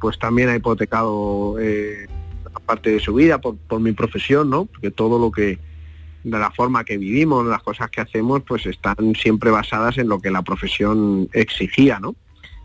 pues 0.00 0.18
también 0.18 0.48
ha 0.48 0.56
hipotecado 0.56 1.56
parte 2.66 2.90
de 2.90 3.00
su 3.00 3.14
vida 3.14 3.40
por, 3.40 3.56
por 3.56 3.80
mi 3.80 3.92
profesión, 3.92 4.50
¿no? 4.50 4.64
Porque 4.64 4.90
todo 4.90 5.18
lo 5.18 5.30
que 5.30 5.58
de 6.24 6.38
la 6.38 6.50
forma 6.50 6.84
que 6.84 6.98
vivimos, 6.98 7.46
las 7.46 7.62
cosas 7.62 7.90
que 7.90 8.00
hacemos, 8.00 8.42
pues 8.42 8.66
están 8.66 9.14
siempre 9.16 9.50
basadas 9.50 9.98
en 9.98 10.08
lo 10.08 10.20
que 10.20 10.30
la 10.30 10.42
profesión 10.42 11.28
exigía, 11.32 11.98
¿no? 11.98 12.14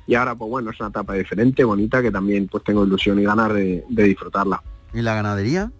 Y 0.05 0.15
ahora, 0.15 0.35
pues 0.35 0.49
bueno, 0.49 0.71
es 0.71 0.79
una 0.79 0.89
etapa 0.89 1.15
diferente, 1.15 1.63
bonita, 1.63 2.01
que 2.01 2.11
también 2.11 2.47
pues 2.47 2.63
tengo 2.63 2.85
ilusión 2.85 3.19
y 3.19 3.23
ganas 3.23 3.53
de, 3.53 3.83
disfrutarla. 3.89 4.61
¿Y 4.93 5.01
la 5.01 5.15
ganadería? 5.15 5.71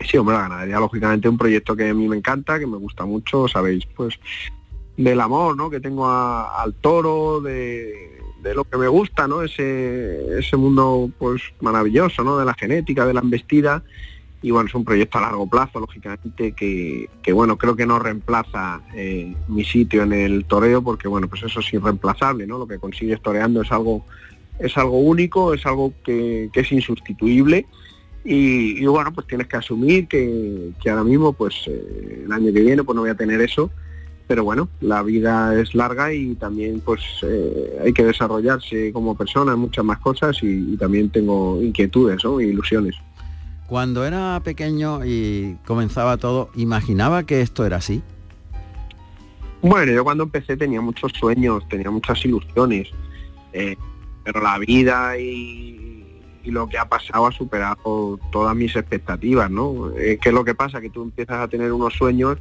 Sí, 0.00 0.16
hombre, 0.16 0.34
la 0.34 0.42
ganadería, 0.42 0.80
lógicamente, 0.80 1.28
un 1.28 1.38
proyecto 1.38 1.76
que 1.76 1.90
a 1.90 1.94
mí 1.94 2.08
me 2.08 2.16
encanta, 2.16 2.58
que 2.58 2.66
me 2.66 2.78
gusta 2.78 3.04
mucho, 3.04 3.46
sabéis, 3.46 3.86
pues, 3.94 4.18
del 4.96 5.20
amor, 5.20 5.56
¿no? 5.56 5.70
Que 5.70 5.80
tengo 5.80 6.10
al 6.10 6.74
toro, 6.74 7.40
de, 7.40 8.18
de, 8.42 8.54
lo 8.54 8.64
que 8.64 8.78
me 8.78 8.88
gusta, 8.88 9.28
¿no? 9.28 9.42
Ese, 9.42 10.38
ese 10.38 10.56
mundo, 10.56 11.10
pues, 11.18 11.42
maravilloso, 11.60 12.24
¿no? 12.24 12.38
De 12.38 12.46
la 12.46 12.54
genética, 12.54 13.06
de 13.06 13.14
la 13.14 13.20
embestida 13.20 13.84
y 14.42 14.50
bueno, 14.50 14.68
es 14.68 14.74
un 14.74 14.84
proyecto 14.84 15.18
a 15.18 15.22
largo 15.22 15.46
plazo, 15.46 15.80
lógicamente, 15.80 16.52
que, 16.52 17.32
bueno, 17.32 17.58
creo 17.58 17.76
que 17.76 17.86
no 17.86 17.98
reemplaza 17.98 18.80
eh, 18.94 19.34
mi 19.48 19.64
sitio 19.64 20.02
en 20.02 20.12
el 20.12 20.46
toreo, 20.46 20.82
porque 20.82 21.08
bueno, 21.08 21.28
pues 21.28 21.42
eso 21.42 21.60
es 21.60 21.72
irreemplazable, 21.74 22.46
¿no? 22.46 22.58
Lo 22.58 22.66
que 22.66 22.78
consigues 22.78 23.20
toreando 23.20 23.60
es 23.60 23.70
algo, 23.70 24.06
es 24.58 24.76
algo 24.78 24.98
único, 24.98 25.52
es 25.52 25.66
algo 25.66 25.92
que, 26.04 26.48
es 26.52 26.72
insustituible. 26.72 27.66
Y, 28.24 28.84
bueno, 28.86 29.12
pues 29.12 29.26
tienes 29.26 29.46
que 29.46 29.56
asumir 29.56 30.08
que, 30.08 30.72
ahora 30.88 31.04
mismo, 31.04 31.32
pues 31.34 31.54
eh, 31.66 32.22
el 32.24 32.32
año 32.32 32.52
que 32.52 32.60
viene, 32.60 32.82
pues 32.82 32.96
no 32.96 33.02
voy 33.02 33.10
a 33.10 33.14
tener 33.14 33.40
eso. 33.42 33.70
Pero 34.26 34.44
bueno, 34.44 34.68
la 34.80 35.02
vida 35.02 35.60
es 35.60 35.74
larga 35.74 36.14
y 36.14 36.36
también 36.36 36.78
pues 36.78 37.00
eh, 37.24 37.80
hay 37.82 37.92
que 37.92 38.04
desarrollarse 38.04 38.92
como 38.92 39.16
persona 39.16 39.54
en 39.54 39.58
muchas 39.58 39.84
más 39.84 39.98
cosas 39.98 40.38
y, 40.42 40.76
también 40.76 41.10
tengo 41.10 41.60
inquietudes, 41.60 42.22
¿no? 42.22 42.38
E 42.38 42.46
ilusiones. 42.46 42.94
Cuando 43.70 44.04
era 44.04 44.40
pequeño 44.42 45.04
y 45.04 45.56
comenzaba 45.64 46.16
todo, 46.16 46.50
¿imaginaba 46.56 47.22
que 47.22 47.40
esto 47.40 47.64
era 47.64 47.76
así? 47.76 48.02
Bueno, 49.62 49.92
yo 49.92 50.02
cuando 50.02 50.24
empecé 50.24 50.56
tenía 50.56 50.80
muchos 50.80 51.12
sueños, 51.12 51.62
tenía 51.68 51.88
muchas 51.88 52.24
ilusiones, 52.24 52.88
eh, 53.52 53.76
pero 54.24 54.42
la 54.42 54.58
vida 54.58 55.16
y, 55.16 56.04
lo 56.46 56.66
que 56.66 56.78
ha 56.78 56.88
pasado 56.88 57.28
ha 57.28 57.30
superado 57.30 58.18
todas 58.32 58.56
mis 58.56 58.74
expectativas, 58.74 59.48
¿no? 59.48 59.92
Eh, 59.96 60.18
¿Qué 60.20 60.30
es 60.30 60.34
lo 60.34 60.44
que 60.44 60.56
pasa? 60.56 60.80
Que 60.80 60.90
tú 60.90 61.04
empiezas 61.04 61.36
a 61.36 61.46
tener 61.46 61.72
unos 61.72 61.94
sueños 61.94 62.38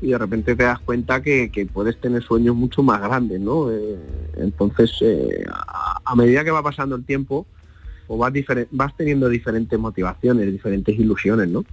y 0.00 0.12
de 0.12 0.16
repente 0.18 0.56
te 0.56 0.62
das 0.62 0.78
cuenta 0.78 1.20
que, 1.20 1.68
puedes 1.70 2.00
tener 2.00 2.22
sueños 2.22 2.56
mucho 2.56 2.82
más 2.82 3.02
grandes, 3.02 3.38
¿no? 3.38 3.70
Eh, 3.70 3.98
entonces, 4.38 4.90
eh, 5.02 5.44
a 6.06 6.16
medida 6.16 6.42
que 6.42 6.50
va 6.50 6.62
pasando 6.62 6.96
el 6.96 7.04
tiempo, 7.04 7.44
pues 8.18 8.66
vas, 8.72 8.96
teniendo 8.96 9.28
diferentes 9.28 9.78
motivaciones, 9.78 10.50
diferentes 10.50 10.98
ilusiones, 10.98 11.48
¿no? 11.48 11.64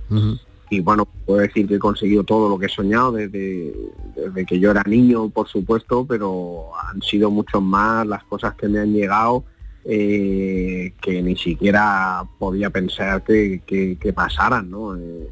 Y 0.70 0.82
bueno, 0.82 1.08
puedo 1.26 1.40
decir 1.40 1.66
que 1.68 1.76
he 1.76 1.80
conseguido 1.80 2.24
todo 2.24 2.48
lo 2.48 2.60
que 2.60 2.68
he 2.68 2.70
soñado 2.70 3.14
desde, 3.14 3.74
desde 4.16 4.46
que 4.46 4.60
yo 4.60 4.70
era 4.70 4.84
niño, 4.86 5.30
por 5.30 5.48
supuesto, 5.48 6.06
pero 6.06 6.66
han 6.90 7.02
sido 7.02 7.32
muchos 7.32 7.64
más 7.64 8.06
las 8.06 8.24
cosas 8.26 8.54
que 8.56 8.68
me 8.68 8.78
han 8.80 8.94
llegado 8.94 9.46
eh, 9.86 10.94
que 11.02 11.24
ni 11.24 11.36
siquiera 11.38 12.24
podía 12.38 12.70
pensar 12.70 13.24
que, 13.24 13.62
que- 13.66 13.98
que 14.00 14.14
pasaran, 14.14 14.70
¿no? 14.70 14.96
Eh, 14.96 15.30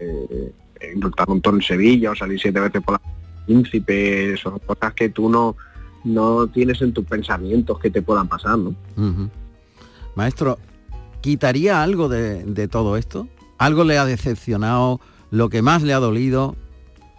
eh, 0.00 0.52
un 0.94 1.40
toro 1.42 1.56
en 1.56 1.62
Sevilla 1.62 2.12
o 2.12 2.14
salir 2.14 2.40
siete 2.40 2.60
veces 2.60 2.80
por 2.82 2.94
la 2.94 3.00
príncipe, 3.44 4.36
son 4.36 4.58
cosas 4.60 4.94
que 4.94 5.08
tú 5.08 5.28
no, 5.28 5.56
no 6.04 6.46
tienes 6.46 6.80
en 6.82 6.92
tus 6.92 7.04
pensamientos 7.04 7.78
que 7.80 7.90
te 7.90 8.00
puedan 8.00 8.28
pasar, 8.28 8.56
¿no? 8.58 8.74
Maestro, 10.18 10.58
¿quitaría 11.20 11.80
algo 11.80 12.08
de, 12.08 12.42
de 12.42 12.66
todo 12.66 12.96
esto? 12.96 13.28
¿Algo 13.56 13.84
le 13.84 13.98
ha 13.98 14.04
decepcionado? 14.04 15.00
¿Lo 15.30 15.48
que 15.48 15.62
más 15.62 15.84
le 15.84 15.94
ha 15.94 16.00
dolido? 16.00 16.56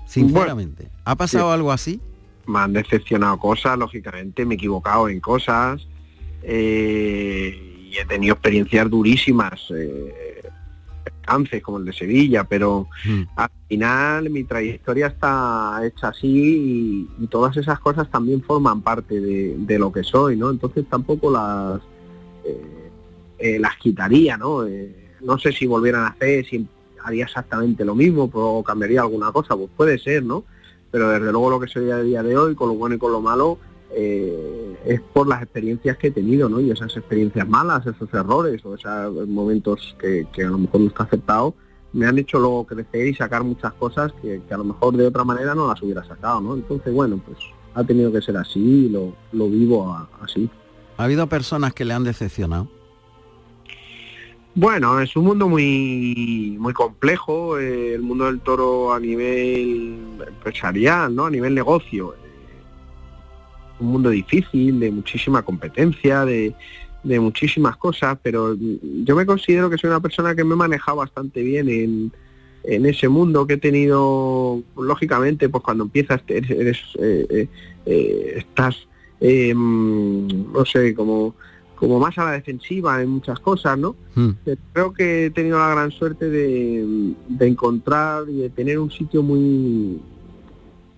Sinceramente, 0.05 0.89
¿ha 1.05 1.15
pasado 1.15 1.47
sí. 1.47 1.53
algo 1.53 1.71
así? 1.71 2.01
me 2.45 2.59
han 2.59 2.73
decepcionado 2.73 3.37
cosas, 3.37 3.77
lógicamente, 3.77 4.45
me 4.45 4.55
he 4.55 4.57
equivocado 4.57 5.07
en 5.07 5.21
cosas 5.21 5.87
eh, 6.43 7.87
y 7.89 7.97
he 7.97 8.03
tenido 8.03 8.33
experiencias 8.33 8.89
durísimas, 8.89 9.61
eh, 9.73 10.43
como 11.63 11.77
el 11.77 11.85
de 11.85 11.93
Sevilla, 11.93 12.43
pero 12.43 12.87
al 13.35 13.49
final 13.69 14.29
mi 14.29 14.43
trayectoria 14.43 15.07
está 15.07 15.79
hecha 15.85 16.09
así 16.09 16.27
y, 16.27 17.23
y 17.23 17.27
todas 17.27 17.55
esas 17.55 17.79
cosas 17.79 18.09
también 18.09 18.41
forman 18.41 18.81
parte 18.81 19.21
de, 19.21 19.55
de 19.57 19.79
lo 19.79 19.89
que 19.89 20.03
soy, 20.03 20.35
¿no? 20.35 20.49
Entonces 20.49 20.85
tampoco 20.89 21.31
las 21.31 21.79
eh, 22.43 22.78
eh, 23.39 23.57
las 23.59 23.77
quitaría, 23.77 24.37
¿no? 24.37 24.65
Eh, 24.65 25.15
no 25.21 25.37
sé 25.39 25.51
si 25.51 25.65
volvieran 25.65 26.03
a 26.03 26.07
hacer, 26.07 26.45
si 26.45 26.67
haría 27.03 27.25
exactamente 27.25 27.85
lo 27.85 27.95
mismo 27.95 28.29
o 28.31 28.63
cambiaría 28.63 29.01
alguna 29.01 29.31
cosa, 29.31 29.55
pues 29.55 29.69
puede 29.75 29.97
ser, 29.97 30.23
¿no? 30.23 30.43
pero 30.91 31.09
desde 31.09 31.31
luego 31.31 31.49
lo 31.49 31.59
que 31.59 31.67
soy 31.67 31.91
a 31.91 31.99
día 31.99 32.23
de 32.23 32.37
hoy, 32.37 32.55
con 32.55 32.69
lo 32.69 32.75
bueno 32.75 32.95
y 32.95 32.97
con 32.97 33.11
lo 33.11 33.21
malo, 33.21 33.57
eh, 33.91 34.77
es 34.85 35.01
por 35.01 35.27
las 35.27 35.41
experiencias 35.41 35.97
que 35.97 36.07
he 36.07 36.11
tenido, 36.11 36.49
¿no? 36.49 36.59
Y 36.59 36.71
esas 36.71 36.95
experiencias 36.95 37.47
malas, 37.47 37.85
esos 37.85 38.11
errores 38.13 38.63
o 38.65 38.75
esos 38.75 39.27
momentos 39.27 39.95
que, 39.99 40.27
a 40.37 40.49
lo 40.49 40.57
mejor 40.57 40.81
no 40.81 40.87
está 40.87 41.03
aceptado, 41.03 41.55
me 41.93 42.05
han 42.05 42.17
hecho 42.17 42.39
luego 42.39 42.65
crecer 42.65 43.07
y 43.07 43.15
sacar 43.15 43.43
muchas 43.43 43.73
cosas 43.73 44.13
que, 44.21 44.41
a 44.49 44.57
lo 44.57 44.63
mejor 44.63 44.95
de 44.95 45.07
otra 45.07 45.23
manera 45.23 45.55
no 45.55 45.67
las 45.67 45.81
hubiera 45.81 46.03
sacado, 46.03 46.41
¿no? 46.41 46.55
Entonces, 46.55 46.93
bueno, 46.93 47.19
pues 47.25 47.37
ha 47.73 47.83
tenido 47.83 48.11
que 48.11 48.21
ser 48.21 48.37
así 48.37 48.89
lo, 48.89 49.13
lo 49.31 49.47
vivo 49.47 49.95
así. 50.21 50.49
¿Ha 50.97 51.03
habido 51.03 51.27
personas 51.27 51.73
que 51.73 51.85
le 51.85 51.93
han 51.93 52.03
decepcionado? 52.03 52.67
Bueno, 54.61 54.99
es 54.99 55.15
un 55.15 55.23
mundo 55.23 55.47
muy 55.47 56.57
muy 56.59 56.73
complejo, 56.73 57.57
eh, 57.57 57.93
el 57.93 58.01
mundo 58.01 58.25
del 58.25 58.41
toro 58.41 58.91
a 58.91 58.99
nivel 58.99 59.97
empresarial, 60.27 61.15
¿no? 61.15 61.27
A 61.27 61.31
nivel 61.31 61.55
negocio. 61.55 62.13
eh, 62.13 62.17
un 63.79 63.87
mundo 63.87 64.09
difícil, 64.09 64.81
de 64.81 64.91
muchísima 64.91 65.43
competencia, 65.43 66.25
de, 66.25 66.53
de 67.03 67.19
muchísimas 67.21 67.77
cosas, 67.77 68.17
pero 68.21 68.53
yo 69.05 69.15
me 69.15 69.25
considero 69.25 69.69
que 69.69 69.77
soy 69.77 69.91
una 69.91 70.01
persona 70.01 70.35
que 70.35 70.43
me 70.43 70.55
he 70.55 70.57
manejado 70.57 70.97
bastante 70.97 71.41
bien 71.41 71.69
en, 71.69 72.11
en 72.65 72.85
ese 72.85 73.07
mundo 73.07 73.47
que 73.47 73.53
he 73.53 73.57
tenido, 73.57 74.61
lógicamente, 74.77 75.47
pues 75.47 75.63
cuando 75.63 75.85
empiezas 75.85 76.21
eres, 76.27 76.49
eres, 76.51 76.79
eh, 76.99 77.47
eh, 77.85 78.33
estás, 78.39 78.75
mm, 79.21 80.51
no 80.51 80.65
sé, 80.65 80.93
como 80.93 81.35
como 81.79 81.97
más 81.97 82.17
a 82.17 82.25
la 82.25 82.31
defensiva 82.31 83.01
en 83.01 83.09
muchas 83.09 83.39
cosas, 83.39 83.77
¿no? 83.77 83.95
Eh, 84.45 84.57
Creo 84.73 84.93
que 84.93 85.27
he 85.27 85.29
tenido 85.29 85.57
la 85.57 85.69
gran 85.69 85.91
suerte 85.91 86.29
de, 86.29 87.13
de 87.27 87.47
encontrar 87.47 88.29
y 88.29 88.39
de 88.39 88.49
tener 88.49 88.79
un 88.79 88.91
sitio 88.91 89.23
muy 89.23 89.99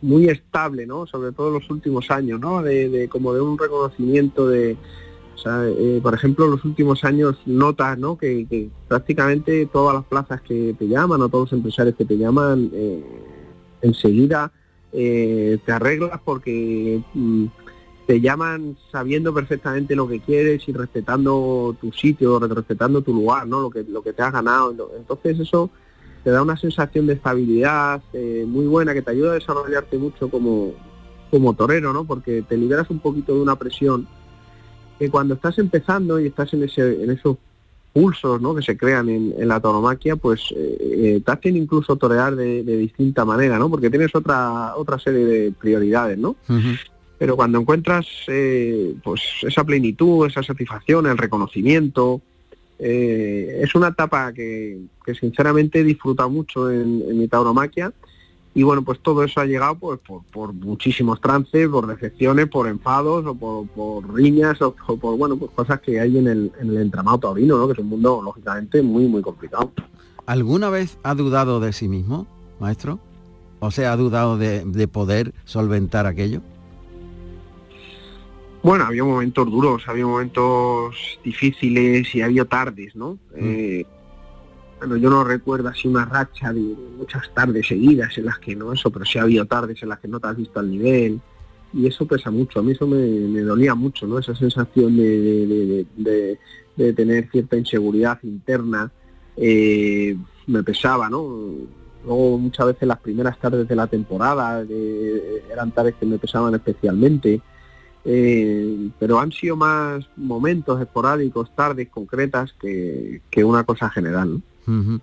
muy 0.02 0.26
estable, 0.26 0.88
¿no? 0.88 1.06
Sobre 1.06 1.32
todo 1.32 1.50
en 1.50 1.54
los 1.54 1.70
últimos 1.70 2.10
años, 2.10 2.40
¿no? 2.40 2.64
De, 2.64 2.90
de 2.90 3.08
como 3.08 3.36
de 3.36 3.42
un 3.42 3.56
reconocimiento 3.60 4.48
de, 4.48 4.76
o 5.36 5.38
sea, 5.38 5.64
eh, 5.68 6.00
por 6.02 6.16
ejemplo, 6.16 6.46
en 6.46 6.52
los 6.52 6.66
últimos 6.66 7.04
años 7.04 7.38
notas, 7.46 8.00
¿no? 8.00 8.18
Que, 8.18 8.48
que 8.50 8.70
prácticamente 8.88 9.68
todas 9.68 9.94
las 9.94 10.06
plazas 10.06 10.42
que 10.42 10.76
te 10.78 10.88
llaman 10.88 11.22
o 11.22 11.30
todos 11.30 11.52
los 11.52 11.60
empresarios 11.60 11.96
que 11.96 12.06
te 12.06 12.18
llaman, 12.18 12.72
eh, 12.74 13.04
enseguida 13.84 14.52
eh, 14.94 15.60
te 15.64 15.72
arreglas 15.72 16.20
porque 16.26 17.02
mm, 17.14 17.46
te 18.08 18.20
llaman 18.20 18.78
sabiendo 18.92 19.34
perfectamente 19.34 19.96
lo 19.96 20.08
que 20.08 20.20
quieres 20.20 20.68
y 20.68 20.74
respetando 20.74 21.76
tu 21.80 21.92
sitio, 21.92 22.40
respetando 22.40 23.02
tu 23.02 23.14
lugar, 23.14 23.48
¿no? 23.48 23.62
Lo 23.62 23.70
que, 23.70 23.84
lo 23.84 24.02
que 24.02 24.14
te 24.14 24.22
has 24.22 24.34
ganado. 24.34 24.92
Entonces 24.98 25.40
eso 25.40 25.70
te 26.24 26.32
da 26.32 26.42
una 26.42 26.58
sensación 26.58 27.08
de 27.08 27.14
estabilidad 27.14 28.02
eh, 28.14 28.46
muy 28.48 28.68
buena 28.68 28.94
que 28.94 29.02
te 29.02 29.12
ayuda 29.12 29.32
a 29.32 29.36
desarrollarte 29.36 29.98
mucho 29.98 30.30
como, 30.30 30.74
como 31.30 31.54
torero, 31.54 31.94
¿no? 31.94 32.06
Porque 32.06 32.42
te 32.42 32.58
liberas 32.58 32.90
un 32.90 33.00
poquito 33.00 33.34
de 33.34 33.42
una 33.42 33.56
presión 33.56 34.08
que 35.00 35.10
cuando 35.10 35.34
estás 35.34 35.58
empezando 35.58 36.20
y 36.20 36.28
estás 36.28 36.54
en, 36.54 36.64
ese, 36.64 37.04
en 37.04 37.10
esos 37.12 37.38
pulsos 37.94 38.42
¿no? 38.42 38.56
que 38.56 38.62
se 38.62 38.78
crean 38.78 39.10
en, 39.10 39.34
en 39.38 39.48
la 39.48 39.60
tauromaquia, 39.60 40.16
pues 40.16 40.42
eh, 40.56 40.78
eh, 40.80 41.22
te 41.26 41.32
hacen 41.32 41.58
incluso 41.58 41.96
torear 41.96 42.36
de, 42.36 42.64
de 42.64 42.78
distinta 42.78 43.26
manera, 43.26 43.58
¿no? 43.58 43.70
Porque 43.70 43.90
tienes 43.90 44.14
otra 44.16 44.76
otra 44.76 45.00
serie 45.00 45.26
de 45.26 45.52
prioridades, 45.52 46.18
¿no? 46.18 46.36
Pero 47.22 47.36
cuando 47.36 47.60
encuentras 47.60 48.08
eh, 48.30 48.96
pues 49.04 49.22
esa 49.44 49.64
plenitud, 49.64 50.26
esa 50.26 50.42
satisfacción, 50.42 51.06
el 51.06 51.20
reconocimiento, 51.20 52.20
eh, 52.80 53.60
es 53.62 53.76
una 53.76 53.90
etapa 53.90 54.34
que, 54.34 54.80
sinceramente 55.20 55.82
he 55.82 55.84
disfrutado 55.84 56.32
mucho 56.32 56.72
en, 56.72 57.04
en 57.08 57.20
mi 57.20 57.28
tauromaquia 57.28 57.94
y 58.56 58.64
bueno, 58.64 58.82
pues 58.82 59.02
todo 59.02 59.24
eso 59.24 59.40
ha 59.40 59.46
llegado 59.46 59.76
pues, 59.76 60.00
por, 60.32 60.52
muchísimos 60.52 61.22
trances, 61.22 61.68
por 61.68 61.86
decepciones, 61.86 62.48
por 62.48 62.68
enfados 62.68 63.24
o 63.28 63.36
por, 63.36 64.16
riñas 64.16 64.60
o, 64.64 64.76
o 64.88 64.98
por 64.98 65.16
bueno, 65.16 65.38
pues 65.38 65.52
cosas 65.52 65.80
que 65.80 66.00
hay 66.00 66.18
en 66.18 66.28
el, 66.28 66.52
en 66.60 66.72
el 66.72 66.78
entramado 66.78 67.20
taurino, 67.20 67.56
¿no? 67.56 67.68
que 67.68 67.74
es 67.74 67.80
un 67.80 67.90
mundo 67.90 68.20
lógicamente 68.24 68.82
muy, 68.82 69.06
muy 69.06 69.22
complicado. 69.22 69.72
¿Alguna 70.26 70.72
vez 70.72 70.98
ha 71.04 71.14
dudado 71.14 71.60
de 71.60 71.72
sí 71.72 71.88
mismo, 71.88 72.26
maestro? 72.60 73.00
O 73.60 73.70
sea, 73.70 73.94
ha 73.94 73.96
dudado 73.96 74.40
de 74.40 74.88
poder 74.88 75.36
solventar 75.46 76.08
aquello. 76.08 76.42
Bueno, 78.64 78.86
había 78.86 79.04
momentos 79.04 79.50
duros, 79.50 79.84
había 79.88 80.06
momentos 80.06 80.96
difíciles 81.24 82.14
y 82.14 82.22
había 82.22 82.46
tardes, 82.46 82.96
¿no? 82.96 83.18
Eh, 83.36 83.86
bueno, 84.80 84.98
yo 84.98 85.10
no 85.10 85.24
recuerdo 85.24 85.70
así 85.70 85.88
una 85.88 86.06
racha 86.06 86.54
de 86.54 86.60
muchas 86.98 87.32
tardes 87.34 87.68
seguidas 87.68 88.16
en 88.18 88.26
las 88.26 88.38
que 88.40 88.56
no 88.56 88.72
eso, 88.74 88.92
pero 88.92 89.06
sí 89.06 89.18
ha 89.18 89.24
habido 89.24 89.46
tardes 89.46 89.82
en 89.82 89.90
las 89.90 90.00
que 90.00 90.08
no 90.08 90.20
te 90.20 90.28
has 90.28 90.38
visto 90.38 90.60
al 90.60 90.70
nivel 90.70 91.20
y 91.74 91.88
eso 91.88 92.06
pesa 92.06 92.30
mucho. 92.30 92.60
A 92.60 92.64
mí 92.64 92.74
eso 92.74 92.86
me, 92.86 92.98
me 92.98 93.42
dolía 93.42 93.74
mucho, 93.74 94.06
¿no? 94.06 94.20
Esa 94.20 94.36
sensación 94.36 94.96
de, 94.96 95.04
de- 95.22 95.48
de- 95.48 95.86
de- 95.98 96.40
de 96.76 96.94
tener 96.94 97.30
cierta 97.32 97.58
inseguridad 97.58 98.20
interna 98.24 98.92
eh, 99.38 100.16
me 100.48 100.62
pesaba, 100.64 101.10
¿no? 101.10 101.28
Luego 102.06 102.38
muchas 102.38 102.68
veces 102.68 102.88
las 102.88 103.00
primeras 103.00 103.40
tardes 103.40 103.68
de 103.68 103.76
la 103.76 103.88
temporada 103.88 104.64
eran 105.52 105.72
tardes 105.72 105.96
que 106.00 106.06
me 106.06 106.18
pesaban 106.20 106.54
especialmente. 106.56 107.42
Eh, 108.04 108.90
pero 109.00 109.20
han 109.20 109.32
sido 109.32 109.56
más 109.56 110.06
momentos 110.18 110.82
esporádicos, 110.82 111.56
tardes 111.56 111.88
concretas 111.90 112.54
que, 112.60 113.22
que 113.30 113.44
una 113.44 113.64
cosa 113.64 113.90
general. 113.90 114.42
¿no? 114.66 115.00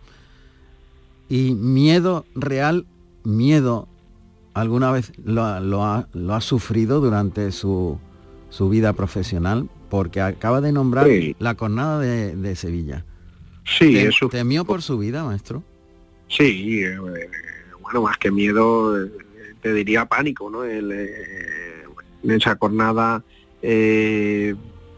Y 1.28 1.54
miedo 1.54 2.24
real, 2.34 2.86
miedo, 3.24 3.86
¿alguna 4.54 4.90
vez 4.90 5.12
lo, 5.24 5.44
ha- 5.44 5.60
lo 5.60 5.84
ha, 5.84 6.08
lo 6.12 6.34
ha 6.34 6.40
sufrido 6.40 7.00
durante 7.00 7.52
su, 7.52 7.98
su 8.50 8.68
vida 8.68 8.92
profesional? 8.94 9.68
Porque 9.90 10.20
acaba 10.20 10.60
de 10.60 10.72
nombrar 10.72 11.06
Sí. 11.06 11.36
la 11.38 11.54
cornada 11.54 12.00
de, 12.00 12.34
de 12.36 12.56
Sevilla. 12.56 13.04
Sí, 13.64 13.96
eso. 13.98 14.28
¿Temió 14.28 14.64
por 14.64 14.80
su 14.82 14.98
vida, 14.98 15.22
maestro? 15.24 15.62
Sí, 16.28 16.82
eh, 16.82 16.96
bueno, 17.82 18.02
más 18.02 18.16
que 18.18 18.30
miedo, 18.30 19.02
eh, 19.04 19.10
te 19.62 19.72
diría 19.74 20.06
pánico, 20.06 20.50
¿no? 20.50 20.64
El, 20.64 20.90
eh, 20.92 21.84
en 22.28 22.40
esa 22.40 22.56
jornada 22.56 23.22
eh, 23.62 24.54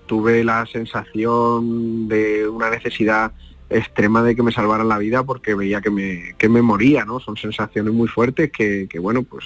tuve 0.06 0.44
la 0.44 0.66
sensación 0.66 2.08
de 2.08 2.48
una 2.48 2.70
necesidad 2.70 3.32
extrema 3.70 4.22
de 4.22 4.34
que 4.34 4.42
me 4.42 4.52
salvaran 4.52 4.88
la 4.88 4.98
vida 4.98 5.22
porque 5.22 5.54
veía 5.54 5.80
que 5.80 5.90
me, 5.90 6.34
que 6.36 6.48
me 6.48 6.62
moría, 6.62 7.04
¿no? 7.04 7.20
Son 7.20 7.36
sensaciones 7.36 7.94
muy 7.94 8.08
fuertes 8.08 8.50
que, 8.50 8.88
que 8.88 8.98
bueno, 8.98 9.22
pues 9.22 9.44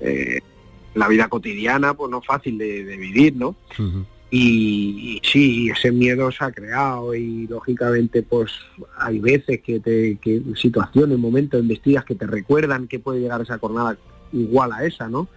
eh, 0.00 0.40
la 0.94 1.08
vida 1.08 1.28
cotidiana, 1.28 1.94
pues 1.94 2.10
no 2.10 2.20
es 2.20 2.26
fácil 2.26 2.56
de, 2.56 2.84
de 2.84 2.96
vivir, 2.96 3.36
¿no? 3.36 3.54
Y, 4.30 5.20
y 5.22 5.28
sí, 5.28 5.70
ese 5.70 5.92
miedo 5.92 6.30
se 6.32 6.44
ha 6.44 6.52
creado 6.52 7.14
y 7.14 7.46
lógicamente 7.46 8.22
pues 8.22 8.52
hay 8.98 9.18
veces 9.18 9.60
que 9.60 9.80
te, 9.80 10.16
que 10.16 10.42
situaciones, 10.54 11.18
momentos, 11.18 11.60
investigas 11.60 12.04
que 12.04 12.14
te 12.14 12.26
recuerdan 12.26 12.88
que 12.88 12.98
puede 12.98 13.20
llegar 13.20 13.40
esa 13.40 13.58
jornada 13.58 13.96
igual 14.32 14.72
a 14.72 14.84
esa, 14.84 15.08
¿no? 15.08 15.28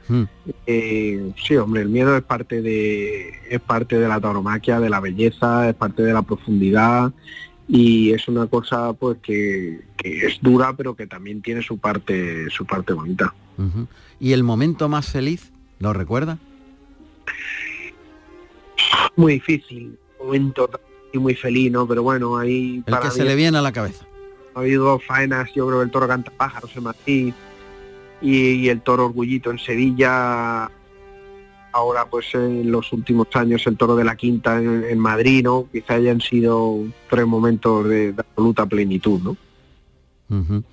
Eh, 0.65 1.31
sí, 1.45 1.55
hombre, 1.55 1.81
el 1.81 1.89
miedo 1.89 2.15
es 2.15 2.23
parte 2.23 2.61
de 2.61 3.33
es 3.49 3.61
parte 3.61 3.99
de 3.99 4.07
la 4.07 4.19
tauromaquia, 4.19 4.79
de 4.79 4.89
la 4.89 4.99
belleza, 4.99 5.69
es 5.69 5.75
parte 5.75 6.03
de 6.03 6.13
la 6.13 6.21
profundidad 6.21 7.11
y 7.67 8.11
es 8.11 8.27
una 8.27 8.47
cosa 8.47 8.93
pues 8.93 9.17
que, 9.21 9.81
que 9.97 10.25
es 10.27 10.39
dura 10.41 10.73
pero 10.75 10.95
que 10.95 11.07
también 11.07 11.41
tiene 11.41 11.61
su 11.61 11.77
parte 11.77 12.49
su 12.49 12.65
parte 12.65 12.93
bonita. 12.93 13.33
¿Y 14.19 14.33
el 14.33 14.43
momento 14.43 14.89
más 14.89 15.09
feliz, 15.11 15.51
lo 15.79 15.93
recuerda? 15.93 16.37
Muy 19.15 19.33
difícil, 19.33 19.97
momento 20.19 20.69
y 21.13 21.17
muy 21.17 21.35
feliz, 21.35 21.71
¿no? 21.71 21.87
Pero 21.87 22.03
bueno, 22.03 22.37
ahí 22.37 22.83
El 22.85 22.99
que 22.99 23.11
se 23.11 23.23
le 23.23 23.35
viene 23.35 23.57
a 23.57 23.61
la 23.61 23.71
cabeza. 23.71 24.05
ha 24.55 24.59
habido 24.59 24.99
faenas, 24.99 25.49
yo 25.53 25.67
creo 25.67 25.79
que 25.79 25.85
el 25.85 25.91
toro 25.91 26.07
canta 26.07 26.31
pájaros 26.31 26.75
en 26.75 26.83
Madrid 26.83 27.33
y, 28.21 28.37
y 28.53 28.69
el 28.69 28.81
toro 28.81 29.05
orgullito 29.07 29.51
en 29.51 29.59
Sevilla. 29.59 30.69
Ahora 31.73 32.05
pues 32.09 32.25
en 32.35 32.69
los 32.69 32.91
últimos 32.91 33.27
años 33.33 33.65
el 33.65 33.77
toro 33.77 33.95
de 33.95 34.03
la 34.03 34.17
quinta 34.17 34.59
en, 34.61 34.83
en 34.83 34.99
Madrid, 34.99 35.43
¿no? 35.43 35.67
Quizá 35.71 35.93
hayan 35.93 36.19
sido 36.19 36.79
tres 37.09 37.25
momentos 37.25 37.87
de, 37.87 38.11
de 38.11 38.19
absoluta 38.21 38.65
plenitud, 38.65 39.21
¿no? 39.21 39.37
Ujú. 40.37 40.63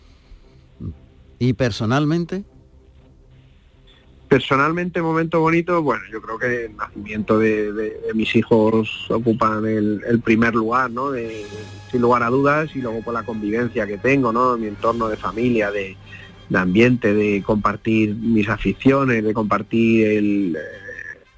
¿Y 1.38 1.52
personalmente? 1.52 2.42
Personalmente, 4.28 5.00
momentos 5.00 5.40
bonitos, 5.40 5.82
bueno, 5.82 6.02
yo 6.12 6.20
creo 6.20 6.38
que 6.38 6.64
el 6.66 6.76
nacimiento 6.76 7.38
de, 7.38 7.72
de- 7.72 8.00
de 8.06 8.14
mis 8.14 8.34
hijos 8.36 9.06
ocupan 9.10 9.64
el, 9.64 10.02
el 10.06 10.20
primer 10.20 10.54
lugar, 10.54 10.90
¿no? 10.90 11.10
De- 11.12 11.46
sin 11.90 12.02
lugar 12.02 12.22
a 12.22 12.28
dudas, 12.28 12.68
y 12.74 12.80
luego 12.82 13.00
por 13.02 13.14
la 13.14 13.22
convivencia 13.22 13.86
que 13.86 13.96
tengo, 13.96 14.30
¿no? 14.32 14.58
Mi 14.58 14.66
entorno 14.66 15.08
de 15.08 15.16
familia, 15.16 15.70
de, 15.70 15.96
de 16.48 16.58
ambiente, 16.58 17.14
de 17.14 17.42
compartir 17.42 18.14
mis 18.14 18.48
aficiones, 18.48 19.22
de 19.22 19.34
compartir 19.34 20.06
el, 20.06 20.56
eh, 20.56 20.88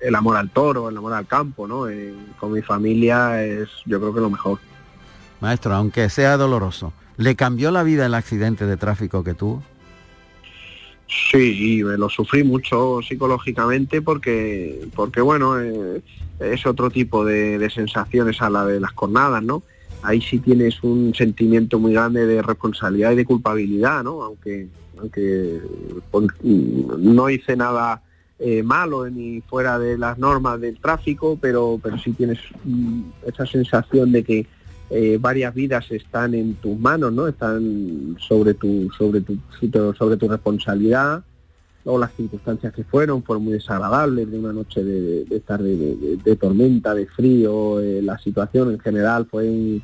el 0.01 0.15
amor 0.15 0.37
al 0.37 0.51
toro, 0.51 0.89
el 0.89 0.97
amor 0.97 1.13
al 1.13 1.27
campo, 1.27 1.67
¿no? 1.67 1.89
Eh, 1.89 2.15
con 2.39 2.53
mi 2.53 2.63
familia 2.63 3.45
es, 3.45 3.69
yo 3.87 4.01
creo 4.01 4.15
que 4.15 4.21
lo 4.21 4.31
mejor. 4.31 4.59
Maestro, 5.41 5.75
aunque 5.75 6.09
sea 6.11 6.37
doloroso, 6.37 6.93
¿le 7.17 7.35
cambió 7.35 7.71
la 7.71 7.83
vida 7.83 8.07
el 8.07 8.15
accidente 8.15 8.67
de 8.67 8.77
tráfico 8.77 9.25
que 9.25 9.35
tuvo? 9.35 9.63
Sí, 11.33 11.83
me 11.85 11.97
lo 11.97 12.09
sufrí 12.09 12.45
mucho 12.45 13.01
psicológicamente 13.07 14.01
porque, 14.01 14.87
porque 14.95 15.21
bueno, 15.21 15.61
eh, 15.61 16.03
es 16.39 16.65
otro 16.67 16.89
tipo 16.89 17.25
de, 17.25 17.59
de 17.59 17.69
sensaciones 17.69 18.41
a 18.41 18.49
la 18.49 18.65
de 18.65 18.79
las 18.79 18.93
cornadas, 18.93 19.43
¿no? 19.43 19.63
Ahí 20.03 20.21
sí 20.21 20.39
tienes 20.39 20.83
un 20.83 21.15
sentimiento 21.15 21.79
muy 21.79 21.93
grande 21.93 22.27
de 22.27 22.41
responsabilidad 22.41 23.13
y 23.13 23.17
de 23.17 23.25
culpabilidad, 23.25 24.03
¿no? 24.03 24.23
Aunque, 24.23 24.69
aunque 25.01 25.61
pues, 26.11 26.29
no 26.43 27.31
hice 27.31 27.57
nada 27.57 28.03
eh, 28.39 28.63
malo 28.63 29.09
ni 29.11 29.41
fuera 29.43 29.79
de 29.79 29.99
las 29.99 30.19
normas 30.19 30.61
del 30.61 30.79
tráfico, 30.79 31.39
pero, 31.41 31.79
pero 31.83 31.99
sí 31.99 32.13
tienes 32.13 32.39
mm, 32.65 33.03
esa 33.27 33.47
sensación 33.47 34.13
de 34.13 34.25
que 34.25 34.47
eh, 34.91 35.19
varias 35.21 35.55
vidas 35.55 35.91
están 35.91 36.35
en 36.35 36.55
tus 36.55 36.79
manos, 36.79 37.13
¿no? 37.13 37.29
Están 37.29 38.17
sobre 38.19 38.55
tu, 38.55 38.91
sobre 38.99 39.21
tu, 39.21 39.37
sobre 39.97 40.17
tu 40.17 40.29
responsabilidad. 40.29 41.23
Luego 41.85 41.99
las 42.01 42.13
circunstancias 42.15 42.75
que 42.75 42.85
fueron 42.85 43.23
fueron 43.23 43.45
muy 43.45 43.53
desagradables, 43.55 44.31
de 44.31 44.39
una 44.39 44.53
noche 44.53 44.83
de, 44.83 45.01
de- 45.01 45.25
de 45.27 45.37
estar 45.37 45.63
de, 45.63 45.77
de- 45.77 46.17
de 46.23 46.37
tormenta, 46.37 46.95
de 46.95 47.07
frío, 47.07 47.79
eh, 47.81 48.03
la 48.03 48.19
situación 48.19 48.73
en 48.73 48.81
general 48.81 49.27
fue 49.31 49.49
un, 49.49 49.83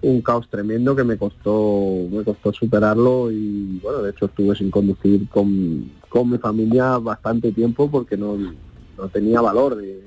un 0.00 0.22
caos 0.22 0.48
tremendo 0.48 0.94
que 0.94 1.02
me 1.04 1.16
costó, 1.16 2.06
me 2.10 2.22
costó 2.22 2.52
superarlo 2.52 3.32
y 3.32 3.80
bueno, 3.82 4.02
de 4.02 4.10
hecho 4.10 4.26
estuve 4.26 4.54
sin 4.56 4.70
conducir 4.70 5.28
con, 5.28 5.90
con 6.08 6.30
mi 6.30 6.38
familia 6.38 6.98
bastante 6.98 7.50
tiempo 7.52 7.90
porque 7.90 8.16
no, 8.16 8.36
no 8.36 9.08
tenía 9.08 9.40
valor 9.40 9.76
de, 9.76 10.00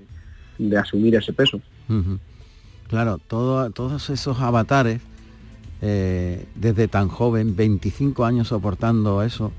de 0.58 0.78
asumir 0.78 1.16
ese 1.16 1.34
peso. 1.34 1.60
Claro, 2.88 3.18
todo- 3.28 3.70
todos 3.72 4.10
esos 4.10 4.40
avatares, 4.40 5.02
eh, 5.82 6.46
desde 6.56 6.88
tan 6.88 7.08
joven, 7.10 7.56
25 7.56 8.24
años 8.24 8.48
soportando 8.50 9.24
eso. 9.24 9.52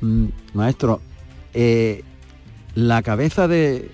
Mm, 0.00 0.26
maestro, 0.54 1.00
eh, 1.54 2.04
la 2.76 3.02
cabeza 3.02 3.48
de, 3.48 3.90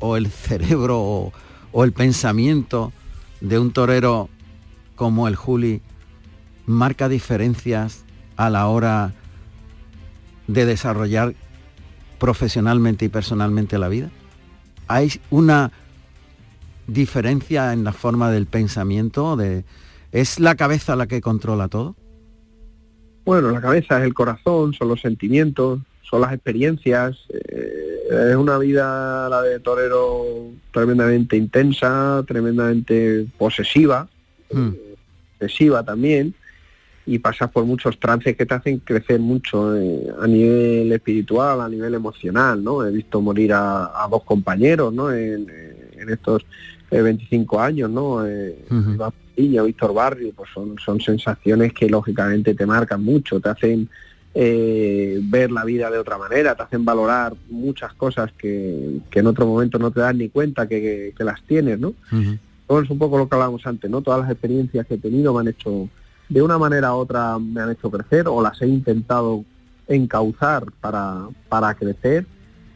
o 0.00 0.16
el 0.16 0.26
cerebro, 0.28 1.32
o 1.72 1.84
el 1.84 1.92
pensamiento 1.92 2.92
de 3.40 3.58
un 3.58 3.70
torero 3.72 4.28
como 4.96 5.28
el 5.28 5.36
Juli 5.36 5.80
marca 6.66 7.08
diferencias 7.08 8.04
a 8.36 8.50
la 8.50 8.66
hora 8.66 9.12
de 10.48 10.66
desarrollar 10.66 11.34
profesionalmente 12.18 13.04
y 13.04 13.08
personalmente 13.08 13.78
la 13.78 13.88
vida? 13.88 14.10
¿Hay 14.88 15.20
una 15.30 15.70
diferencia 16.86 17.72
en 17.72 17.84
la 17.84 17.92
forma 17.92 18.30
del 18.30 18.46
pensamiento? 18.46 19.36
De, 19.36 19.64
¿Es 20.12 20.40
la 20.40 20.54
cabeza 20.56 20.96
la 20.96 21.06
que 21.06 21.20
controla 21.20 21.68
todo? 21.68 21.94
Bueno, 23.24 23.50
la 23.50 23.60
cabeza 23.60 23.98
es 23.98 24.04
el 24.04 24.14
corazón, 24.14 24.72
son 24.72 24.88
los 24.88 25.00
sentimientos, 25.00 25.80
son 26.02 26.20
las 26.20 26.32
experiencias. 26.32 27.16
eh, 27.28 28.30
es 28.30 28.36
una 28.36 28.56
vida, 28.58 29.28
la 29.28 29.42
de 29.42 29.58
torero, 29.58 30.24
tremendamente 30.72 31.36
intensa, 31.36 32.22
tremendamente 32.26 33.26
posesiva, 33.36 34.08
excesiva 35.38 35.82
también, 35.82 36.34
y 37.08 37.20
pasas 37.20 37.50
por 37.52 37.64
muchos 37.64 37.98
trances 38.00 38.36
que 38.36 38.46
te 38.46 38.54
hacen 38.54 38.78
crecer 38.80 39.20
mucho 39.20 39.76
eh, 39.76 40.08
a 40.20 40.26
nivel 40.26 40.90
espiritual, 40.92 41.60
a 41.60 41.68
nivel 41.68 41.94
emocional, 41.94 42.62
¿no? 42.64 42.84
He 42.84 42.90
visto 42.90 43.20
morir 43.20 43.52
a, 43.52 43.84
a 44.04 44.08
dos 44.10 44.24
compañeros, 44.24 44.92
¿no? 44.92 45.12
En, 45.12 45.46
en 45.96 46.08
estos 46.10 46.44
eh, 46.90 47.00
25 47.00 47.60
años, 47.60 47.90
¿no? 47.90 48.26
Eh, 48.26 48.58
Iván 48.94 49.12
Padilla, 49.36 49.62
Víctor 49.62 49.94
Barrio, 49.94 50.32
pues 50.34 50.50
son, 50.52 50.76
son 50.84 51.00
sensaciones 51.00 51.72
que 51.72 51.88
lógicamente 51.88 52.54
te 52.54 52.66
marcan 52.66 53.04
mucho, 53.04 53.38
te 53.38 53.50
hacen 53.50 53.88
eh, 54.34 55.18
ver 55.22 55.50
la 55.50 55.64
vida 55.64 55.90
de 55.90 55.98
otra 55.98 56.18
manera, 56.18 56.54
te 56.54 56.62
hacen 56.62 56.84
valorar 56.84 57.34
muchas 57.48 57.94
cosas 57.94 58.32
que, 58.36 58.98
que 59.10 59.20
en 59.20 59.26
otro 59.28 59.46
momento 59.46 59.78
no 59.78 59.90
te 59.90 60.00
das 60.00 60.14
ni 60.14 60.28
cuenta 60.28 60.66
que, 60.68 60.80
que- 60.80 61.14
que 61.16 61.24
las 61.24 61.40
tienes, 61.44 61.78
¿no? 61.78 61.94
Es 62.68 62.90
un 62.90 62.98
poco 62.98 63.18
lo 63.18 63.28
que 63.28 63.34
hablábamos 63.34 63.66
antes, 63.66 63.90
¿no? 63.90 64.02
Todas 64.02 64.20
las 64.20 64.30
experiencias 64.30 64.86
que 64.86 64.94
he 64.94 64.98
tenido 64.98 65.32
me 65.32 65.40
han 65.40 65.48
hecho, 65.48 65.88
de 66.28 66.42
una 66.42 66.58
manera 66.58 66.94
u 66.94 66.98
otra 66.98 67.38
me 67.38 67.60
han 67.60 67.70
hecho 67.70 67.90
crecer 67.90 68.26
o 68.28 68.42
las 68.42 68.60
he 68.60 68.66
intentado 68.66 69.44
encauzar 69.86 70.64
para, 70.80 71.28
para 71.48 71.74
crecer 71.74 72.26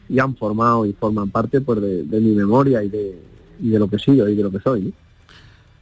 y 0.09 0.19
han 0.19 0.37
formado 0.37 0.87
y 0.87 0.93
forman 0.93 1.31
parte 1.31 1.61
pues, 1.61 1.81
de, 1.81 2.21
mi 2.21 2.35
memoria 2.35 2.83
y 2.83 2.89
de, 2.89 3.19
y 3.61 3.71
de 3.71 3.79
lo 3.79 3.89
que 3.89 3.99
soy 3.99 4.21
y 4.21 4.35
de 4.35 4.43
lo 4.43 4.51
que 4.51 4.61
soy. 4.61 4.95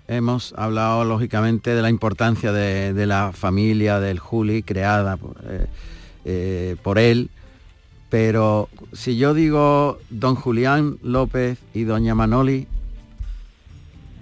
Hemos 0.06 0.54
hablado 0.56 1.04
lógicamente 1.04 1.74
de 1.74 1.82
la 1.82 1.90
importancia 1.90 2.50
de, 2.50 2.94
de 2.94 3.06
la 3.06 3.32
familia 3.32 4.00
del 4.00 4.18
Juli 4.18 4.62
creada 4.62 5.18
eh, 5.48 5.66
eh, 6.24 6.76
por 6.82 6.98
él, 6.98 7.28
pero 8.08 8.70
si 8.92 9.18
yo 9.18 9.34
digo 9.34 9.98
don 10.08 10.34
Julián 10.34 10.98
López 11.02 11.58
y 11.74 11.84
doña 11.84 12.14
Manoli, 12.14 12.66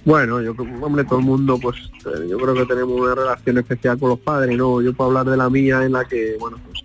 Bueno, 0.07 0.41
yo 0.41 0.55
creo- 0.55 0.85
hombre, 0.85 1.03
todo 1.03 1.19
el 1.19 1.25
mundo, 1.25 1.59
pues 1.61 1.77
eh, 2.07 2.29
yo 2.31 2.39
creo 2.39 2.55
que 2.55 2.65
tenemos 2.65 3.01
una 3.01 3.17
relación 3.17 3.59
especial 3.59 3.99
con 3.99 4.11
los 4.11 4.21
padres, 4.21 4.57
¿no? 4.57 4.81
Yo 4.81 4.93
puedo 4.93 5.11
hablar 5.11 5.27
de 5.29 5.37
la 5.37 5.51
mía 5.51 5.83
en 5.85 5.93
la 5.93 6.05
que, 6.05 6.37
bueno, 6.39 6.59
pues 6.65 6.85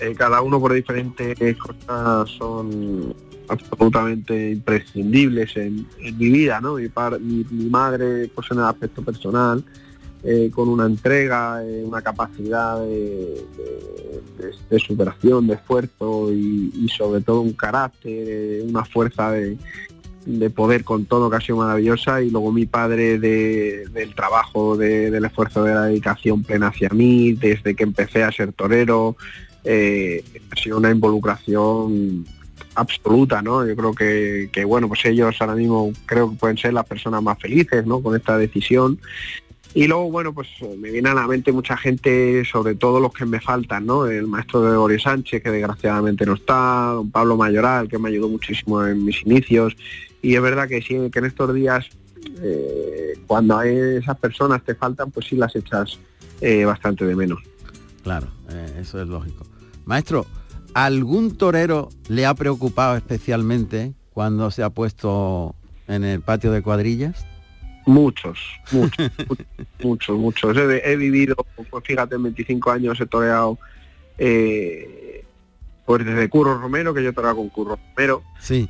eh, 0.00 0.14
cada 0.16 0.40
uno 0.40 0.58
por 0.58 0.72
diferentes 0.72 1.36
cosas 1.58 2.30
son 2.30 3.14
absolutamente 3.48 4.52
imprescindibles 4.52 5.54
en, 5.58 5.86
mi 5.98 6.30
vida, 6.30 6.58
¿no? 6.62 6.76
Mi, 6.76 6.88
par- 6.88 7.20
mi, 7.20 7.44
madre, 7.68 8.30
pues 8.34 8.50
en 8.50 8.56
el 8.58 8.64
aspecto 8.64 9.02
personal, 9.02 9.62
eh, 10.24 10.50
con 10.50 10.70
una 10.70 10.86
entrega, 10.86 11.62
eh, 11.62 11.84
una 11.84 12.00
capacidad 12.00 12.80
de, 12.80 13.44
superación, 14.78 15.46
de 15.46 15.54
esfuerzo 15.54 16.32
y, 16.32 16.88
sobre 16.96 17.20
todo 17.20 17.42
un 17.42 17.52
carácter, 17.52 18.62
una 18.62 18.82
fuerza 18.84 19.30
de, 19.32 19.58
de 20.26 20.50
poder 20.50 20.84
con 20.84 21.06
todo 21.06 21.30
sido 21.40 21.56
maravillosa 21.56 22.20
y 22.20 22.30
luego 22.30 22.52
mi 22.52 22.66
padre 22.66 23.18
de- 23.18 23.86
del 23.92 24.14
trabajo, 24.14 24.76
de- 24.76 25.10
del 25.10 25.24
esfuerzo, 25.24 25.64
de 25.64 25.74
la 25.74 25.84
dedicación 25.84 26.42
plena 26.42 26.68
hacia 26.68 26.88
mí, 26.90 27.32
desde 27.32 27.74
que 27.74 27.84
empecé 27.84 28.24
a 28.24 28.32
ser 28.32 28.52
torero, 28.52 29.16
eh, 29.64 30.22
ha 30.50 30.56
sido 30.56 30.78
una 30.78 30.90
involucración 30.90 32.26
absoluta, 32.74 33.40
¿no? 33.40 33.66
Yo 33.66 33.74
creo 33.74 33.94
que, 33.94 34.50
que, 34.52 34.64
bueno, 34.64 34.88
pues 34.88 35.04
ellos 35.06 35.34
ahora 35.40 35.54
mismo 35.54 35.92
creo 36.04 36.30
que 36.30 36.36
pueden 36.36 36.58
ser 36.58 36.74
las 36.74 36.84
personas 36.86 37.22
más 37.22 37.38
felices, 37.38 37.86
¿no? 37.86 38.00
Con 38.00 38.14
esta 38.16 38.36
decisión 38.36 38.98
Y 39.74 39.88
luego, 39.88 40.10
bueno, 40.10 40.32
pues 40.32 40.48
me 40.78 40.90
viene 40.90 41.10
a 41.10 41.14
la 41.14 41.26
mente 41.26 41.52
mucha 41.52 41.76
gente, 41.76 42.44
sobre 42.50 42.76
todo 42.76 42.98
los 42.98 43.12
que 43.12 43.26
me 43.26 43.40
faltan, 43.42 43.84
¿no? 43.84 44.06
El 44.06 44.26
maestro 44.26 44.62
de 44.62 44.68
Gregorio 44.68 44.98
Sánchez, 44.98 45.42
que 45.42 45.50
desgraciadamente 45.50 46.24
no 46.24 46.32
está, 46.32 46.92
don 46.94 47.10
Pablo 47.10 47.36
Mayoral, 47.36 47.86
que 47.86 47.98
me 47.98 48.08
ayudó 48.08 48.26
muchísimo 48.30 48.82
en 48.86 49.04
mis 49.04 49.20
inicios. 49.26 49.76
Y 50.26 50.34
es 50.34 50.42
verdad 50.42 50.66
que 50.66 50.82
sí, 50.82 50.98
que 51.12 51.20
en 51.20 51.24
estos 51.26 51.54
días, 51.54 51.86
eh, 52.42 53.16
cuando 53.28 53.56
hay 53.56 53.76
esas 53.76 54.18
personas 54.18 54.60
te 54.64 54.74
faltan, 54.74 55.12
pues 55.12 55.26
sí 55.26 55.36
las 55.36 55.54
echas 55.54 56.00
eh, 56.40 56.64
bastante 56.64 57.06
de 57.06 57.14
menos. 57.14 57.38
Claro, 58.02 58.26
eh, 58.50 58.78
eso 58.80 59.00
es 59.00 59.06
lógico. 59.06 59.46
Maestro, 59.84 60.26
¿algún 60.74 61.36
torero 61.36 61.90
le 62.08 62.26
ha 62.26 62.34
preocupado 62.34 62.96
especialmente 62.96 63.92
cuando 64.12 64.50
se 64.50 64.64
ha 64.64 64.70
puesto 64.70 65.54
en 65.86 66.02
el 66.02 66.22
patio 66.22 66.50
de 66.50 66.60
cuadrillas? 66.60 67.24
Muchos, 67.86 68.40
muchos, 68.72 69.12
muchos, 69.80 70.18
muchos. 70.18 70.56
He, 70.56 70.96
vivido, 70.96 71.36
pues 71.70 71.84
fíjate, 71.84 72.16
en 72.16 72.24
25 72.24 72.72
años 72.72 73.00
he 73.00 73.06
toreado 73.06 73.60
pues 75.86 76.04
desde 76.04 76.28
Curro 76.28 76.58
Romero, 76.58 76.92
que 76.92 77.04
yo 77.04 77.12
toreaba 77.12 77.36
con 77.36 77.48
Curro 77.48 77.78
Romero. 77.94 78.24
Sí. 78.40 78.68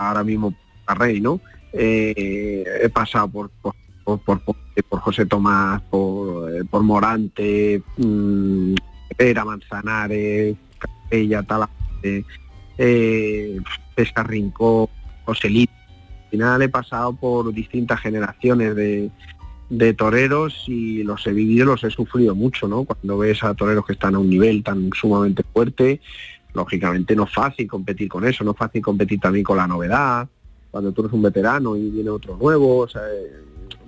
Ahora 0.00 0.24
mismo 0.24 0.54
a 0.86 0.94
Rey, 0.94 1.20
¿no? 1.20 1.40
Eh, 1.72 2.64
he 2.82 2.88
pasado 2.88 3.28
por, 3.28 3.50
por, 3.60 4.20
por, 4.20 5.00
José 5.00 5.26
Tomás, 5.26 5.82
por, 5.82 6.52
eh, 6.52 6.64
Morante, 6.72 7.82
mmm, 7.96 8.74
Era 9.18 9.44
Manzanares, 9.44 10.56
Capella, 10.78 11.42
Talante, 11.42 12.24
eh, 12.78 13.60
Pesca 13.94 14.22
Rincón, 14.22 14.88
Joselito 15.26 15.80
final 16.30 16.62
he 16.62 16.68
pasado 16.68 17.12
por 17.12 17.52
distintas 17.52 18.00
generaciones 18.00 18.74
de, 18.74 19.10
toreros 19.94 20.64
y 20.66 21.02
los 21.02 21.26
he 21.26 21.32
vivido, 21.32 21.66
los 21.66 21.84
he 21.84 21.90
sufrido 21.90 22.34
mucho, 22.34 22.66
¿no? 22.66 22.84
Cuando 22.84 23.18
ves 23.18 23.42
a 23.44 23.54
toreros 23.54 23.84
que 23.86 23.92
están 23.92 24.14
a 24.14 24.18
un 24.18 24.30
nivel 24.30 24.62
tan 24.62 24.90
sumamente 24.92 25.44
fuerte, 25.52 26.00
lógicamente 26.52 27.14
no 27.14 27.24
es 27.24 27.32
fácil 27.32 27.66
competir 27.66 28.08
con 28.08 28.26
eso, 28.26 28.44
no 28.44 28.52
es 28.52 28.56
fácil 28.56 28.82
competir 28.82 29.20
también 29.20 29.44
con 29.44 29.56
la 29.56 29.66
novedad, 29.66 30.28
cuando 30.70 30.92
tú 30.92 31.02
eres 31.02 31.12
un 31.12 31.22
veterano 31.22 31.76
y 31.76 31.90
viene 31.90 32.10
otro 32.10 32.36
nuevo, 32.36 32.86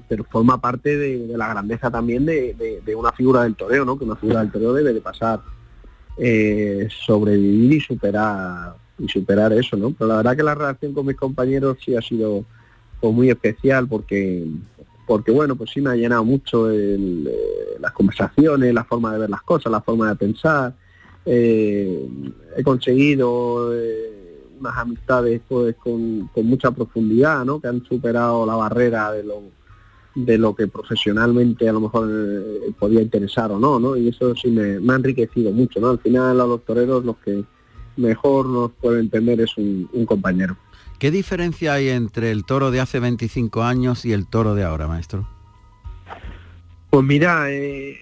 pero 0.09 0.25
forma 0.25 0.61
parte 0.61 0.97
de, 0.97 1.37
la 1.37 1.49
grandeza 1.49 1.91
también 1.91 2.27
de, 2.27 2.83
una 2.97 3.13
figura 3.13 3.43
del 3.43 3.55
toreo, 3.55 3.85
¿no? 3.85 3.99
Que 3.99 4.05
una 4.05 4.17
figura 4.17 4.41
del 4.41 4.51
toreo 4.51 4.73
debe 4.73 4.93
de 4.93 5.01
pasar, 5.01 5.41
eh, 6.19 6.89
sobrevivir 7.05 7.73
y 7.75 7.81
superar 7.81 8.75
y 8.99 9.09
superar 9.09 9.53
eso, 9.53 9.77
¿no? 9.77 9.93
Pero 9.93 10.09
la 10.09 10.17
verdad 10.17 10.37
que 10.37 10.43
la 10.43 10.55
relación 10.55 10.93
con 10.93 11.07
mis 11.07 11.17
compañeros 11.17 11.79
sí 11.85 11.97
ha 11.97 12.03
sido 12.03 12.45
pues, 13.01 13.15
muy 13.15 13.31
especial 13.31 13.89
porque 13.89 14.47
porque 15.07 15.33
bueno, 15.33 15.57
pues 15.57 15.71
sí 15.71 15.81
me 15.81 15.91
ha 15.91 15.97
llenado 15.97 16.25
mucho 16.25 16.71
eh, 16.71 16.97
las 17.81 17.93
conversaciones, 17.93 18.73
la 18.73 18.85
forma 18.85 19.13
de 19.13 19.19
ver 19.19 19.31
las 19.31 19.43
cosas, 19.43 19.73
la 19.73 19.81
forma 19.81 20.09
de 20.09 20.17
pensar. 20.17 20.75
Eh, 21.25 22.09
he 22.57 22.63
conseguido 22.63 23.73
eh, 23.75 24.45
unas 24.59 24.77
amistades 24.77 25.41
pues 25.49 25.77
con, 25.77 26.31
mucha 26.37 26.71
profundidad, 26.71 27.45
¿no? 27.45 27.61
Que 27.61 27.69
han 27.69 27.85
superado 27.85 28.47
la 28.47 28.57
barrera 28.57 29.13
de 29.13 29.25
lo 29.25 29.43
de 30.15 30.37
lo 30.37 30.55
que 30.55 30.69
profesionalmente 30.69 31.67
a 31.67 31.73
lo 31.73 31.81
mejor 31.81 32.07
podía 32.79 33.01
interesar 33.01 33.51
o 33.51 33.59
no, 33.59 33.81
¿no? 33.81 33.97
Y 33.97 34.09
eso 34.09 34.35
sí 34.37 34.51
me, 34.51 34.79
me 34.79 34.93
ha 34.93 34.97
enriquecido 34.97 35.51
mucho, 35.53 35.81
¿no? 35.81 35.89
Al 35.89 36.01
final 36.01 36.39
a 36.39 36.47
los 36.47 36.63
toreros 36.67 37.03
los 37.03 37.17
que 37.17 37.43
mejor 37.97 38.47
nos 38.47 38.73
puede 38.73 39.01
entender 39.01 39.41
es 39.41 39.57
un, 39.57 39.89
compañero. 40.07 40.57
¿Qué 40.99 41.11
diferencia 41.11 41.75
hay 41.75 41.89
entre 41.89 42.31
el 42.31 42.45
toro 42.45 42.71
de 42.71 42.81
hace 42.81 43.01
25 43.01 43.63
años 43.63 44.05
y 44.05 44.13
el 44.13 44.27
toro 44.27 44.55
de 44.55 44.65
ahora, 44.65 44.87
maestro? 44.87 45.29
Pues 46.91 47.05
mira, 47.05 47.51
eh, 47.51 47.99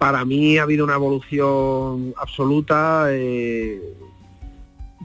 para 0.00 0.24
mí 0.24 0.56
ha 0.56 0.62
habido 0.62 0.82
una 0.82 0.94
evolución 0.94 2.14
absoluta. 2.16 3.08
Eh, 3.10 3.78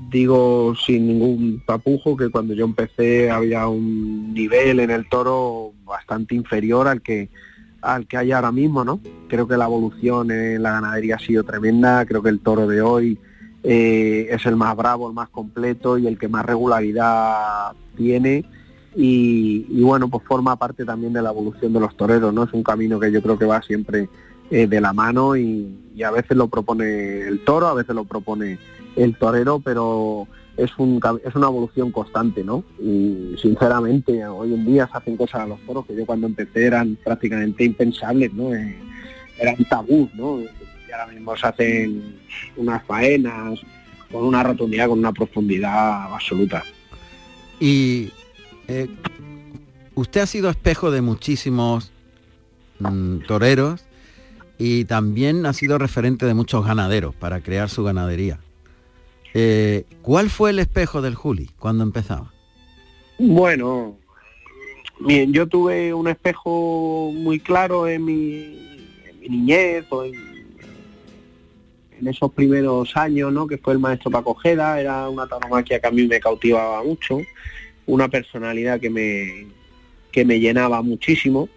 digo 0.10 0.74
sin 0.86 1.06
ningún 1.06 1.62
tapujo 1.68 2.16
que 2.16 2.30
cuando 2.30 2.54
yo 2.54 2.64
empecé 2.64 3.30
había 3.30 3.68
un 3.68 4.34
nivel 4.34 4.80
en 4.80 4.92
el 4.92 5.10
toro 5.10 5.74
bastante 5.84 6.34
inferior 6.34 6.88
al 6.88 7.02
que 7.02 7.30
al 7.82 8.08
que 8.08 8.16
hay 8.16 8.32
ahora 8.32 8.54
mismo, 8.54 8.86
¿no? 8.86 9.02
Creo 9.28 9.46
que 9.50 9.58
la 9.58 9.66
evolución 9.66 10.32
en 10.32 10.64
la 10.64 10.72
ganadería 10.72 11.16
ha 11.16 11.20
sido 11.20 11.44
tremenda, 11.44 12.06
creo 12.06 12.24
que 12.24 12.30
el 12.30 12.40
toro 12.40 12.66
de 12.66 12.82
hoy 12.82 13.20
eh, 13.64 14.28
es 14.32 14.46
el 14.46 14.56
más 14.56 14.78
bravo, 14.78 15.10
el 15.10 15.14
más 15.14 15.28
completo 15.28 15.98
y 15.98 16.08
el 16.08 16.18
que 16.18 16.30
más 16.30 16.46
regularidad 16.46 17.74
tiene. 17.98 18.46
Y, 18.96 19.82
bueno, 19.82 20.08
pues 20.08 20.24
forma 20.26 20.56
parte 20.56 20.86
también 20.86 21.12
de 21.12 21.22
la 21.22 21.32
evolución 21.32 21.74
de 21.74 21.82
los 21.82 21.98
toreros, 21.98 22.34
¿no? 22.34 22.44
Es 22.44 22.54
un 22.54 22.64
camino 22.64 22.98
que 22.98 23.12
yo 23.12 23.22
creo 23.22 23.38
que 23.38 23.44
va 23.44 23.62
siempre 23.62 24.08
eh, 24.52 24.68
de 24.68 24.82
la 24.82 24.94
mano 24.94 25.36
y, 25.36 25.82
a 26.04 26.12
veces 26.12 26.36
lo 26.36 26.50
propone 26.50 27.22
el 27.22 27.46
toro, 27.46 27.68
a 27.68 27.74
veces 27.74 27.96
lo 27.96 28.04
propone 28.04 28.60
el 28.98 29.18
torero, 29.18 29.62
pero 29.62 30.28
es, 30.58 30.70
un, 30.78 31.02
es 31.24 31.36
una 31.36 31.48
evolución 31.48 31.92
constante, 31.92 32.44
¿no? 32.44 32.66
Y 32.80 33.36
sinceramente, 33.42 34.26
hoy 34.28 34.54
en 34.54 34.66
día 34.66 34.90
se 34.92 34.98
hacen 34.98 35.16
cosas 35.16 35.42
a 35.42 35.48
los 35.48 35.60
toros 35.62 35.86
que 35.86 35.96
yo 35.96 36.06
cuando 36.06 36.28
empecé 36.28 36.66
eran 36.66 36.98
prácticamente 37.02 37.64
impensables, 37.64 38.34
¿no? 38.34 38.54
Eh, 38.54 38.76
eran 39.40 39.56
tabú, 39.70 40.10
¿no? 40.16 40.42
ahora 40.92 41.12
mismo 41.12 41.36
se 41.36 41.48
hacen 41.48 42.20
unas 42.56 42.84
faenas 42.86 43.60
con 44.12 44.24
una 44.24 44.44
rotundidad, 44.44 44.88
con 44.88 45.00
una 45.00 45.12
profundidad 45.12 46.14
absoluta. 46.14 46.64
Y 47.60 48.12
eh, 48.68 48.88
usted 49.94 50.22
ha 50.22 50.26
sido 50.26 50.50
espejo 50.50 50.92
de 50.92 51.02
muchísimos 51.02 51.92
mm, 52.80 53.20
toreros 53.28 53.85
y 54.58 54.86
también 54.86 55.46
ha 55.46 55.54
sido 55.54 55.78
referente 55.78 56.26
de 56.26 56.34
muchos 56.34 56.66
ganaderos 56.66 57.16
para 57.16 57.42
crear 57.42 57.70
su 57.70 57.84
ganadería. 57.84 58.40
Eh, 59.34 59.84
¿Cuál 60.02 60.30
fue 60.30 60.52
el 60.52 60.60
espejo 60.60 61.02
del 61.02 61.16
Juli 61.16 61.50
cuando 61.60 61.84
empezaba? 61.84 62.32
Bueno, 63.18 63.98
bien, 65.00 65.34
yo 65.34 65.48
tuve 65.48 65.94
un 65.94 66.08
espejo 66.08 67.12
muy 67.14 67.40
claro 67.40 67.88
en 67.88 68.06
mi, 68.06 68.66
niñez 69.28 69.86
o 69.90 70.04
en, 70.04 70.14
en 72.00 72.08
esos 72.08 72.32
primeros 72.32 72.96
años, 72.96 73.32
¿no? 73.32 73.48
que 73.48 73.58
fue 73.58 73.74
el 73.74 73.80
maestro 73.80 74.12
Paco 74.12 74.36
Jeda, 74.36 74.80
era 74.80 75.10
una 75.10 75.28
tauromaquia 75.28 75.80
que 75.80 75.88
a 75.88 75.92
mí 75.92 76.08
me 76.08 76.20
cautivaba 76.20 76.84
mucho, 76.84 77.20
una 77.86 78.08
personalidad 78.08 78.80
que 78.80 78.90
me, 78.90 79.48
que 80.12 80.24
me 80.26 80.40
llenaba 80.40 80.82
muchísimo. 80.82 81.50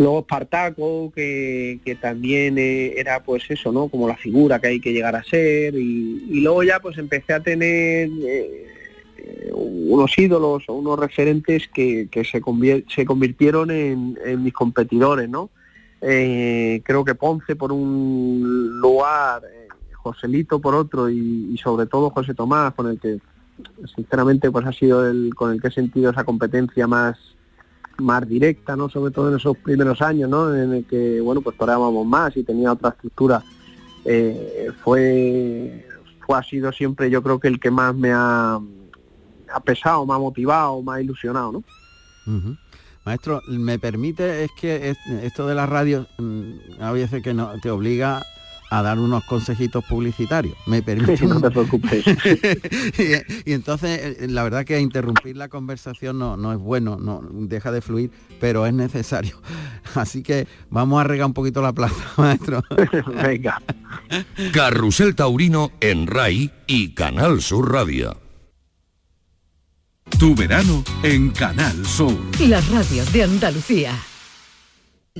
Luego 0.00 0.20
Espartaco, 0.20 1.12
que, 1.14 1.78
que 1.84 1.94
también 1.94 2.56
eh, 2.56 2.94
era 2.96 3.22
pues 3.22 3.44
eso, 3.50 3.70
¿no? 3.70 3.88
Como 3.88 4.08
la 4.08 4.16
figura 4.16 4.58
que 4.58 4.68
hay 4.68 4.80
que 4.80 4.94
llegar 4.94 5.14
a 5.14 5.22
ser. 5.22 5.74
Y, 5.74 6.40
luego 6.40 6.62
ya 6.62 6.80
pues 6.80 6.96
empecé 6.96 7.34
a 7.34 7.40
tener 7.40 8.08
eh, 8.22 9.50
unos 9.52 10.18
ídolos 10.18 10.64
o 10.68 10.72
unos 10.72 10.98
referentes 10.98 11.68
que, 11.68 12.08
que 12.10 12.24
se, 12.24 12.40
se 12.88 13.04
convirtieron 13.04 13.70
en, 13.70 14.42
mis 14.42 14.54
competidores, 14.54 15.28
¿no? 15.28 15.50
Eh, 16.00 16.80
creo 16.82 17.04
que 17.04 17.14
Ponce 17.14 17.54
por 17.54 17.70
un 17.70 18.80
lugar, 18.80 19.42
eh, 19.44 19.68
Joselito 19.92 20.60
por 20.60 20.76
otro 20.76 21.10
y, 21.10 21.58
sobre 21.62 21.84
todo 21.84 22.08
José 22.08 22.32
Tomás, 22.32 22.72
con 22.72 22.88
el 22.88 22.98
que 22.98 23.18
sinceramente 23.94 24.50
pues 24.50 24.64
ha 24.64 24.72
sido 24.72 25.06
el 25.06 25.34
con 25.34 25.52
el 25.52 25.60
que 25.60 25.68
he 25.68 25.70
sentido 25.70 26.10
esa 26.10 26.24
competencia 26.24 26.86
más 26.86 27.18
más 28.00 28.28
directa, 28.28 28.76
¿no? 28.76 28.88
Sobre 28.88 29.12
todo 29.12 29.30
en 29.30 29.36
esos 29.36 29.56
primeros 29.58 30.00
años, 30.02 30.28
¿no? 30.28 30.54
En 30.54 30.72
el 30.72 30.84
que, 30.84 31.20
bueno, 31.20 31.40
pues 31.40 31.56
toreábamos 31.56 32.06
más 32.06 32.36
y 32.36 32.42
tenía 32.42 32.72
otra 32.72 32.90
estructura. 32.90 33.42
Eh, 34.04 34.70
fue, 34.82 35.86
fue, 36.24 36.38
ha 36.38 36.42
sido 36.42 36.72
siempre 36.72 37.10
yo 37.10 37.22
creo 37.22 37.38
que 37.38 37.48
el 37.48 37.60
que 37.60 37.70
más 37.70 37.94
me 37.94 38.12
ha, 38.12 38.58
ha 39.52 39.60
pesado, 39.60 40.06
me 40.06 40.14
ha 40.14 40.18
motivado, 40.18 40.82
me 40.82 40.94
ha 40.94 41.00
ilusionado, 41.00 41.52
¿no? 41.52 41.64
Maestro, 43.04 43.42
me 43.48 43.78
permite, 43.78 44.44
es 44.44 44.50
que 44.52 44.94
esto 45.22 45.46
de 45.46 45.54
la 45.54 45.66
radio 45.66 46.06
mm, 46.18 46.80
a 46.80 46.92
veces 46.92 47.22
que 47.22 47.34
no, 47.34 47.58
te 47.60 47.70
obliga 47.70 48.22
a 48.70 48.82
dar 48.82 48.98
unos 48.98 49.24
consejitos 49.24 49.84
publicitarios. 49.84 50.56
Me 50.66 50.82
permite. 50.90 51.26
no 51.26 51.40
te 51.40 51.50
preocupes. 51.50 52.04
y, 53.44 53.52
entonces, 53.52 54.16
eh, 54.20 54.26
la 54.28 54.44
verdad 54.44 54.64
que 54.64 54.80
interrumpir 54.80 55.36
la 55.36 55.48
conversación 55.48 56.18
no, 56.18 56.36
no 56.36 56.52
es 56.52 56.58
bueno, 56.58 56.96
no 56.96 57.20
deja 57.30 57.72
de 57.72 57.80
fluir, 57.82 58.10
pero 58.40 58.66
es 58.66 58.72
necesario. 58.72 59.40
Así 59.94 60.22
que 60.22 60.46
vamos 60.70 61.00
a 61.00 61.04
regar 61.04 61.26
un 61.26 61.34
poquito 61.34 61.60
la 61.60 61.72
plaza, 61.72 61.96
maestro. 62.16 62.62
Venga. 63.22 63.60
Carrusel 64.52 65.14
Taurino 65.14 65.72
en 65.80 66.06
RAI 66.06 66.52
y 66.66 66.94
Canal 66.94 67.42
Sur 67.42 67.72
Radio. 67.72 68.16
Tu 70.18 70.34
verano 70.34 70.84
en 71.02 71.30
Canal 71.30 71.86
Sur. 71.86 72.16
La 72.40 72.60
radio 72.60 73.04
de 73.06 73.22
Andalucía. 73.22 74.09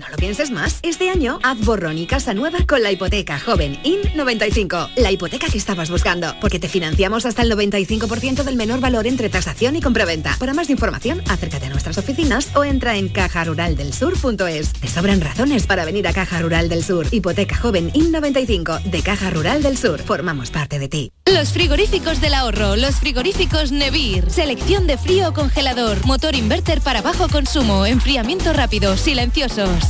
No 0.00 0.08
lo 0.08 0.16
pienses 0.16 0.50
más. 0.50 0.78
Este 0.82 1.10
año 1.10 1.38
haz 1.42 1.60
borrón 1.60 1.98
y 1.98 2.06
casa 2.06 2.32
nueva 2.32 2.60
con 2.66 2.82
la 2.82 2.90
hipoteca 2.90 3.38
joven 3.38 3.76
IN95. 3.82 4.92
La 4.96 5.12
hipoteca 5.12 5.46
que 5.48 5.58
estabas 5.58 5.90
buscando. 5.90 6.34
Porque 6.40 6.58
te 6.58 6.70
financiamos 6.70 7.26
hasta 7.26 7.42
el 7.42 7.52
95% 7.52 8.42
del 8.42 8.56
menor 8.56 8.80
valor 8.80 9.06
entre 9.06 9.28
tasación 9.28 9.76
y 9.76 9.82
compraventa. 9.82 10.36
Para 10.40 10.54
más 10.54 10.70
información, 10.70 11.20
acércate 11.28 11.66
a 11.66 11.68
nuestras 11.68 11.98
oficinas 11.98 12.48
o 12.56 12.64
entra 12.64 12.96
en 12.96 13.10
cajaruraldelsur.es. 13.10 14.72
Te 14.72 14.88
sobran 14.88 15.20
razones 15.20 15.66
para 15.66 15.84
venir 15.84 16.08
a 16.08 16.14
Caja 16.14 16.40
Rural 16.40 16.70
del 16.70 16.82
Sur. 16.82 17.06
Hipoteca 17.10 17.58
joven 17.58 17.92
IN95 17.92 18.84
de 18.84 19.02
Caja 19.02 19.28
Rural 19.28 19.62
del 19.62 19.76
Sur. 19.76 20.00
Formamos 20.00 20.50
parte 20.50 20.78
de 20.78 20.88
ti. 20.88 21.12
Los 21.26 21.52
frigoríficos 21.52 22.22
del 22.22 22.32
ahorro. 22.32 22.76
Los 22.76 22.96
frigoríficos 22.96 23.70
Nevir. 23.70 24.30
Selección 24.30 24.86
de 24.86 24.96
frío 24.96 25.28
o 25.28 25.34
congelador. 25.34 26.06
Motor 26.06 26.36
inverter 26.36 26.80
para 26.80 27.02
bajo 27.02 27.28
consumo. 27.28 27.84
Enfriamiento 27.84 28.54
rápido. 28.54 28.96
Silenciosos. 28.96 29.89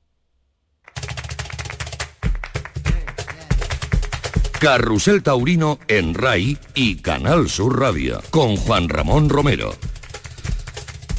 Carrusel 4.61 5.23
Taurino 5.23 5.79
en 5.87 6.13
RAI 6.13 6.55
y 6.75 6.97
Canal 6.97 7.49
Sur 7.49 7.79
Radio 7.79 8.21
con 8.29 8.57
Juan 8.57 8.89
Ramón 8.89 9.27
Romero. 9.27 9.73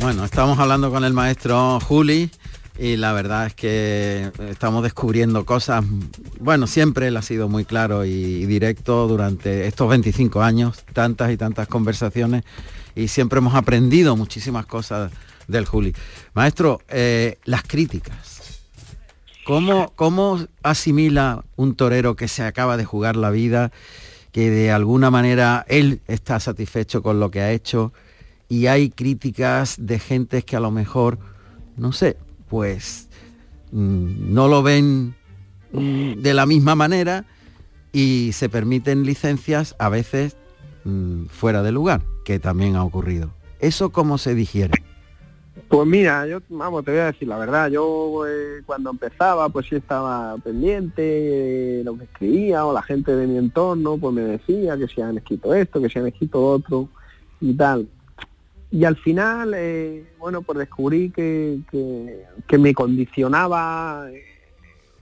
Bueno, 0.00 0.24
estamos 0.24 0.60
hablando 0.60 0.92
con 0.92 1.02
el 1.02 1.12
maestro 1.12 1.80
Juli 1.80 2.30
y 2.78 2.96
la 2.96 3.12
verdad 3.12 3.48
es 3.48 3.54
que 3.54 4.30
estamos 4.48 4.84
descubriendo 4.84 5.44
cosas. 5.44 5.84
Bueno, 6.38 6.68
siempre 6.68 7.08
él 7.08 7.16
ha 7.16 7.22
sido 7.22 7.48
muy 7.48 7.64
claro 7.64 8.04
y 8.04 8.46
directo 8.46 9.08
durante 9.08 9.66
estos 9.66 9.88
25 9.88 10.40
años, 10.40 10.84
tantas 10.92 11.32
y 11.32 11.36
tantas 11.36 11.66
conversaciones 11.66 12.44
y 12.94 13.08
siempre 13.08 13.38
hemos 13.38 13.56
aprendido 13.56 14.14
muchísimas 14.14 14.66
cosas 14.66 15.10
del 15.48 15.66
Juli. 15.66 15.92
Maestro, 16.34 16.80
eh, 16.88 17.40
las 17.44 17.64
críticas. 17.64 18.41
¿Cómo, 19.44 19.92
¿Cómo 19.96 20.38
asimila 20.62 21.44
un 21.56 21.74
torero 21.74 22.14
que 22.14 22.28
se 22.28 22.44
acaba 22.44 22.76
de 22.76 22.84
jugar 22.84 23.16
la 23.16 23.30
vida, 23.30 23.72
que 24.30 24.50
de 24.50 24.70
alguna 24.70 25.10
manera 25.10 25.64
él 25.68 26.00
está 26.06 26.38
satisfecho 26.38 27.02
con 27.02 27.18
lo 27.18 27.30
que 27.30 27.40
ha 27.40 27.52
hecho 27.52 27.92
y 28.48 28.66
hay 28.66 28.90
críticas 28.90 29.76
de 29.78 29.98
gente 29.98 30.42
que 30.42 30.56
a 30.56 30.60
lo 30.60 30.70
mejor, 30.70 31.18
no 31.76 31.92
sé, 31.92 32.16
pues 32.48 33.08
mm, 33.72 34.32
no 34.32 34.46
lo 34.46 34.62
ven 34.62 35.14
mm, 35.72 36.20
de 36.20 36.34
la 36.34 36.46
misma 36.46 36.74
manera 36.74 37.24
y 37.92 38.30
se 38.32 38.48
permiten 38.48 39.04
licencias 39.04 39.74
a 39.78 39.88
veces 39.88 40.36
mm, 40.84 41.26
fuera 41.26 41.62
de 41.62 41.72
lugar, 41.72 42.02
que 42.24 42.38
también 42.38 42.76
ha 42.76 42.84
ocurrido. 42.84 43.32
¿Eso 43.58 43.90
cómo 43.90 44.18
se 44.18 44.34
digiere? 44.34 44.82
Pues 45.72 45.88
mira, 45.88 46.26
yo, 46.26 46.42
vamos, 46.50 46.84
te 46.84 46.90
voy 46.90 47.00
a 47.00 47.06
decir 47.06 47.26
la 47.26 47.38
verdad, 47.38 47.70
yo 47.70 48.26
eh, 48.26 48.60
cuando 48.66 48.90
empezaba 48.90 49.48
pues 49.48 49.68
sí 49.70 49.76
estaba 49.76 50.36
pendiente 50.36 51.00
de 51.00 51.82
lo 51.82 51.96
que 51.96 52.04
escribía 52.04 52.66
o 52.66 52.74
la 52.74 52.82
gente 52.82 53.16
de 53.16 53.26
mi 53.26 53.38
entorno 53.38 53.96
pues 53.96 54.14
me 54.14 54.20
decía 54.20 54.76
que 54.76 54.86
se 54.86 55.02
han 55.02 55.16
escrito 55.16 55.54
esto, 55.54 55.80
que 55.80 55.88
se 55.88 55.98
han 55.98 56.08
escrito 56.08 56.44
otro 56.44 56.90
y 57.40 57.54
tal. 57.54 57.88
Y 58.70 58.84
al 58.84 58.96
final, 58.96 59.54
eh, 59.56 60.04
bueno, 60.18 60.42
pues 60.42 60.58
descubrí 60.58 61.08
que, 61.08 61.60
que, 61.70 62.26
que 62.46 62.58
me 62.58 62.74
condicionaba 62.74 64.10
eh, 64.12 64.24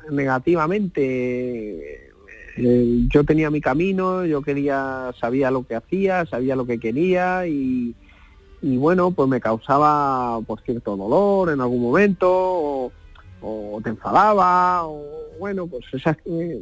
negativamente. 0.08 2.12
Eh, 2.58 3.08
yo 3.08 3.24
tenía 3.24 3.50
mi 3.50 3.60
camino, 3.60 4.24
yo 4.24 4.40
quería, 4.40 5.12
sabía 5.20 5.50
lo 5.50 5.66
que 5.66 5.74
hacía, 5.74 6.26
sabía 6.26 6.54
lo 6.54 6.64
que 6.64 6.78
quería 6.78 7.48
y, 7.48 7.96
y 8.62 8.76
bueno, 8.76 9.10
pues 9.10 9.28
me 9.28 9.40
causaba 9.40 10.40
por 10.42 10.60
cierto 10.60 10.96
dolor 10.96 11.50
en 11.50 11.60
algún 11.60 11.82
momento, 11.82 12.92
o, 13.42 13.80
te 13.82 13.90
enfadaba, 13.90 14.86
o 14.86 15.02
bueno, 15.38 15.66
pues 15.66 15.84
esas, 15.92 16.16
eh, 16.26 16.60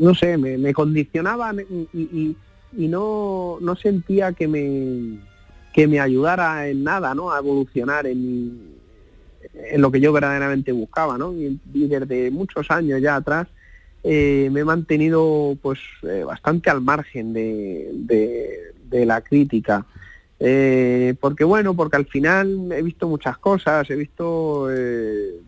no 0.00 0.14
sé, 0.14 0.36
me, 0.36 0.58
me 0.58 0.74
condicionaban 0.74 1.60
y, 1.60 2.36
y, 2.76 2.88
no, 2.88 3.58
no 3.60 3.76
sentía 3.76 4.32
que 4.32 4.48
me, 4.48 5.20
que 5.72 5.86
me 5.86 6.00
ayudara 6.00 6.68
en 6.68 6.82
nada, 6.82 7.14
¿no? 7.14 7.30
A 7.30 7.38
evolucionar 7.38 8.06
en, 8.06 8.74
en 9.54 9.80
lo 9.80 9.92
que 9.92 10.00
yo 10.00 10.12
verdaderamente 10.12 10.72
buscaba, 10.72 11.16
¿no? 11.16 11.32
Y, 11.32 11.60
desde 11.72 12.30
muchos 12.32 12.70
años 12.70 13.00
ya 13.00 13.16
atrás 13.16 13.46
eh, 14.02 14.48
me 14.52 14.60
he 14.60 14.64
mantenido 14.64 15.56
pues 15.62 15.78
eh, 16.02 16.24
bastante 16.26 16.70
al 16.70 16.80
margen 16.80 17.32
de, 17.32 17.90
de 18.90 19.06
la 19.06 19.20
crítica. 19.20 19.86
Eh, 20.40 21.14
porque 21.20 21.42
bueno, 21.42 21.74
porque 21.74 21.96
al 21.96 22.06
final 22.06 22.70
he 22.70 22.82
visto 22.82 23.08
muchas 23.08 23.38
cosas, 23.38 23.90
he 23.90 23.96
visto 23.96 24.68
eh, 24.70 25.40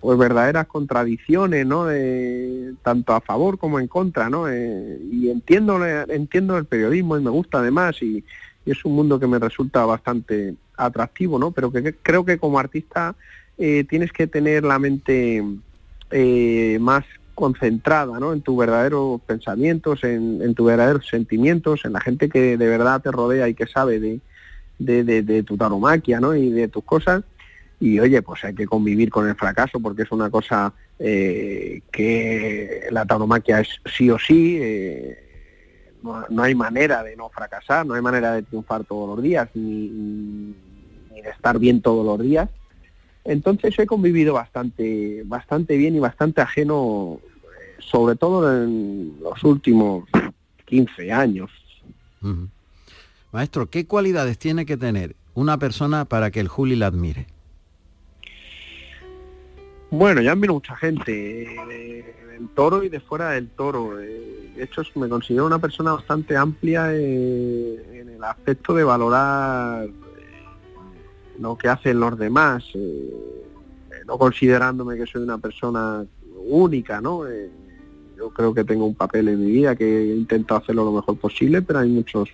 pues 0.00 0.18
verdaderas 0.18 0.68
contradicciones, 0.68 1.66
¿no? 1.66 1.86
De, 1.86 2.74
tanto 2.82 3.12
a 3.12 3.20
favor 3.20 3.58
como 3.58 3.80
en 3.80 3.88
contra, 3.88 4.30
¿no? 4.30 4.48
Eh, 4.48 5.00
y 5.10 5.30
entiendo, 5.30 5.84
entiendo 5.84 6.56
el 6.56 6.64
periodismo 6.64 7.18
y 7.18 7.22
me 7.22 7.30
gusta 7.30 7.58
además 7.58 8.00
y, 8.02 8.24
y, 8.64 8.70
es 8.70 8.84
un 8.84 8.94
mundo 8.94 9.18
que 9.18 9.26
me 9.26 9.40
resulta 9.40 9.84
bastante 9.84 10.54
atractivo, 10.76 11.38
¿no? 11.38 11.50
Pero 11.50 11.72
que, 11.72 11.82
que 11.82 11.94
creo 11.94 12.24
que 12.24 12.38
como 12.38 12.58
artista 12.58 13.16
eh, 13.62 13.84
tienes 13.84 14.10
que 14.10 14.26
tener 14.26 14.64
la 14.64 14.78
mente 14.78 15.44
eh, 16.10 16.78
más 16.80 17.04
concentrada 17.40 18.20
¿no? 18.20 18.32
en 18.32 18.42
tus 18.42 18.56
verdaderos 18.56 19.20
pensamientos, 19.22 20.04
en, 20.04 20.54
tus 20.54 20.66
verdaderos 20.66 21.08
sentimientos, 21.08 21.84
en 21.84 21.94
la 21.94 22.00
gente 22.00 22.28
que 22.28 22.56
de 22.56 22.66
verdad 22.68 23.02
te 23.02 23.10
rodea 23.10 23.48
y 23.48 23.54
que 23.54 23.66
sabe 23.66 24.20
de 24.78 25.42
tu 25.42 25.56
taromaquia 25.56 26.20
¿no? 26.20 26.36
y 26.36 26.50
de 26.50 26.68
tus 26.68 26.84
cosas. 26.84 27.24
Y 27.80 27.98
oye, 27.98 28.20
pues 28.20 28.44
hay 28.44 28.54
que 28.54 28.66
convivir 28.66 29.10
con 29.10 29.26
el 29.26 29.34
fracaso 29.34 29.80
porque 29.80 30.02
es 30.02 30.12
una 30.12 30.28
cosa 30.28 30.74
eh, 30.98 31.80
que 31.90 32.86
la 32.90 33.06
tauromaquia 33.06 33.60
es 33.60 33.80
sí 33.86 34.10
o 34.10 34.18
sí. 34.18 34.58
Eh, 34.60 35.96
no, 36.02 36.26
no, 36.28 36.42
hay 36.42 36.54
manera 36.54 37.02
de 37.02 37.16
no 37.16 37.30
fracasar, 37.30 37.86
no 37.86 37.94
hay 37.94 38.02
manera 38.02 38.34
de 38.34 38.42
triunfar 38.42 38.84
todos 38.84 39.16
los 39.16 39.22
días, 39.22 39.48
ni, 39.54 39.88
ni 41.10 41.22
de 41.22 41.30
estar 41.30 41.58
bien 41.58 41.80
todos 41.80 42.04
los 42.04 42.20
días. 42.20 42.50
Entonces 43.24 43.78
he 43.78 43.86
convivido 43.86 44.34
bastante, 44.34 45.22
bastante 45.24 45.78
bien 45.78 45.94
y 45.94 46.00
bastante 46.00 46.42
ajeno 46.42 47.20
sobre 47.80 48.16
todo 48.16 48.62
en 48.62 49.18
los 49.22 49.42
últimos 49.44 50.08
15 50.66 51.12
años. 51.12 51.50
Uh 52.22 52.28
-huh. 52.28 52.48
Maestro, 53.32 53.70
¿qué 53.70 53.86
cualidades 53.86 54.38
tiene 54.38 54.66
que 54.66 54.76
tener 54.76 55.14
una 55.34 55.58
persona 55.58 56.04
para 56.04 56.30
que 56.30 56.40
el 56.40 56.48
Juli 56.48 56.76
la 56.76 56.86
admire? 56.86 57.26
Bueno, 59.90 60.20
ya 60.20 60.32
admiro 60.32 60.54
mucha 60.54 60.76
gente 60.76 61.12
del 61.12 62.48
toro 62.54 62.82
y 62.84 62.88
de 62.88 63.00
fuera 63.00 63.30
del 63.30 63.48
toro. 63.48 63.96
De 63.96 64.62
hecho, 64.62 64.82
me 64.94 65.08
considero 65.08 65.46
una 65.46 65.58
persona 65.58 65.92
bastante 65.92 66.36
amplia 66.36 66.94
en 66.94 68.08
el 68.08 68.22
aspecto 68.22 68.74
de 68.74 68.84
valorar 68.84 69.88
lo 71.38 71.56
que 71.56 71.68
hacen 71.68 71.98
los 71.98 72.18
demás, 72.18 72.64
no 74.06 74.18
considerándome 74.18 74.96
que 74.96 75.06
soy 75.06 75.22
una 75.22 75.38
persona 75.38 76.04
única, 76.36 77.00
¿no? 77.00 77.24
Yo 78.20 78.30
creo 78.30 78.52
que 78.52 78.64
tengo 78.64 78.84
un 78.84 78.94
papel 78.94 79.28
en 79.28 79.40
mi 79.40 79.50
vida 79.50 79.74
que 79.74 80.12
he 80.12 80.14
intentado 80.14 80.60
hacerlo 80.60 80.84
lo 80.84 80.92
mejor 80.92 81.16
posible, 81.16 81.62
pero 81.62 81.78
hay 81.78 81.88
muchos 81.88 82.28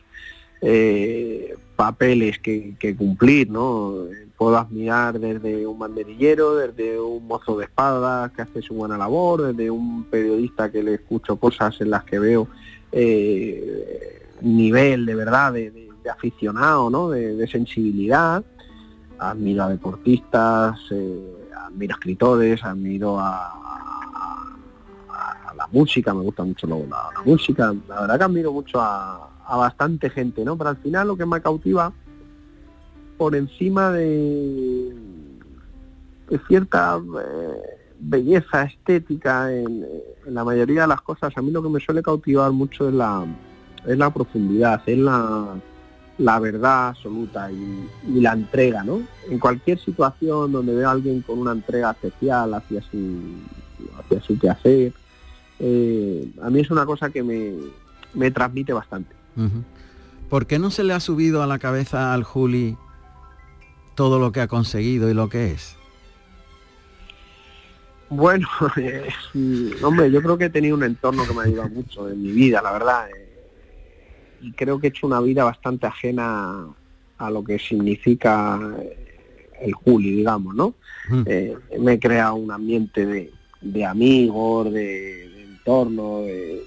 eh, 0.61 1.55
papeles 1.77 2.39
que, 2.41 2.97
cumplir, 2.99 3.51
¿no? 3.51 4.07
Puedo 4.37 4.59
admirar 4.59 5.21
desde 5.21 5.67
un 5.67 5.79
banderillero, 5.79 6.57
desde 6.57 6.99
un 6.99 7.27
mozo 7.27 7.57
de 7.57 7.65
espadas 7.65 8.33
que 8.33 8.43
hace 8.43 8.63
su 8.63 8.75
buena 8.75 8.99
labor, 8.99 9.53
desde 9.55 9.71
un 9.71 10.05
periodista 10.05 10.71
que 10.73 10.83
le 10.83 10.95
escucho 10.95 11.37
cosas 11.37 11.81
en 11.81 11.91
las 11.91 12.05
que 12.05 12.19
veo 12.19 12.49
eh, 12.91 14.27
nivel 14.41 15.07
de 15.07 15.15
verdad 15.15 15.53
de, 15.53 15.89
aficionado, 16.11 16.91
¿no? 16.91 17.11
De, 17.11 17.47
sensibilidad. 17.47 18.45
Admiro 19.19 19.65
a 19.65 19.69
deportistas, 19.69 20.79
eh, 20.91 21.37
admiro 21.57 21.95
a 21.95 21.97
escritores, 21.97 22.65
admiro 22.65 23.19
a, 23.19 23.66
música, 25.77 26.15
me 26.15 26.23
gusta 26.23 26.43
mucho 26.45 26.67
la, 26.67 26.77
música. 27.25 27.75
La 27.89 28.01
verdad 28.01 28.19
que 28.19 28.25
admiro 28.25 28.53
mucho 28.53 28.81
a, 28.81 29.29
a 29.47 29.57
bastante 29.57 30.11
gente, 30.11 30.45
¿no? 30.45 30.57
Pero 30.57 30.71
al 30.71 30.77
final 30.79 31.09
lo 31.09 31.17
que 31.17 31.27
me 31.27 31.41
cautiva 31.41 31.93
por 33.17 33.35
encima 33.35 33.91
de, 33.93 34.95
cierta 36.49 36.99
eh, 36.99 37.79
belleza 37.99 38.65
estética 38.65 39.53
en, 39.53 39.87
la 40.27 40.45
mayoría 40.45 40.83
de 40.83 40.89
las 40.89 41.01
cosas, 41.01 41.33
a 41.37 41.43
mí 41.43 41.51
lo 41.51 41.63
que 41.63 41.69
me 41.69 41.81
suele 41.81 42.03
cautivar 42.03 42.51
mucho 42.51 42.89
es 42.89 42.95
la, 42.95 43.25
es 43.87 43.97
la 43.97 44.11
profundidad, 44.11 44.83
es 44.87 44.99
la, 44.99 45.55
la 46.19 46.39
verdad 46.41 46.89
absoluta 46.89 47.51
y, 47.51 48.21
la 48.21 48.33
entrega, 48.33 48.83
¿no? 48.83 49.03
En 49.31 49.39
cualquier 49.39 49.79
situación 49.79 50.53
donde 50.53 50.75
veo 50.75 50.89
a 50.89 50.93
alguien 50.93 51.23
con 51.23 51.39
una 51.39 51.53
entrega 51.53 51.93
especial 51.93 52.55
hacia 52.55 52.83
su, 52.83 52.99
hacia 53.99 54.21
su 54.21 54.39
quehacer, 54.39 54.93
eh, 55.61 56.29
a 56.43 56.51
mí 56.51 56.61
es 56.61 56.71
una 56.71 56.87
cosa 56.87 57.11
que 57.11 57.23
me, 57.23 57.55
me 58.15 58.31
transmite 58.31 58.73
bastante. 58.73 59.15
¿Por 60.29 60.47
qué 60.47 60.59
no 60.59 60.71
se 60.71 60.83
le 60.83 60.93
ha 60.93 61.01
subido 61.01 61.43
a 61.43 61.47
la 61.47 61.59
cabeza 61.59 62.15
al 62.15 62.25
Juli 62.25 62.77
todo 63.95 64.19
lo 64.19 64.33
que 64.33 64.41
ha 64.41 64.49
conseguido 64.49 65.11
y 65.11 65.15
lo 65.15 65.29
que 65.29 65.53
es? 65.53 65.77
Bueno, 68.09 68.47
hombre, 69.83 70.11
yo 70.11 70.23
creo 70.23 70.39
que 70.39 70.45
he 70.45 70.51
tenido 70.51 70.77
un 70.77 70.85
entorno 70.85 71.27
que 71.27 71.35
me 71.35 71.41
ha 71.41 71.45
ayudado 71.45 71.69
mucho 71.71 72.09
en 72.09 72.23
mi 72.23 72.31
vida, 72.31 72.63
la 72.63 72.73
verdad. 72.73 73.09
Eh, 73.11 73.27
y 74.43 74.53
creo 74.53 74.79
que 74.79 74.87
he 74.87 74.91
hecho 74.91 75.07
una 75.07 75.21
vida 75.21 75.45
bastante 75.45 75.87
ajena 75.87 76.67
a 77.19 77.31
lo 77.31 77.43
que 77.43 77.59
significa 77.59 78.61
eh, 78.81 78.97
el 79.63 79.73
Juli, 79.73 80.11
digamos, 80.13 80.55
¿no? 80.55 80.75
Eh, 81.25 81.57
me 81.79 81.95
he 81.95 81.99
creado 81.99 82.37
un 82.37 82.51
ambiente 82.51 83.31
de, 83.61 83.85
amigos, 83.85 84.73
de, 84.73 85.29
de 85.29 85.36
entorno, 85.67 86.21
de 86.21 86.63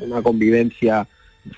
una 0.00 0.22
convivencia 0.22 1.06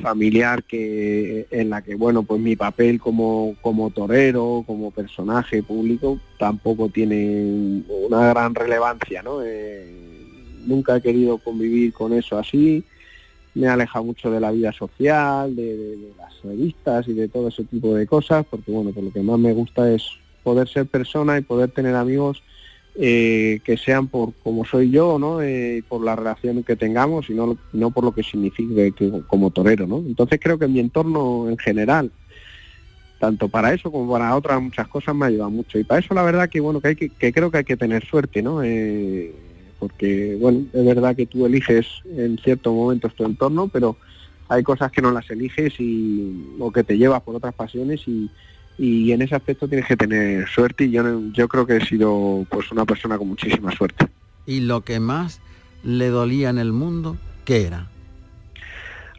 familiar 0.01 0.63
que 0.65 1.47
en 1.51 1.71
la 1.71 1.83
que 1.83 1.97
bueno 1.97 2.23
pues 2.23 2.41
mi 2.41 2.55
papel 2.55 3.01
como 3.01 3.57
como 3.61 3.91
torero 3.91 4.63
como 4.65 4.93
personaje 4.93 5.65
público 5.65 6.21
tampoco 6.39 6.91
tiene 6.91 7.83
una 7.89 8.29
gran 8.29 8.55
relevancia 8.55 9.21
no 9.21 9.43
eh, 9.43 10.11
nunca 10.67 10.97
he 10.97 11.01
querido 11.01 11.39
convivir 11.39 11.93
con 11.93 12.13
eso 12.13 12.39
así. 12.39 12.85
Me 13.55 13.67
aleja 13.67 14.01
mucho 14.01 14.31
de 14.31 14.41
la 14.41 14.53
vida 14.53 14.73
social 14.73 15.57
de, 15.57 16.13
las 16.17 16.41
revistas 16.43 17.09
y 17.09 17.15
de 17.15 17.29
todo 17.29 17.49
ese 17.49 17.65
tipo 17.65 17.95
de 17.95 18.07
cosas 18.07 18.47
porque 18.49 18.71
bueno 18.71 18.93
pues 18.93 19.05
lo 19.05 19.13
que 19.13 19.23
más 19.23 19.39
me 19.39 19.53
gusta 19.53 19.91
es 19.91 20.05
poder 20.45 20.69
ser 20.69 20.87
persona 20.87 21.37
y 21.37 21.43
poder 21.43 21.71
tener 21.71 21.95
amigos 21.97 22.43
eh, 22.97 23.61
que 23.65 23.77
sean 23.77 24.09
por 24.09 24.33
como 24.43 24.65
soy 24.65 24.91
yo, 24.91 25.19
¿no? 25.19 25.43
Eh, 25.43 25.83
por 25.89 26.03
la 26.05 26.17
relación 26.17 26.63
que 26.65 26.77
tengamos 26.77 27.31
y 27.31 27.35
no, 27.35 27.57
no 27.73 27.91
por 27.91 28.05
lo 28.05 28.13
que 28.13 28.23
signifique 28.23 28.93
como 29.27 29.51
torero, 29.51 29.87
¿no? 29.87 29.99
Entonces 29.99 30.41
creo 30.43 30.59
que 30.59 30.67
mi 30.67 30.81
entorno 30.81 31.49
en 31.49 31.57
general, 31.57 32.11
tanto 33.19 33.49
para 33.49 33.73
eso 33.73 33.93
como 33.93 34.11
para 34.13 34.35
otras 34.35 34.61
muchas 34.61 34.89
cosas 34.89 35.15
me 35.15 35.27
ayuda 35.27 35.49
mucho. 35.49 35.79
Y 35.79 35.85
para 35.85 36.01
eso 36.01 36.15
la 36.15 36.23
verdad 36.23 36.49
que 36.49 36.61
bueno 36.61 36.81
que 36.81 36.89
hay 36.89 36.97
que, 36.97 37.33
creo 37.33 37.51
que 37.51 37.59
hay 37.59 37.65
que 37.65 37.77
tener 37.77 38.05
suerte, 38.05 38.43
¿no? 38.43 38.63
Eh, 38.63 39.33
porque 39.79 40.37
bueno, 40.41 40.65
es 40.73 40.85
verdad 40.85 41.15
que 41.15 41.27
tú 41.27 41.47
eliges 41.47 41.87
en 42.05 42.39
ciertos 42.39 42.75
momentos 42.75 43.15
tu 43.15 43.25
entorno, 43.25 43.69
pero 43.69 43.97
hay 44.49 44.63
cosas 44.65 44.91
que 44.91 45.01
no 45.01 45.13
las 45.13 45.31
eliges 45.31 45.75
y 45.79 46.57
o 46.59 46.73
que 46.73 46.83
te 46.83 46.99
llevas 46.99 47.23
por 47.23 47.37
otras 47.37 47.55
pasiones 47.55 48.07
y, 48.09 48.29
y 48.81 49.13
en 49.13 49.21
ese 49.21 49.35
aspecto 49.35 49.69
tienes 49.69 49.87
que 49.87 49.95
tener 49.95 50.49
suerte 50.49 50.85
y 50.85 50.91
yo, 50.91 51.03
yo 51.33 51.49
creo 51.49 51.67
que 51.67 51.77
he 51.77 51.85
sido 51.85 52.47
pues 52.49 52.73
una 52.73 52.87
persona 52.87 53.19
con 53.19 53.29
muchísima 53.29 53.71
suerte. 53.73 54.09
¿Y 54.47 54.61
lo 54.61 54.81
que 54.81 55.01
más 55.01 55.43
le 55.85 56.09
dolía 56.09 56.49
en 56.49 56.57
el 56.57 56.73
mundo, 56.73 57.19
qué 57.45 57.67
era? 57.67 57.89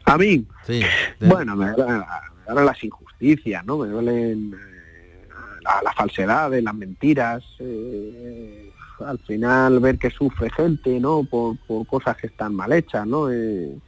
A 0.04 0.18
mí, 0.18 0.44
sí, 0.66 0.82
bueno, 1.20 1.54
me 1.54 1.70
duelen 1.70 2.66
las 2.66 2.82
injusticias, 2.82 3.64
¿no? 3.64 3.78
Me 3.78 3.86
duelen 3.86 4.52
eh, 4.52 5.28
la, 5.62 5.92
falsedad 5.92 6.50
de 6.50 6.60
las 6.60 6.74
mentiras, 6.74 7.44
eh, 7.60 8.68
al 9.06 9.20
final 9.20 9.78
ver 9.78 9.96
que 9.96 10.10
sufre 10.10 10.50
gente, 10.50 10.98
¿no? 10.98 11.22
Por, 11.22 11.56
por 11.68 11.86
cosas 11.86 12.16
que 12.16 12.26
están 12.26 12.52
mal 12.52 12.72
hechas, 12.72 13.06
¿no? 13.06 13.30
Eh, 13.30 13.78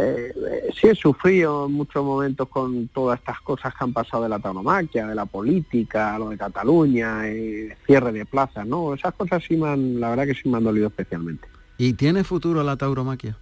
eh, 0.00 0.70
sí 0.78 0.86
he 0.86 0.94
sufrido 0.94 1.66
en 1.66 1.72
muchos 1.72 2.04
momentos 2.04 2.48
con 2.48 2.86
todas 2.88 3.18
estas 3.18 3.40
cosas 3.40 3.74
que 3.74 3.82
han 3.82 3.92
pasado 3.92 4.22
de 4.22 4.28
la 4.28 4.38
tauromaquia, 4.38 5.06
de 5.06 5.14
la 5.14 5.26
política, 5.26 6.16
lo 6.18 6.28
de 6.28 6.38
Cataluña, 6.38 7.26
el 7.26 7.74
cierre 7.84 8.12
de 8.12 8.24
plazas, 8.24 8.64
¿no? 8.64 8.94
Esas 8.94 9.12
cosas 9.14 9.42
sí 9.46 9.56
me 9.56 9.68
han, 9.68 9.98
la 9.98 10.10
verdad 10.10 10.26
que 10.26 10.34
sí 10.34 10.48
me 10.48 10.58
han 10.58 10.64
dolido 10.64 10.86
especialmente. 10.86 11.48
¿Y 11.78 11.94
tiene 11.94 12.22
futuro 12.22 12.62
la 12.62 12.76
tauromaquia? 12.76 13.36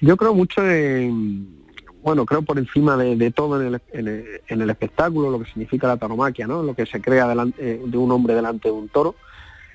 Yo 0.00 0.16
creo 0.16 0.34
mucho 0.34 0.66
en, 0.66 1.62
bueno, 2.02 2.24
creo 2.24 2.40
por 2.40 2.58
encima 2.58 2.96
de, 2.96 3.30
todo 3.32 3.60
en 3.60 3.78
el, 4.48 4.70
espectáculo, 4.70 5.30
lo 5.30 5.40
que 5.40 5.50
significa 5.50 5.88
la 5.88 5.98
tauromaquia, 5.98 6.46
¿no? 6.46 6.62
Lo 6.62 6.74
que 6.74 6.86
se 6.86 7.02
crea 7.02 7.28
delante, 7.28 7.74
eh, 7.74 7.82
de 7.84 7.98
un 7.98 8.10
hombre 8.12 8.34
delante 8.34 8.68
de 8.68 8.74
un 8.74 8.88
toro. 8.88 9.14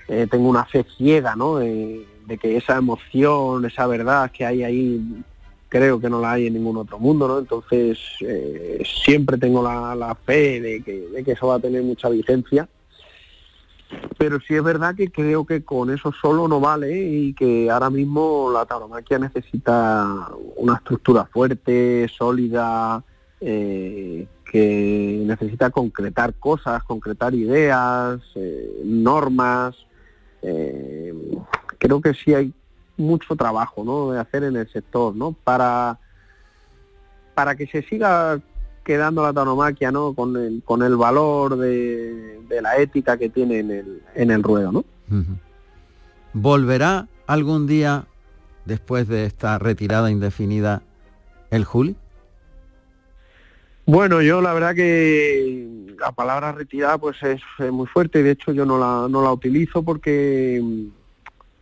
Eh, 0.08 0.26
tengo 0.30 0.50
una 0.50 0.66
fe 0.66 0.84
ciega, 0.98 1.36
¿no? 1.36 1.58
de 1.58 2.08
que 2.38 2.58
esa 2.58 2.78
emoción, 2.78 3.66
esa 3.66 3.88
verdad 3.88 4.32
que 4.32 4.46
hay 4.46 4.64
ahí, 4.64 5.24
creo 5.68 6.00
que 6.00 6.10
no 6.10 6.22
la 6.22 6.34
hay 6.34 6.48
en 6.48 6.54
ningún 6.54 6.78
otro 6.78 7.00
mundo, 7.00 7.28
¿no? 7.28 7.40
Entonces 7.40 7.98
eh, 8.22 8.84
siempre 9.04 9.38
tengo 9.38 9.64
la, 9.64 10.18
fe 10.26 10.62
de 10.62 10.84
que, 10.84 11.08
de 11.08 11.24
que 11.24 11.32
eso 11.32 11.48
va 11.48 11.56
a 11.56 11.60
tener 11.60 11.84
mucha 11.84 12.10
vigencia. 12.10 12.68
Pero 14.18 14.40
sí 14.40 14.54
es 14.54 14.64
verdad 14.64 14.96
que 14.96 15.10
creo 15.10 15.46
que 15.46 15.64
con 15.64 15.90
eso 15.90 16.14
solo 16.22 16.48
no 16.48 16.60
vale 16.60 16.96
y 16.96 17.34
que 17.34 17.72
ahora 17.72 17.90
mismo 17.90 18.52
la 18.54 18.66
tauromaquia 18.66 19.18
necesita 19.18 20.28
una 20.58 20.76
estructura 20.76 21.26
fuerte, 21.26 22.08
sólida, 22.16 23.04
eh, 23.42 24.28
que 24.52 25.24
necesita 25.26 25.70
concretar 25.70 26.34
cosas, 26.36 26.84
concretar 26.84 27.34
ideas, 27.34 28.20
eh, 28.36 28.82
normas, 28.84 29.76
eh, 30.42 31.14
creo 31.80 32.00
que 32.02 32.14
sí 32.14 32.34
hay 32.34 32.54
mucho 32.98 33.36
trabajo 33.36 33.84
¿no? 33.84 34.12
de 34.12 34.20
hacer 34.20 34.44
en 34.44 34.56
el 34.58 34.72
sector 34.72 35.16
¿no? 35.16 35.32
para 35.32 35.98
para 37.34 37.56
que 37.56 37.68
se 37.68 37.82
siga 37.84 38.40
quedando 38.84 39.24
la 39.24 39.32
tauromaquia 39.32 39.92
¿no? 39.92 40.14
con, 40.14 40.36
el, 40.36 40.62
con 40.66 40.84
el 40.84 40.98
valor 40.98 41.58
de, 41.58 42.42
la 42.62 42.78
ética 42.78 43.18
que 43.18 43.30
tiene 43.30 43.60
en 43.60 43.72
el, 43.72 44.02
en 44.14 44.32
el 44.32 44.44
ruedo. 44.44 44.72
¿no? 44.74 44.86
¿Volverá 46.34 47.08
algún 47.28 47.66
día, 47.66 48.08
después 48.66 49.08
de 49.08 49.26
esta 49.26 49.58
retirada 49.58 50.12
indefinida, 50.12 50.82
el 51.50 51.64
Juli? 51.64 51.96
Bueno, 53.86 54.22
yo 54.22 54.42
la 54.42 54.54
verdad 54.54 54.76
que 54.76 55.96
la 55.98 56.12
palabra 56.12 56.52
retirada 56.52 56.98
pues 56.98 57.18
es, 57.24 57.42
muy 57.72 57.88
fuerte, 57.88 58.22
de 58.22 58.32
hecho 58.32 58.52
yo 58.52 58.66
no 58.66 58.78
la, 58.78 59.08
no 59.10 59.24
la 59.24 59.32
utilizo 59.32 59.82
porque 59.82 60.62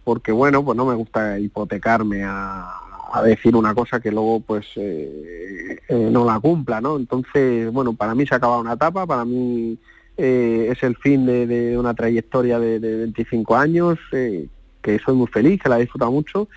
porque 0.08 0.32
bueno, 0.32 0.64
pues 0.64 0.78
no 0.78 0.86
me 0.86 0.96
gusta 0.96 1.38
hipotecarme 1.38 2.24
a, 2.24 2.82
decir 3.26 3.58
una 3.58 3.76
cosa 3.76 4.00
que 4.00 4.10
luego 4.10 4.40
pues 4.40 4.66
eh, 4.78 5.82
eh, 5.86 6.10
no 6.10 6.24
la 6.24 6.40
cumpla, 6.40 6.80
¿no? 6.80 6.96
Entonces, 6.96 7.70
bueno, 7.74 7.92
para 7.92 8.16
mí 8.16 8.26
se 8.26 8.34
ha 8.34 8.38
acabado 8.38 8.62
una 8.62 8.74
etapa, 8.74 9.06
para 9.06 9.26
mí 9.26 9.78
eh, 10.16 10.70
es 10.72 10.82
el 10.84 10.96
fin 10.96 11.26
de, 11.26 11.78
una 11.78 11.94
trayectoria 11.94 12.58
de, 12.58 12.80
de 12.80 12.96
25 13.00 13.56
años, 13.58 14.00
que 14.10 15.00
soy 15.04 15.16
muy 15.16 15.28
feliz, 15.28 15.62
que 15.62 15.68
la 15.68 15.78
he 15.78 15.82
disfrutado 15.82 16.12
mucho 16.12 16.48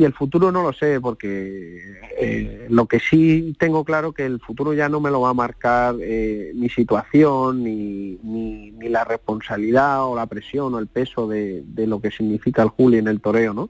y 0.00 0.04
el 0.06 0.14
futuro 0.14 0.50
no 0.50 0.62
lo 0.62 0.72
sé, 0.72 0.98
porque 0.98 2.00
eh, 2.18 2.66
lo 2.70 2.86
que 2.86 2.98
sí 3.00 3.54
tengo 3.58 3.84
claro 3.84 4.12
que 4.12 4.24
el 4.24 4.40
futuro 4.40 4.72
ya 4.72 4.88
no 4.88 4.98
me 4.98 5.10
lo 5.10 5.20
va 5.20 5.28
a 5.28 5.34
marcar 5.34 5.94
eh, 6.00 6.52
mi 6.54 6.70
situación, 6.70 7.62
ni, 7.62 8.18
ni, 8.22 8.88
la 8.88 9.04
responsabilidad 9.04 10.06
o 10.06 10.16
la 10.16 10.24
presión 10.24 10.72
o 10.72 10.78
el 10.78 10.86
peso 10.86 11.28
de, 11.28 11.62
lo 11.76 12.00
que 12.00 12.10
significa 12.10 12.62
el 12.62 12.70
Juli 12.70 12.96
en 12.96 13.08
el 13.08 13.20
toreo, 13.20 13.52
¿no? 13.52 13.68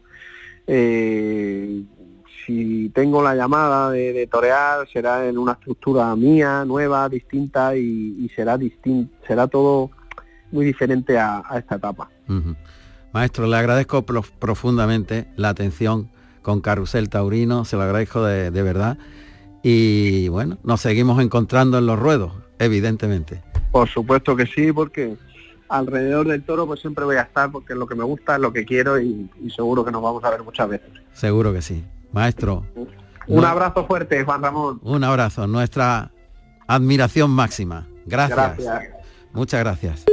Eh, 0.68 1.82
si 2.46 2.92
tengo 2.94 3.24
la 3.24 3.34
llamada 3.34 3.90
de, 3.90 4.28
torear, 4.28 4.88
será 4.88 5.26
en 5.28 5.36
una 5.36 5.54
estructura 5.54 6.14
mía, 6.14 6.64
nueva, 6.64 7.08
distinta, 7.08 7.74
y, 7.74 8.30
será 8.36 8.56
distinto, 8.56 9.12
será 9.26 9.48
todo 9.48 9.90
muy 10.52 10.64
diferente 10.64 11.18
a, 11.18 11.42
esta 11.56 11.74
etapa. 11.74 12.08
Maestro, 13.12 13.48
le 13.48 13.56
agradezco 13.56 14.06
profundamente 14.06 15.26
la 15.34 15.48
atención 15.48 16.08
con 16.42 16.60
Carrusel 16.60 17.08
Taurino, 17.08 17.64
se 17.64 17.76
lo 17.76 17.82
agradezco 17.82 18.24
de, 18.24 18.50
verdad. 18.50 18.98
y 19.62 20.28
bueno, 20.28 20.58
nos 20.62 20.80
seguimos 20.80 21.20
encontrando 21.22 21.78
en 21.78 21.86
los 21.86 21.98
ruedos, 21.98 22.32
evidentemente. 22.58 23.42
Por 23.70 23.88
supuesto 23.88 24.36
que 24.36 24.46
sí, 24.46 24.72
porque 24.72 25.16
alrededor 25.68 26.28
del 26.28 26.42
toro 26.42 26.66
pues 26.66 26.80
siempre 26.80 27.04
voy 27.04 27.16
a 27.16 27.22
estar 27.22 27.50
porque 27.50 27.72
es 27.72 27.78
lo 27.78 27.86
que 27.86 27.94
me 27.94 28.04
gusta, 28.04 28.34
es 28.34 28.40
lo 28.40 28.52
que 28.52 28.64
quiero 28.64 29.00
y, 29.00 29.30
y 29.40 29.50
seguro 29.50 29.84
que 29.84 29.92
nos 29.92 30.02
vamos 30.02 30.22
a 30.24 30.30
ver 30.30 30.42
muchas 30.42 30.68
veces. 30.68 30.90
Seguro 31.12 31.52
que 31.52 31.62
sí. 31.62 31.84
Maestro. 32.12 32.64
Un 33.26 33.44
abrazo 33.44 33.86
fuerte, 33.86 34.24
Juan 34.24 34.42
Ramón. 34.42 34.80
Un 34.82 35.04
abrazo, 35.04 35.46
nuestra 35.46 36.10
admiración 36.66 37.30
máxima. 37.30 37.86
Gracias. 38.06 38.56
Gracias. 38.58 38.94
Muchas 39.32 39.60
gracias. 39.60 40.04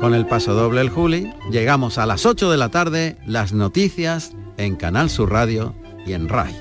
Con 0.00 0.14
el 0.14 0.26
paso 0.26 0.54
doble 0.54 0.80
el 0.80 0.88
Juli, 0.88 1.30
llegamos 1.50 1.98
a 1.98 2.06
las 2.06 2.24
8 2.24 2.50
de 2.50 2.56
la 2.56 2.70
tarde, 2.70 3.18
las 3.26 3.52
noticias 3.52 4.32
en 4.56 4.76
Canal 4.76 5.10
Sur 5.10 5.30
Radio 5.30 5.74
y 6.06 6.14
en 6.14 6.26
RAI. 6.26 6.56